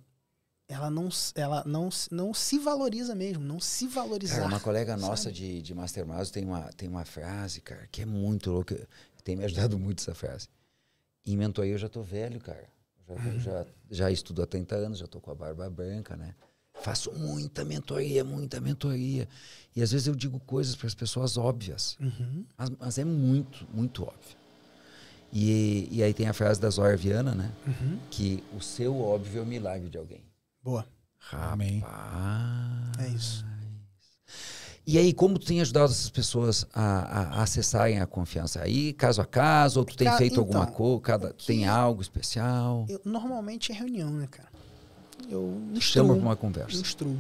[0.68, 4.38] ela não, ela não, não se valoriza mesmo, não se valorizar.
[4.38, 8.06] Cara, uma colega nossa de, de Mastermind tem uma, tem uma frase, cara, que é
[8.06, 8.88] muito louca.
[9.24, 10.48] Tem me ajudado muito essa frase.
[11.26, 12.68] Em mentoria eu já tô velho, cara.
[13.08, 13.40] Já, uhum.
[13.40, 16.36] já, já estudo há 30 anos, já tô com a barba branca, né?
[16.82, 19.28] Faço muita mentoria, muita mentoria.
[19.76, 21.98] E às vezes eu digo coisas para as pessoas óbvias.
[22.00, 22.46] Uhum.
[22.58, 24.38] Mas, mas, é muito, muito óbvio.
[25.32, 27.52] E, e aí tem a frase da Zóia Viana, né?
[27.66, 28.00] Uhum.
[28.10, 30.22] Que o seu óbvio é o milagre de alguém.
[30.62, 30.86] Boa.
[31.32, 31.84] Amém.
[33.00, 33.46] É isso.
[34.86, 38.62] E aí, como tu tem ajudado essas pessoas a, a, acessarem a confiança?
[38.62, 42.86] Aí, caso a caso, ou tu tem feito então, alguma coisa, cada, tem algo especial?
[42.90, 44.50] Eu, normalmente é reunião, né, cara?
[45.30, 46.76] Eu instruo, Chama para uma conversa.
[46.76, 47.18] Instruo.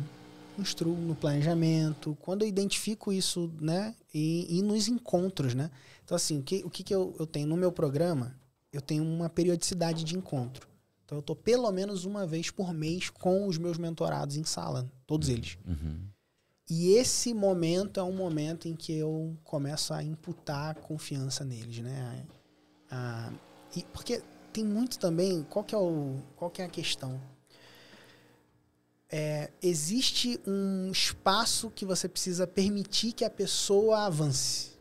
[0.59, 2.17] Instruo no planejamento.
[2.21, 3.95] Quando eu identifico isso, né?
[4.13, 5.71] E, e nos encontros, né?
[6.03, 8.35] Então, assim, o que, o que, que eu, eu tenho no meu programa?
[8.73, 10.67] Eu tenho uma periodicidade de encontro.
[11.05, 14.85] Então, eu estou pelo menos uma vez por mês com os meus mentorados em sala,
[15.07, 15.57] todos eles.
[15.65, 16.12] Uhum.
[16.69, 22.25] E esse momento é um momento em que eu começo a imputar confiança neles, né?
[23.75, 24.21] E porque
[24.51, 25.43] tem muito também.
[25.43, 27.19] Qual que é, o, qual que é a questão?
[29.09, 34.73] É, existe um espaço que você precisa permitir que a pessoa avance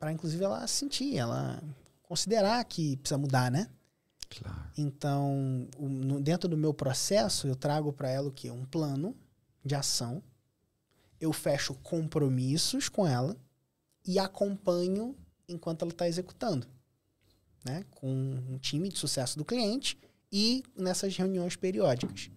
[0.00, 1.62] para inclusive ela sentir, ela
[2.02, 3.68] considerar que precisa mudar, né?
[4.30, 4.70] Claro.
[4.78, 5.68] Então,
[6.22, 8.50] dentro do meu processo, eu trago para ela o quê?
[8.50, 9.14] Um plano
[9.62, 10.22] de ação.
[11.20, 13.36] Eu fecho compromissos com ela
[14.04, 15.16] e acompanho
[15.46, 16.66] enquanto ela está executando,
[17.64, 17.84] né?
[17.90, 19.98] Com um time de sucesso do cliente
[20.32, 22.30] e nessas reuniões periódicas.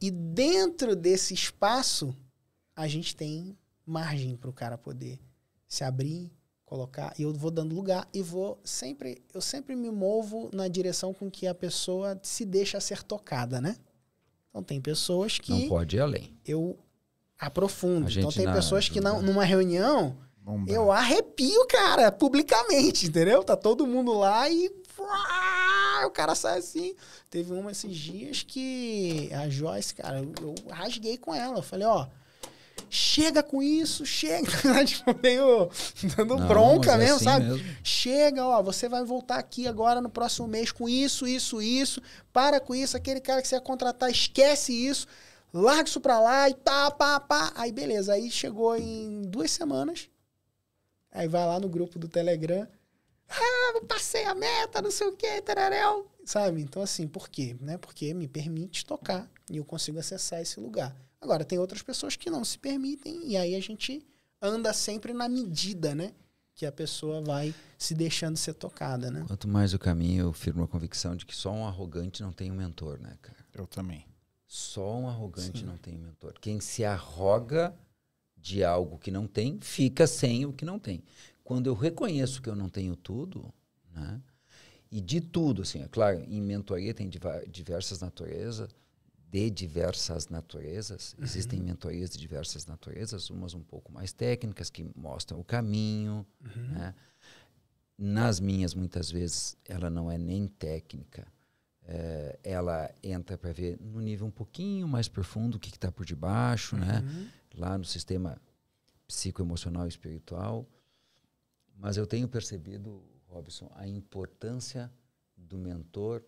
[0.00, 2.14] E dentro desse espaço,
[2.76, 5.20] a gente tem margem para o cara poder
[5.66, 6.30] se abrir,
[6.64, 11.12] colocar e eu vou dando lugar e vou sempre eu sempre me movo na direção
[11.12, 13.76] com que a pessoa se deixa ser tocada, né?
[14.48, 16.32] Então tem pessoas que não pode ir além.
[16.44, 16.78] Eu
[17.38, 18.10] aprofundo.
[18.10, 20.70] Então tem na, pessoas que não, numa reunião Bomba.
[20.70, 23.42] eu arrepio, cara, publicamente, entendeu?
[23.42, 24.70] Tá todo mundo lá e
[26.04, 26.94] o cara sai assim.
[27.30, 31.58] Teve uma esses dias que a Joyce, cara, eu, eu rasguei com ela.
[31.58, 32.06] Eu falei, ó,
[32.88, 34.48] chega com isso, chega,
[34.84, 35.68] tipo, meio
[36.16, 37.46] dando Não, bronca é mesmo, assim sabe?
[37.46, 37.76] Mesmo.
[37.82, 42.00] Chega, ó, você vai voltar aqui agora no próximo mês com isso, isso, isso,
[42.32, 45.06] para com isso, aquele cara que você ia contratar, esquece isso,
[45.60, 47.52] larga isso pra lá e tá, pá, pá.
[47.54, 50.08] Aí beleza, aí chegou em duas semanas,
[51.12, 52.66] aí vai lá no grupo do Telegram,
[53.28, 56.60] ah, passei a meta, não sei o que, tararéu, sabe?
[56.60, 57.56] Então assim, por quê?
[57.60, 57.78] Né?
[57.78, 60.94] Porque me permite tocar e eu consigo acessar esse lugar.
[61.20, 64.06] Agora, tem outras pessoas que não se permitem, e aí a gente
[64.42, 66.12] anda sempre na medida, né?
[66.54, 69.24] Que a pessoa vai se deixando ser tocada, né?
[69.26, 72.52] Quanto mais o caminho, eu firmo a convicção de que só um arrogante não tem
[72.52, 73.38] um mentor, né, cara?
[73.54, 74.06] Eu também.
[74.54, 75.66] Só um arrogante Sim.
[75.66, 76.34] não tem mentor.
[76.40, 77.74] Quem se arroga
[78.36, 81.02] de algo que não tem, fica sem o que não tem.
[81.42, 83.52] quando eu reconheço que eu não tenho tudo,
[83.92, 84.22] né?
[84.92, 87.10] E de tudo, assim, é claro, em mentoria tem
[87.48, 88.70] diversas naturezas,
[89.28, 91.16] de diversas naturezas.
[91.20, 96.24] Existem mentorias de diversas naturezas, umas um pouco mais técnicas, que mostram o caminho.
[96.68, 96.94] Né?
[97.98, 101.26] Nas minhas, muitas vezes, ela não é nem técnica.
[101.86, 106.06] É, ela entra para ver no nível um pouquinho mais profundo o que está por
[106.06, 107.00] debaixo, né?
[107.04, 107.28] Uhum.
[107.56, 108.40] lá no sistema
[109.06, 110.66] psicoemocional e espiritual.
[111.76, 114.90] Mas eu tenho percebido, Robson, a importância
[115.36, 116.22] do mentor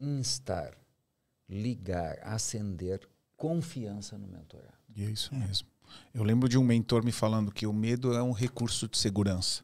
[0.00, 0.76] instar,
[1.48, 3.06] ligar, acender
[3.36, 4.72] confiança no mentorado.
[4.94, 5.68] E é isso mesmo.
[6.12, 9.62] Eu lembro de um mentor me falando que o medo é um recurso de segurança.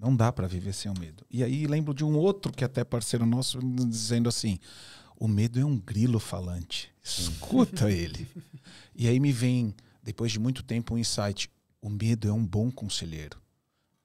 [0.00, 1.24] Não dá para viver sem o medo.
[1.30, 4.58] E aí lembro de um outro que até é parceiro nosso dizendo assim:
[5.16, 6.92] o medo é um grilo falante.
[7.02, 8.28] Escuta ele.
[8.96, 11.50] E aí me vem, depois de muito tempo, um insight:
[11.82, 13.40] o medo é um bom conselheiro.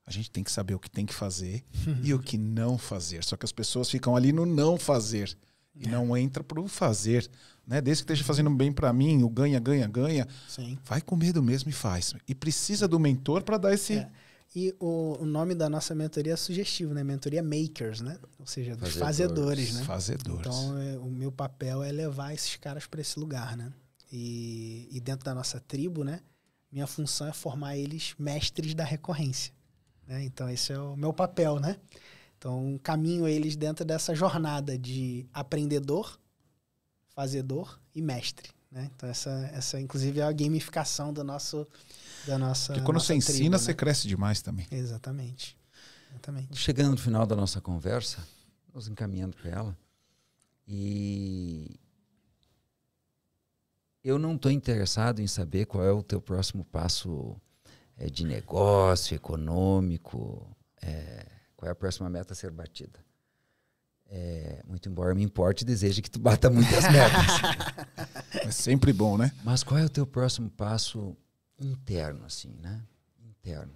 [0.04, 1.64] A gente tem que saber o que tem que fazer
[2.04, 3.24] e o que não fazer.
[3.24, 5.38] Só que as pessoas ficam ali no não fazer
[5.76, 7.30] e não entra pro fazer,
[7.66, 7.80] né?
[7.80, 10.78] Desde que esteja fazendo bem para mim, o ganha, ganha, ganha, Sim.
[10.84, 12.14] vai com medo mesmo e faz.
[12.28, 14.12] E precisa do mentor para dar esse É.
[14.56, 17.04] E o, o nome da nossa mentoria é sugestivo, né?
[17.04, 18.18] Mentoria Makers, né?
[18.40, 19.00] Ou seja, dos Fazedores.
[19.00, 19.84] fazedores, né?
[19.84, 20.40] fazedores.
[20.40, 23.72] Então, é, o meu papel é levar esses caras para esse lugar, né?
[24.12, 26.22] E, e dentro da nossa tribo, né?
[26.72, 29.54] Minha função é formar eles mestres da recorrência.
[30.08, 30.24] Né?
[30.24, 31.78] Então, esse é o meu papel, né?
[32.38, 36.20] Então, caminho eles dentro dessa jornada de aprendedor,
[37.10, 38.50] fazedor e mestre.
[38.72, 38.90] Né?
[38.96, 41.68] Então, essa, essa, inclusive, é a gamificação do nosso,
[42.30, 42.74] da nossa.
[42.74, 43.78] Porque quando nossa você ensina, tribo, você né?
[43.78, 44.68] cresce demais também.
[44.72, 45.58] Exatamente.
[46.12, 46.58] Exatamente.
[46.58, 48.26] Chegando no final da nossa conversa,
[48.74, 49.78] nos encaminhando para ela,
[50.68, 51.80] e
[54.04, 57.36] eu não estou interessado em saber qual é o teu próximo passo
[57.98, 61.26] eh, de negócio, econômico, eh,
[61.56, 63.00] qual é a próxima meta a ser batida.
[64.12, 67.80] Eh, muito embora me importe e deseje que tu bata muitas metas.
[68.32, 69.32] É sempre bom, né?
[69.44, 71.16] Mas qual é o teu próximo passo
[71.60, 72.84] interno, assim, né?
[73.24, 73.74] Interno.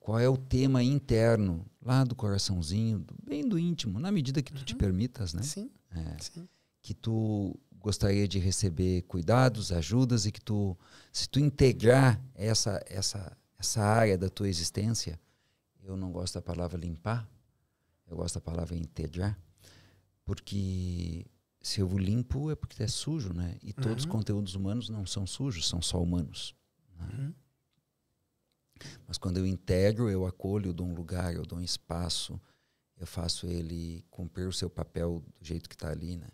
[0.00, 4.52] Qual é o tema interno, lá do coraçãozinho, do- bem do íntimo, na medida que
[4.52, 5.42] tu te permitas, né?
[5.42, 6.48] Sim, É, sim.
[6.82, 10.76] que tu gostaria de receber cuidados, ajudas e que tu,
[11.12, 15.18] se tu integrar essa, essa, essa área da tua existência,
[15.82, 17.28] eu não gosto da palavra limpar,
[18.08, 19.36] eu gosto da palavra integrar,
[20.24, 21.26] porque
[21.60, 23.56] se eu limpo é porque é sujo, né?
[23.62, 24.10] E todos os Uhum.
[24.12, 26.54] conteúdos humanos não são sujos, são só humanos.
[26.98, 27.08] Né?
[27.12, 27.34] Uhum.
[29.06, 32.40] Mas quando eu integro, eu acolho, eu dou um lugar, eu dou um espaço,
[32.96, 36.28] eu faço ele cumprir o seu papel do jeito que está ali, né?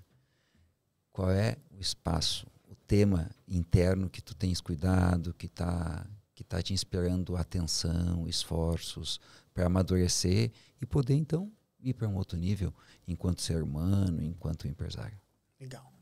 [1.13, 6.63] Qual é o espaço, o tema interno que tu tens cuidado, que está que tá
[6.63, 9.21] te inspirando atenção, esforços
[9.53, 12.75] para amadurecer e poder então ir para um outro nível
[13.07, 15.19] enquanto ser humano, enquanto empresário.
[15.61, 15.93] Legal.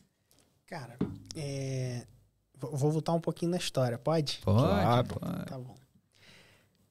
[0.66, 0.96] Cara,
[1.34, 2.06] é,
[2.60, 4.40] vou voltar um pouquinho na história, pode?
[4.42, 5.08] Claro.
[5.46, 5.74] Tá bom.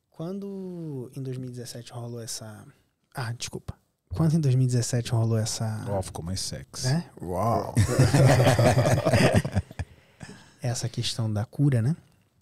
[0.10, 2.66] Quando em 2017 rolou essa.
[3.14, 3.76] Ah, desculpa.
[4.14, 5.86] Quando em 2017 rolou essa.
[5.88, 6.88] Ó, ficou mais sexy.
[6.88, 7.10] Né?
[7.22, 7.76] Uau.
[10.62, 11.96] essa questão da cura, né?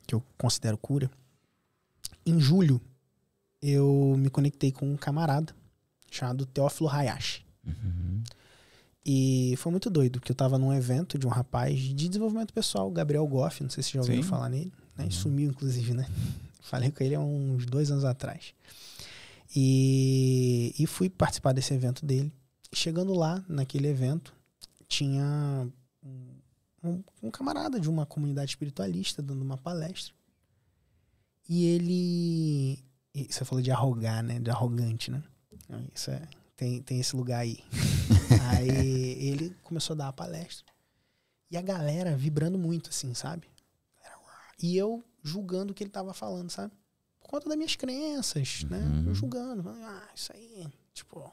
[0.06, 1.10] Que eu considero cura.
[2.26, 2.82] Em julho,
[3.62, 5.54] eu me conectei com um camarada
[6.10, 7.46] chamado Teófilo Hayashi.
[9.10, 12.92] E foi muito doido, porque eu tava num evento de um rapaz de desenvolvimento pessoal,
[12.92, 14.28] Gabriel Goff, não sei se já ouviram Sim.
[14.28, 14.74] falar nele.
[14.98, 15.06] Né?
[15.06, 15.12] Uhum.
[15.12, 16.06] Sumiu, inclusive, né?
[16.60, 18.54] Falei com ele há uns dois anos atrás.
[19.56, 22.34] E, e fui participar desse evento dele.
[22.74, 24.34] Chegando lá, naquele evento,
[24.90, 25.24] tinha
[26.04, 26.20] um,
[26.84, 30.14] um- um camarada de uma comunidade espiritualista dando uma palestra.
[31.48, 32.84] E ele.
[33.16, 34.38] e Você falou de arrogar, né?
[34.38, 35.24] De arrogante, né?
[35.96, 36.22] Isso é,
[36.58, 37.60] tem, tem esse lugar aí.
[38.50, 38.70] aí
[39.28, 40.66] ele começou a dar a palestra.
[41.50, 43.50] E a galera vibrando muito, assim, sabe?
[44.62, 46.74] E eu julgando o que ele tava falando, sabe?
[47.20, 48.80] Por conta das minhas crenças, né?
[48.80, 49.08] Uhum.
[49.08, 49.64] Eu julgando.
[49.64, 51.32] falando, Ah, isso aí, tipo,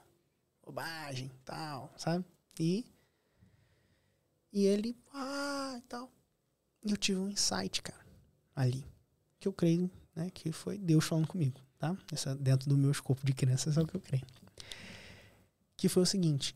[0.62, 2.24] bobagem, tal, sabe?
[2.60, 2.84] E.
[4.52, 6.12] E ele, ah, e tal.
[6.84, 8.04] E eu tive um insight, cara,
[8.54, 8.84] ali.
[9.40, 10.30] Que eu creio, né?
[10.30, 11.96] Que foi Deus falando comigo, tá?
[12.12, 14.26] Essa, dentro do meu escopo de crenças é o que eu creio.
[15.76, 16.54] Que foi o seguinte.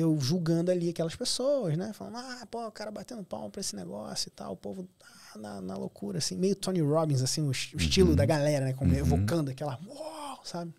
[0.00, 1.92] Eu julgando ali aquelas pessoas, né?
[1.92, 4.52] Falando, ah, pô, o cara batendo palma pra esse negócio e tal.
[4.52, 6.36] O povo tá na, na loucura, assim.
[6.36, 8.16] Meio Tony Robbins, assim, o, es- o estilo Uhum.
[8.16, 8.72] da galera, né?
[8.74, 8.98] Como Uhum.
[8.98, 10.72] evocando aquela, uau, sabe?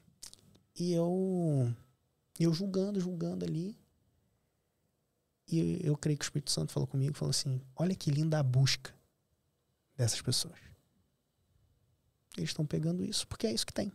[0.80, 1.74] E eu,
[2.40, 3.78] eu julgando, julgando ali.
[5.52, 8.44] E eu creio que o Espírito Santo falou comigo, falou assim, olha que linda a
[8.44, 8.94] busca
[9.98, 10.58] dessas pessoas.
[12.38, 13.92] Eles estão pegando isso porque é isso que tem.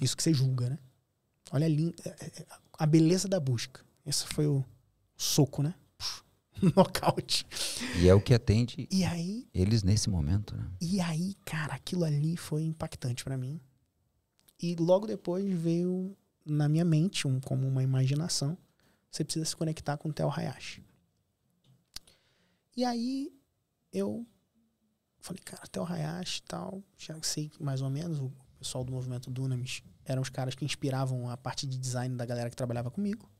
[0.00, 0.78] Isso que você julga, né?
[1.50, 2.10] Olha a, lin- é-
[2.42, 2.46] é-
[2.78, 3.84] a beleza da busca.
[4.04, 4.64] Esse foi o
[5.16, 5.74] soco, né?
[6.76, 7.46] Nocaute.
[8.00, 10.70] E é o que atende E aí, eles nesse momento, né?
[10.80, 13.60] e aí, cara, aquilo ali foi impactante pra mim.
[14.60, 18.56] E logo depois veio na minha mente, um, como uma imaginação,
[19.10, 20.82] você precisa se conectar com o Theo Hayashi.
[22.76, 23.32] E aí
[23.92, 24.26] eu
[25.20, 28.32] falei, cara, Theo Hayashi e tal, já sei mais ou menos o
[28.64, 32.48] pessoal do movimento Dunamis eram os caras que inspiravam a parte de design da galera
[32.48, 33.30] que trabalhava comigo.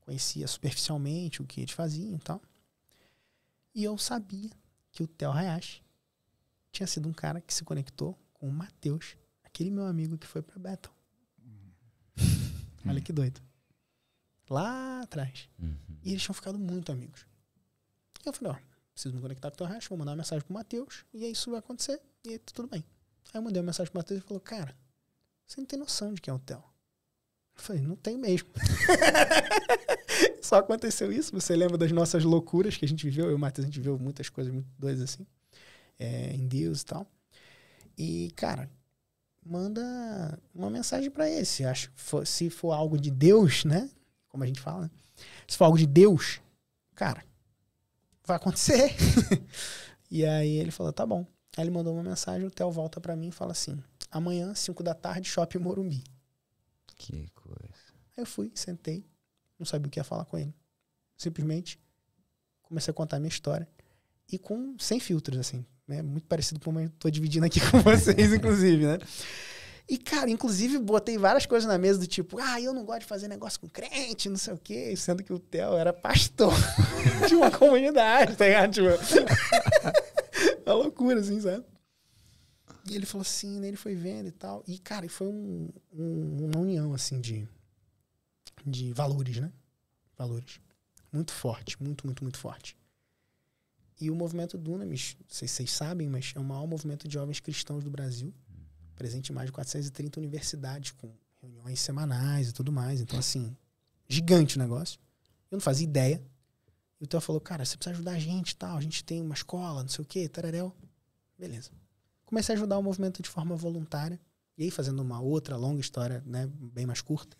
[0.00, 2.40] Conhecia superficialmente o que eles faziam e tal.
[3.74, 4.50] E eu sabia
[4.92, 5.82] que o Theo Hayashi
[6.70, 10.40] tinha sido um cara que se conectou com o Matheus, aquele meu amigo que foi
[10.40, 10.94] pra Battle.
[12.86, 13.40] Olha que doido.
[14.48, 15.48] Lá atrás.
[15.58, 15.76] Uhum.
[16.02, 17.26] E eles tinham ficado muito amigos.
[18.24, 18.56] E eu falei, ó,
[18.92, 21.32] preciso me conectar com o teu Hayashi, vou mandar uma mensagem pro Matheus, e aí
[21.32, 22.84] isso vai acontecer, e aí tudo bem.
[23.32, 24.76] Aí eu mandei uma mensagem pro Matheus e falou, cara,
[25.46, 26.58] você não tem noção de quem é o Theo.
[26.58, 28.48] Eu falei, não tenho mesmo.
[30.42, 31.32] Só aconteceu isso.
[31.32, 33.26] Você lembra das nossas loucuras que a gente viveu?
[33.26, 35.26] Eu e o Matheus, a gente viveu muitas coisas muito doidas assim,
[35.98, 37.06] é, em Deus e tal.
[37.96, 38.70] E, cara,
[39.44, 41.44] manda uma mensagem pra ele.
[41.44, 41.64] Se,
[41.94, 43.90] for, se for algo de Deus, né?
[44.28, 44.90] Como a gente fala, né?
[45.46, 46.40] Se for algo de Deus,
[46.94, 47.22] cara,
[48.24, 48.94] vai acontecer.
[50.10, 51.26] e aí ele falou, tá bom.
[51.56, 54.82] Aí ele mandou uma mensagem, o Theo volta pra mim e fala assim: amanhã, 5
[54.82, 56.02] da tarde, shopping Morumbi.
[56.96, 57.92] Que coisa.
[58.16, 59.04] Aí eu fui, sentei,
[59.58, 60.54] não sabia o que ia falar com ele.
[61.16, 61.78] Simplesmente
[62.62, 63.68] comecei a contar a minha história.
[64.30, 65.64] E com sem filtros, assim.
[65.86, 66.00] Né?
[66.00, 68.98] Muito parecido com como eu tô dividindo aqui com vocês, inclusive, né?
[69.88, 73.06] E, cara, inclusive, botei várias coisas na mesa do tipo, ah, eu não gosto de
[73.06, 76.54] fazer negócio com crente, não sei o quê, sendo que o Theo era pastor
[77.28, 78.72] de uma comunidade, tá ligado?
[78.72, 78.88] Tipo,
[80.66, 81.64] uma loucura, assim, sabe?
[82.90, 83.68] E ele falou assim, né?
[83.68, 84.62] Ele foi vendo e tal.
[84.66, 87.48] E, cara, foi um, um- uma união, assim, de,
[88.66, 89.52] de valores, né?
[90.16, 90.60] Valores.
[91.12, 92.76] Muito forte, muito, muito, muito forte.
[94.00, 97.14] E o movimento Dunamis, não sei se vocês sabem, mas é o maior movimento de
[97.14, 98.34] jovens cristãos do Brasil.
[98.96, 103.00] Presente em mais de 430 universidades, com reuniões semanais e tudo mais.
[103.00, 103.56] Então, assim,
[104.08, 104.98] gigante o negócio.
[105.50, 106.22] Eu não fazia ideia.
[107.02, 108.76] E o Theo falou, cara, você precisa ajudar a gente tal.
[108.76, 110.72] A gente tem uma escola, não sei o quê, tararéu.
[111.36, 111.72] Beleza.
[112.24, 114.20] Comecei a ajudar o movimento de forma voluntária.
[114.56, 117.36] E aí, fazendo uma outra longa história, né, bem mais curta,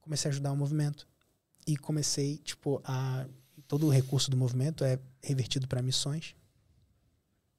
[0.00, 1.06] comecei a ajudar o movimento.
[1.66, 3.28] E comecei, tipo, a.
[3.66, 6.34] Todo o recurso do movimento é revertido para missões.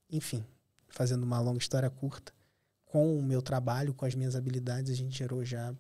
[0.10, 0.44] Enfim,
[0.88, 2.34] fazendo uma longa história curta,
[2.86, 5.76] com o meu trabalho, com as minhas habilidades, a gente gerou já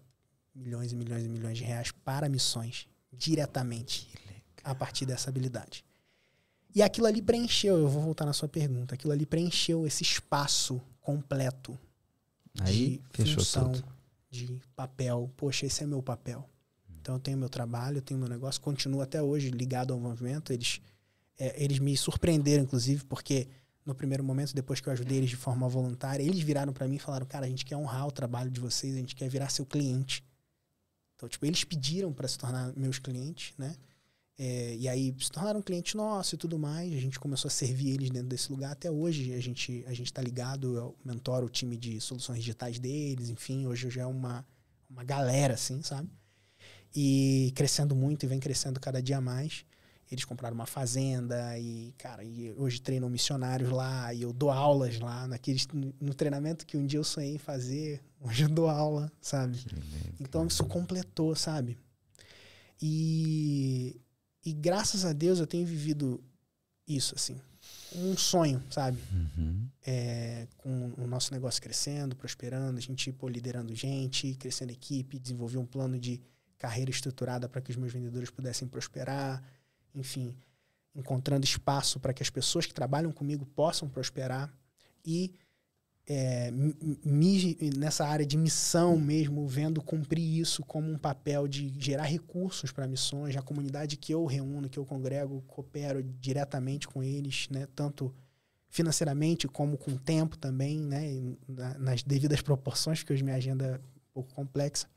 [0.53, 4.13] milhões e milhões e milhões de reais para missões, diretamente,
[4.64, 5.84] a partir dessa habilidade.
[6.73, 10.81] E aquilo ali preencheu, eu vou voltar na sua pergunta, aquilo ali preencheu esse espaço
[11.02, 11.77] completo
[12.61, 13.88] Aí de fechou função, tudo.
[14.30, 15.31] de papel.
[15.36, 16.48] Poxa, esse é meu papel.
[17.02, 20.53] Então eu tenho meu trabalho, eu tenho meu negócio, continuo até hoje ligado ao movimento.
[20.53, 20.81] Eles,
[21.38, 23.48] é, eles me surpreenderam, inclusive, porque
[23.86, 26.98] no primeiro momento, depois que eu ajudei eles de forma voluntária, eles viraram para mim
[26.98, 29.49] e falaram: Cara, a gente quer honrar o trabalho de vocês, a gente quer virar
[29.49, 30.23] seu cliente.
[31.15, 33.76] Então, tipo, eles pediram para se tornar meus clientes, né?
[34.41, 36.93] É, e aí se tornaram cliente nosso e tudo mais.
[36.93, 38.71] A gente começou a servir eles dentro desse lugar.
[38.71, 42.79] Até hoje a gente a gente está ligado, eu mentoro o time de soluções digitais
[42.79, 43.67] deles, enfim.
[43.67, 44.45] Hoje já é uma,
[44.89, 46.09] uma galera, assim, sabe?
[46.95, 49.65] E crescendo muito e vem crescendo cada dia mais.
[50.09, 54.97] Eles compraram uma fazenda e, cara, e hoje treinam missionários lá e eu dou aulas
[54.99, 55.67] lá naqueles,
[55.99, 58.01] no treinamento que um dia eu sonhei em fazer.
[58.21, 59.59] Hoje eu dou aula, sabe?
[60.19, 61.77] Então isso completou, sabe?
[62.81, 63.99] E,
[64.45, 66.23] e graças a Deus eu tenho vivido
[66.87, 67.39] isso, assim.
[67.95, 68.99] Um sonho, sabe?
[69.11, 69.67] Uhum.
[69.85, 75.57] É, com o nosso negócio crescendo, prosperando, a gente pô, liderando gente, crescendo equipe, desenvolver
[75.57, 76.21] um plano de
[76.57, 79.41] carreira estruturada para que os meus vendedores pudessem prosperar,
[79.95, 80.35] enfim,
[80.93, 84.53] encontrando espaço para que as pessoas que trabalham comigo possam prosperar
[85.05, 85.33] e
[86.11, 92.06] é, mi- nessa área de missão mesmo, vendo cumprir isso como um papel de gerar
[92.06, 97.48] recursos para missões, a comunidade que eu reúno, que eu congrego, coopero diretamente com eles,
[97.52, 98.11] né, tanto
[98.72, 103.76] financeiramente como com tempo também, né, na- nas devidas proporções, porque hoje minha agenda é
[103.76, 103.80] um
[104.14, 104.88] pouco complexa.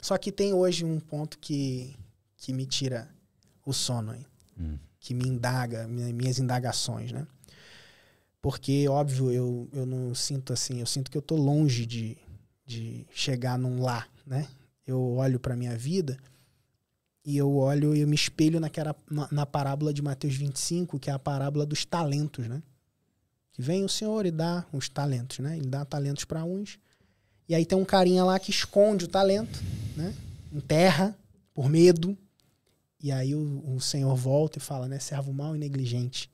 [0.00, 1.94] Só que tem hoje um ponto que,
[2.38, 3.08] que me tira
[3.66, 4.24] o sono aí,
[4.58, 4.78] Hum.
[4.98, 7.26] que me indaga, minha- minhas indagações, né?
[8.42, 12.16] Porque, óbvio, eu, eu não sinto assim, eu sinto que eu tô longe de,
[12.64, 14.48] de chegar num lá, né?
[14.86, 16.18] Eu olho para minha vida
[17.24, 21.10] e eu olho e eu me espelho naquela, na, na parábola de Mateus 25, que
[21.10, 22.62] é a parábola dos talentos, né?
[23.52, 25.56] Que vem o Senhor e dá os talentos, né?
[25.56, 26.78] Ele dá talentos para uns.
[27.48, 29.60] E aí tem um carinha lá que esconde o talento,
[29.96, 30.14] né?
[30.52, 31.16] Enterra
[31.52, 32.16] por medo.
[33.02, 34.98] E aí o, o Senhor volta e fala, né?
[34.98, 36.30] Servo mau e negligente.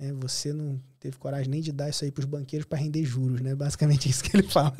[0.00, 0.12] Né?
[0.14, 3.42] Você não teve coragem nem de dar isso aí para os banqueiros para render juros,
[3.42, 3.54] né?
[3.54, 4.74] Basicamente isso que ele fala.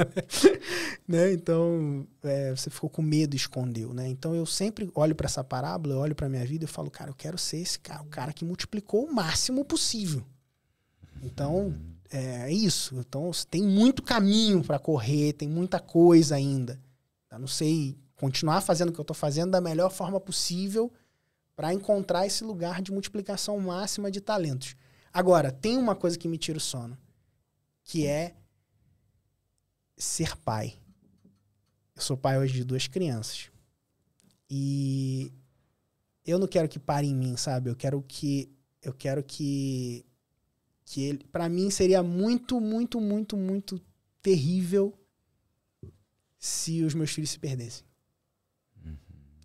[1.06, 1.30] né?
[1.32, 4.08] Então, é, você ficou com medo escondeu, né?
[4.08, 7.14] Então, eu sempre olho para essa parábola, olho para minha vida e falo, cara, eu
[7.14, 10.24] quero ser esse cara, o cara que multiplicou o máximo possível.
[11.22, 11.74] Então,
[12.10, 12.96] é, é isso.
[12.98, 16.80] Então, tem muito caminho para correr, tem muita coisa ainda.
[17.30, 20.90] Eu não sei continuar fazendo o que eu estou fazendo da melhor forma possível
[21.54, 24.74] para encontrar esse lugar de multiplicação máxima de talentos.
[25.12, 26.96] Agora, tem uma coisa que me tira o sono,
[27.82, 28.36] que é
[29.96, 30.78] ser pai.
[31.94, 33.50] Eu sou pai hoje de duas crianças.
[34.48, 35.32] E
[36.24, 37.70] eu não quero que pare em mim, sabe?
[37.70, 38.50] Eu quero que
[38.82, 40.04] eu quero que
[40.84, 43.80] que ele, para mim seria muito, muito, muito, muito
[44.20, 44.92] terrível
[46.36, 47.84] se os meus filhos se perdessem.
[48.84, 48.96] Uhum.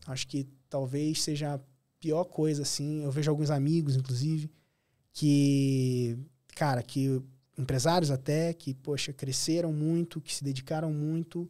[0.07, 1.59] Acho que talvez seja a
[1.99, 3.03] pior coisa assim.
[3.03, 4.49] Eu vejo alguns amigos, inclusive,
[5.15, 6.19] que,
[6.55, 7.21] cara, que
[7.57, 11.49] empresários até, que, poxa, cresceram muito, que se dedicaram muito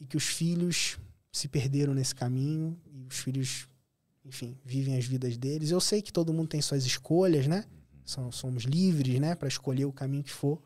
[0.00, 0.98] e que os filhos
[1.30, 3.68] se perderam nesse caminho e os filhos,
[4.24, 5.70] enfim, vivem as vidas deles.
[5.70, 7.66] Eu sei que todo mundo tem suas escolhas, né?
[8.04, 10.62] somos livres, né, para escolher o caminho que for.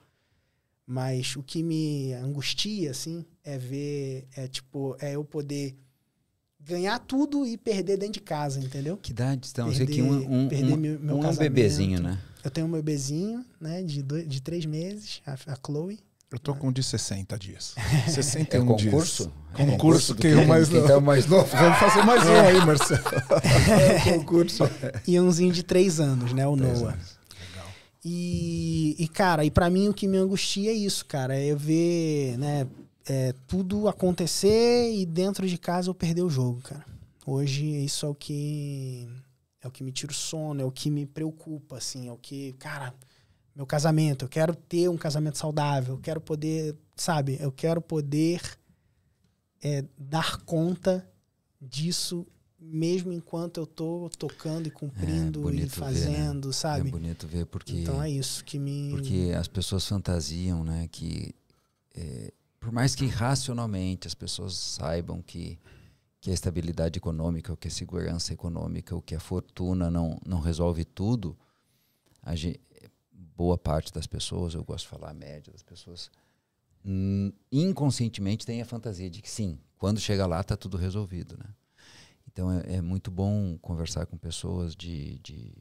[0.86, 5.76] Mas o que me angustia, assim, é ver, é tipo, é eu poder
[6.68, 8.98] ganhar tudo e perder dentro de casa, entendeu?
[8.98, 9.68] Que idade estão?
[9.70, 12.18] Perder, que um, um, perder um, meu, meu um é um bebezinho, né?
[12.44, 15.98] Eu tenho um bebezinho, né, de, dois, de três meses, a, a Chloe.
[16.30, 17.74] Eu tô com de 60 dias.
[18.06, 19.22] 61 é concurso?
[19.24, 19.66] dias.
[19.66, 21.48] É concurso, quem, quem, mais quem tá mais novo.
[21.56, 23.00] Vamos fazer mais um aí, Marcelo.
[24.06, 24.64] É, concurso.
[25.06, 26.46] E umzinho de três anos, né?
[26.46, 26.92] O três Noah.
[26.92, 27.18] Anos.
[28.04, 31.34] E, e, cara, e para mim o que me angustia é isso, cara.
[31.34, 32.66] É eu ver, né,
[33.08, 36.84] é, tudo acontecer e dentro de casa eu perder o jogo, cara.
[37.26, 39.08] Hoje isso é o que
[39.60, 42.16] é o que me tira o sono, é o que me preocupa, assim, é o
[42.16, 42.94] que, cara,
[43.56, 48.40] meu casamento, eu quero ter um casamento saudável, eu quero poder, sabe, eu quero poder
[49.60, 51.08] é, dar conta
[51.60, 52.26] disso
[52.60, 56.52] mesmo enquanto eu tô tocando e cumprindo é e fazendo, ver, né?
[56.52, 56.88] sabe?
[56.88, 61.34] É bonito ver porque então é isso que me porque as pessoas fantasiam, né, que
[61.94, 65.58] é, por mais que racionalmente as pessoas saibam que
[66.20, 70.40] que a estabilidade econômica, ou que a segurança econômica, ou que a fortuna não não
[70.40, 71.38] resolve tudo,
[72.34, 72.60] gente,
[73.38, 76.10] boa parte das pessoas, eu gosto de falar a média das pessoas,
[77.52, 81.54] inconscientemente tem a fantasia de que sim, quando chega lá está tudo resolvido, né?
[82.26, 85.52] Então é, é, muito bom conversar com pessoas de, de,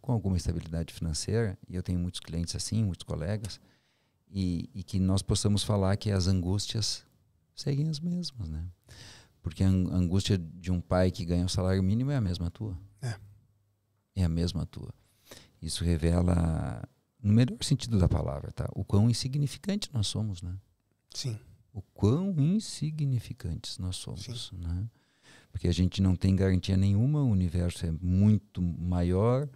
[0.00, 3.60] com alguma estabilidade financeira, e eu tenho muitos clientes assim, muitos colegas,
[4.38, 7.02] e, e que nós possamos falar que as angústias
[7.54, 8.68] seguem as mesmas, né?
[9.40, 12.78] Porque a angústia de um pai que ganha o salário mínimo é a mesma tua.
[13.00, 13.14] É.
[14.14, 14.92] É a mesma tua.
[15.62, 16.86] Isso revela,
[17.22, 18.68] no melhor sentido da palavra, tá?
[18.74, 20.54] O quão insignificante nós somos, né?
[21.14, 21.38] Sim.
[21.72, 24.58] O quão insignificantes nós somos, Sim.
[24.58, 24.86] né?
[25.56, 29.48] porque a gente não tem garantia nenhuma, o universo é muito maior,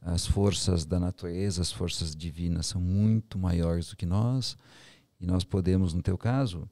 [0.00, 4.56] as forças da natureza, as forças divinas são muito maiores do que nós,
[5.20, 6.68] e nós podemos, no teu caso,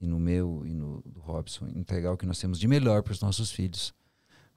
[0.00, 3.12] e no meu e no do Robson, entregar o que nós temos de melhor para
[3.12, 3.94] os nossos filhos.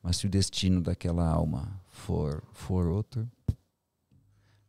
[0.02, 3.30] Mas se o destino daquela alma for, for outro,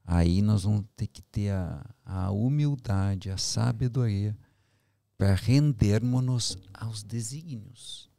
[0.05, 4.37] aí nós vamos ter que ter a, a humildade, a sabedoria
[5.17, 8.11] para rendermos-nos aos desígnios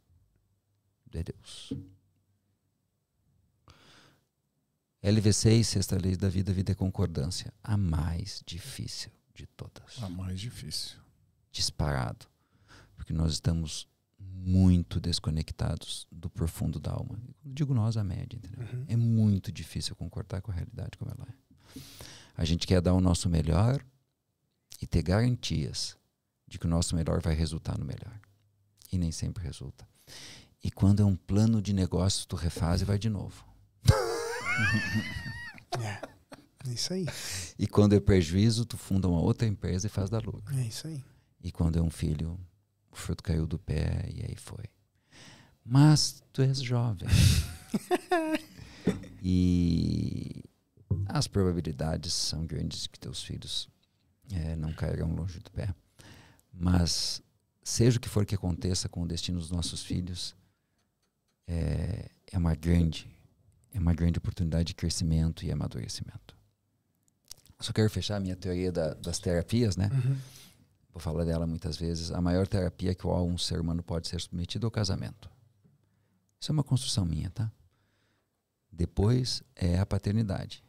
[1.10, 1.72] de Deus.
[5.02, 7.52] LV6, sexta lei da vida, vida é concordância.
[7.62, 10.00] A mais difícil de todas.
[10.02, 10.98] A mais difícil.
[11.50, 12.26] Disparado.
[12.94, 13.88] Porque nós estamos
[14.18, 17.18] muito desconectados do profundo da alma.
[17.44, 18.60] Digo nós, a média, entendeu?
[18.60, 18.84] Uhum.
[18.88, 21.80] É muito difícil concordar com a realidade como ela é.
[22.36, 23.84] A gente quer dar o nosso melhor
[24.80, 25.96] e ter garantias
[26.46, 28.20] de que o nosso melhor vai resultar no melhor.
[28.92, 29.86] E nem sempre resulta.
[30.62, 33.51] E quando é um plano de negócio, tu refaz e vai de novo.
[35.80, 37.06] é, é isso aí.
[37.58, 40.54] E quando é prejuízo, tu funda uma outra empresa e faz da lucro.
[40.56, 41.02] É isso aí.
[41.42, 42.38] E quando é um filho,
[42.90, 44.64] o fruto caiu do pé e aí foi.
[45.64, 47.08] Mas tu és jovem.
[49.22, 50.44] e
[51.06, 53.68] as probabilidades são grandes que teus filhos
[54.30, 55.74] é, não cairão longe do pé.
[56.52, 57.22] Mas
[57.62, 60.34] seja o que for que aconteça com o destino dos nossos filhos,
[61.46, 63.08] é, é uma grande,
[63.72, 66.36] é uma grande oportunidade de crescimento e amadurecimento.
[67.60, 69.88] Só quero fechar a minha teoria da, das terapias, né?
[69.92, 70.16] Uhum.
[70.92, 72.10] Vou falar dela muitas vezes.
[72.10, 75.30] A maior terapia que um ser humano pode ser submetido é o casamento.
[76.40, 77.50] Isso é uma construção minha, tá?
[78.70, 80.64] Depois é a paternidade.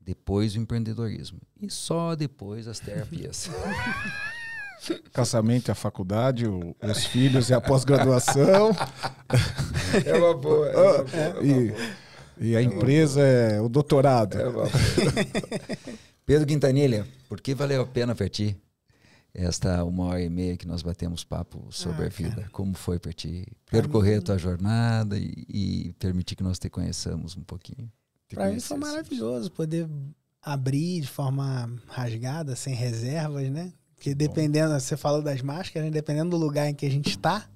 [0.00, 1.40] Depois o empreendedorismo.
[1.60, 3.48] E só depois as terapias.
[5.12, 8.70] Casamento é a faculdade, o- os filhos é a pós-graduação.
[10.04, 10.68] é uma boa.
[10.68, 11.80] É uma boa, é uma e, boa.
[12.40, 14.38] e a empresa é o doutorado.
[14.38, 14.68] É uma boa.
[16.26, 18.56] Pedro Quintanilha, por que valeu a pena para ti
[19.34, 22.36] esta uma hora e meia que nós batemos papo sobre Ah, a vida?
[22.36, 22.48] cara.
[22.50, 27.36] Como foi para ti percorrer a tua jornada e, e permitir que nós te conheçamos
[27.36, 27.90] um pouquinho?
[28.28, 29.88] Pra mim foi maravilhoso poder
[30.42, 33.72] abrir de forma rasgada, sem reservas, né?
[34.00, 35.90] Porque dependendo, você falou das máscaras, né?
[35.90, 37.46] dependendo do lugar em que a gente está,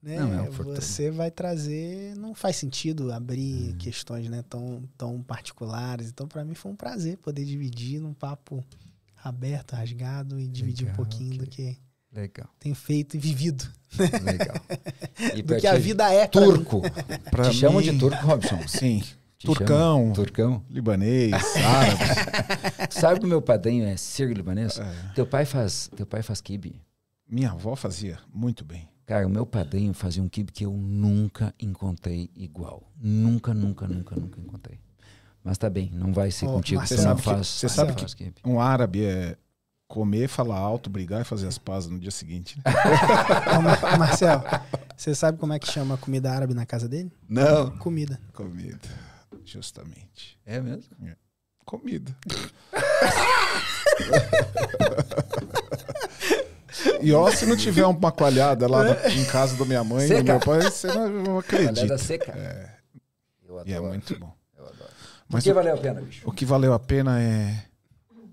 [0.00, 0.16] né?
[0.20, 2.14] Não, é um você vai trazer.
[2.14, 3.78] Não faz sentido abrir Uhum.
[3.78, 6.08] questões né, tão, tão particulares.
[6.10, 8.64] Então, pra mim foi um prazer poder dividir num papo
[9.24, 11.74] aberto, rasgado e dividir um Legal, pouquinho do ok.
[11.74, 11.78] que
[12.16, 13.68] Legal, tenho feito e vivido.
[14.22, 14.54] legal.
[15.34, 16.80] E Do pra que a vida é pra turco.
[17.28, 18.68] Pra Te chamam mim- de turco, Robson?
[18.68, 19.02] Sim.
[19.46, 19.98] Turcão.
[19.98, 20.12] chamam?
[20.12, 20.64] Turcão?
[20.68, 22.90] Libanês, árabe.
[22.90, 24.78] Sabe que o meu padrinho é sírio-libanês?
[24.78, 24.92] É.
[25.14, 26.80] Teu pai faz, teu pai faz kibe.
[27.28, 28.88] Minha avó fazia muito bem.
[29.06, 32.82] Cara, o meu padrinho fazia um kibe que eu nunca encontrei igual.
[33.00, 34.78] Nunca, nunca, nunca, nunca encontrei.
[35.42, 36.84] Mas tá bem, não vai ser Ô, contigo.
[36.86, 37.46] Você não você faz.
[37.46, 38.34] você sabe faz kibe.
[38.44, 39.36] Um árabe é
[39.86, 42.58] comer, falar alto, brigar e fazer as pazes no dia seguinte.
[42.58, 42.64] né?
[43.56, 44.42] Ô, Mar- Marcelo,
[44.96, 47.10] você sabe como é que chama a comida árabe na casa dele?
[47.26, 47.70] Não.
[47.78, 48.20] Comida.
[48.34, 48.78] Comida.
[49.50, 50.38] Justamente.
[50.44, 50.94] É mesmo?
[51.64, 52.14] Comida.
[57.02, 60.08] E ó, se não tiver uma coalhada lá na- em casa da minha mãe, do
[60.08, 60.22] Seca.
[60.32, 61.98] meu pai, você não, não acredita.
[61.98, 62.32] seca.
[62.32, 62.70] É,
[63.46, 63.88] Eu e é adoro.
[63.92, 64.32] muito bom.
[64.56, 64.90] Eu adoro.
[65.28, 66.28] Mas que o, valeu a pena, bicho?
[66.28, 67.64] o que valeu a pena é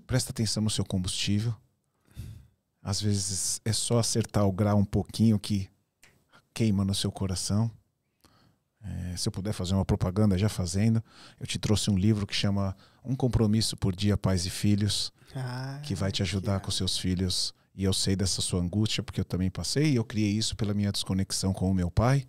[0.06, 1.54] presta atenção no seu combustível.
[2.82, 5.68] Às vezes é só acertar o grau um pouquinho que
[6.54, 7.70] queima no seu coração.
[8.86, 11.02] É, se eu puder fazer uma propaganda, já fazendo,
[11.40, 15.80] eu te trouxe um livro que chama Um Compromisso por Dia, Pais e Filhos, Ah,
[15.82, 17.54] que vai te ajudar com seus filhos.
[17.74, 20.72] E eu sei dessa sua angústia, porque eu também passei, e eu criei isso pela
[20.72, 22.24] minha desconexão com o meu pai.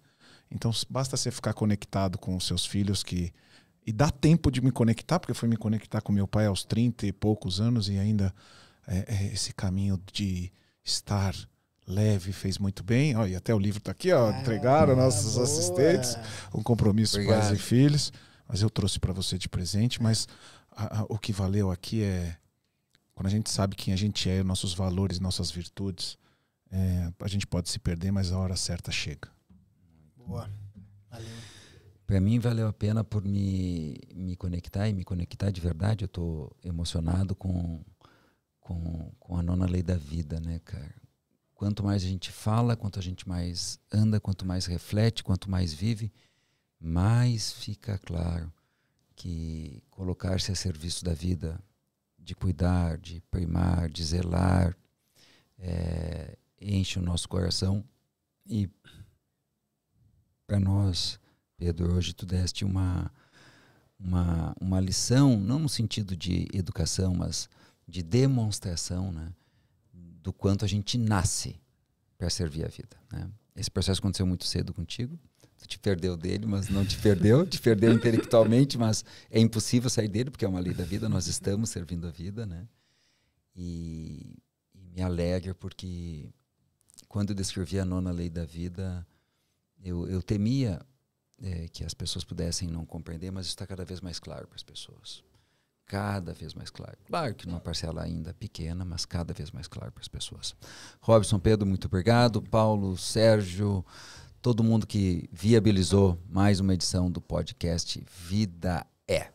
[0.51, 3.31] Então, basta você ficar conectado com os seus filhos que.
[3.85, 6.65] E dá tempo de me conectar, porque eu fui me conectar com meu pai aos
[6.65, 8.33] 30 e poucos anos, e ainda
[8.85, 10.51] é, é, esse caminho de
[10.83, 11.33] estar
[11.87, 13.15] leve fez muito bem.
[13.15, 14.29] Ó, e até o livro está aqui, ó.
[14.31, 15.43] Ah, entregaram nossos boa.
[15.45, 16.17] assistentes
[16.53, 17.47] um compromisso Obrigado.
[17.47, 18.11] pais e filhos.
[18.47, 20.01] Mas eu trouxe para você de presente.
[20.01, 20.27] Mas
[20.71, 22.35] a- a- o que valeu aqui é
[23.15, 26.17] quando a gente sabe quem a gente é, nossos valores, nossas virtudes.
[26.69, 29.29] é, a gente pode se perder, mas a hora certa chega.
[30.17, 30.49] Boa.
[31.09, 31.27] Valeu.
[32.05, 36.03] Para mim valeu a pena por me, me conectar e me conectar de verdade.
[36.03, 37.79] Eu tô emocionado com,
[38.59, 40.93] com, com a nona lei da vida, né, cara?
[41.57, 45.73] Quanto mais a gente fala, quanto a gente mais anda, quanto mais reflete, quanto mais
[45.73, 46.13] vive,
[46.79, 48.53] mais fica claro
[49.15, 51.59] que colocar-se a serviço da vida,
[52.19, 54.77] de cuidar, de primar, de zelar,
[55.57, 57.83] é, enche o nosso coração.
[58.45, 58.69] E
[60.45, 61.19] para nós,
[61.57, 63.11] Pedro, hoje tu deste uma,
[63.99, 67.49] uma, uma lição, não no sentido de educação, mas
[67.87, 69.33] de demonstração, né?
[70.27, 71.55] Do quanto a gente nasce
[72.17, 73.31] para servir a vida, né?
[73.55, 75.17] Esse processo aconteceu muito cedo contigo.
[75.57, 77.47] Tu te perdeu dele, mas não te perdeu.
[77.47, 81.07] te perdeu intelectualmente, mas é impossível sair dele, porque é uma lei da vida.
[81.07, 82.67] Nós estamos servindo a vida, né?
[83.55, 84.35] E,
[84.75, 86.29] e me alegra porque
[87.07, 89.07] quando eu descrevi a nona lei da vida,
[89.81, 90.85] eu, eu temia
[91.41, 94.63] é, que as pessoas pudessem não compreender, mas está cada vez mais claro para as
[94.63, 95.23] pessoas.
[95.87, 96.97] Cada vez mais claro.
[97.07, 100.53] Claro que numa parcela ainda pequena, mas cada vez mais claro para as pessoas.
[100.99, 102.41] Robson, Pedro, muito obrigado.
[102.41, 103.85] Paulo, Sérgio,
[104.41, 109.27] todo mundo que viabilizou mais uma edição do podcast Vida é.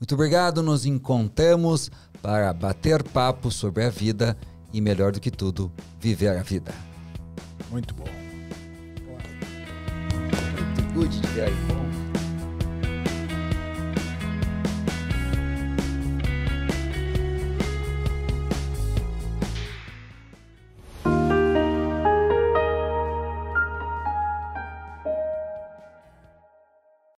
[0.00, 0.62] Muito obrigado.
[0.62, 4.36] Nos encontramos para bater papo sobre a vida
[4.72, 5.70] e, melhor do que tudo,
[6.00, 6.74] viver a vida.
[7.70, 8.04] Muito bom.
[10.92, 11.20] Muito good.
[11.68, 11.89] Bom.